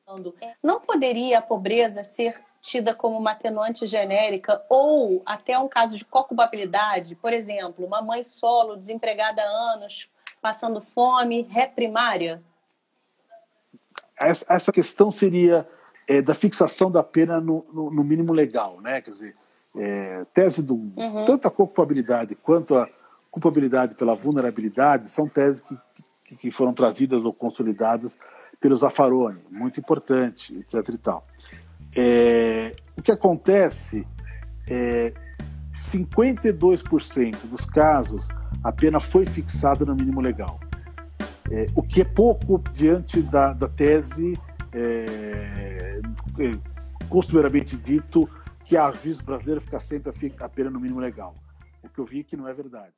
Não 0.62 0.80
poderia 0.80 1.38
a 1.38 1.42
pobreza 1.42 2.02
ser 2.02 2.42
tida 2.66 2.94
como 2.94 3.16
uma 3.16 3.30
atenuante 3.30 3.86
genérica 3.86 4.60
ou 4.68 5.22
até 5.24 5.58
um 5.58 5.68
caso 5.68 5.96
de 5.96 6.04
co-culpabilidade, 6.04 7.14
por 7.14 7.32
exemplo, 7.32 7.86
uma 7.86 8.02
mãe 8.02 8.24
solo 8.24 8.76
desempregada 8.76 9.40
há 9.40 9.74
anos, 9.74 10.10
passando 10.42 10.80
fome, 10.80 11.42
reprimária? 11.42 12.42
Essa, 14.18 14.46
essa 14.48 14.72
questão 14.72 15.10
seria 15.10 15.68
é, 16.08 16.20
da 16.20 16.34
fixação 16.34 16.90
da 16.90 17.04
pena 17.04 17.40
no, 17.40 17.64
no, 17.72 17.90
no, 17.90 18.04
mínimo 18.04 18.32
legal, 18.32 18.80
né? 18.80 19.00
Quer 19.00 19.10
dizer, 19.10 19.36
é, 19.76 20.24
tese 20.32 20.62
do 20.62 20.74
uhum. 20.74 21.24
tanto 21.24 21.46
a 21.46 21.50
culpabilidade 21.50 22.34
quanto 22.34 22.76
a 22.76 22.88
culpabilidade 23.30 23.94
pela 23.94 24.14
vulnerabilidade 24.14 25.10
são 25.10 25.28
teses 25.28 25.60
que, 25.60 25.76
que, 26.24 26.36
que 26.36 26.50
foram 26.50 26.72
trazidas 26.72 27.24
ou 27.24 27.32
consolidadas 27.32 28.18
pelos 28.58 28.80
Zaffaroni, 28.80 29.44
muito 29.50 29.78
importante, 29.78 30.52
etc. 30.54 30.88
E 30.88 30.98
tal. 30.98 31.22
É, 31.96 32.76
o 32.96 33.02
que 33.02 33.10
acontece 33.10 34.06
é 34.68 35.12
52% 35.72 37.46
dos 37.46 37.64
casos 37.64 38.28
a 38.62 38.72
pena 38.72 38.98
foi 38.98 39.24
fixada 39.26 39.84
no 39.84 39.94
mínimo 39.94 40.20
legal, 40.20 40.58
é, 41.50 41.66
o 41.74 41.82
que 41.82 42.00
é 42.00 42.04
pouco 42.04 42.58
diante 42.72 43.22
da, 43.22 43.52
da 43.52 43.68
tese 43.68 44.38
é, 44.72 46.00
é 46.40 46.58
costumeiramente 47.08 47.76
dito 47.76 48.28
que 48.64 48.76
a 48.76 48.90
juiz 48.90 49.20
brasileira 49.20 49.60
fica 49.60 49.78
sempre 49.78 50.12
a 50.40 50.48
pena 50.48 50.70
no 50.70 50.80
mínimo 50.80 50.98
legal. 50.98 51.36
O 51.84 51.88
que 51.88 52.00
eu 52.00 52.04
vi 52.04 52.20
é 52.20 52.24
que 52.24 52.36
não 52.36 52.48
é 52.48 52.52
verdade. 52.52 52.94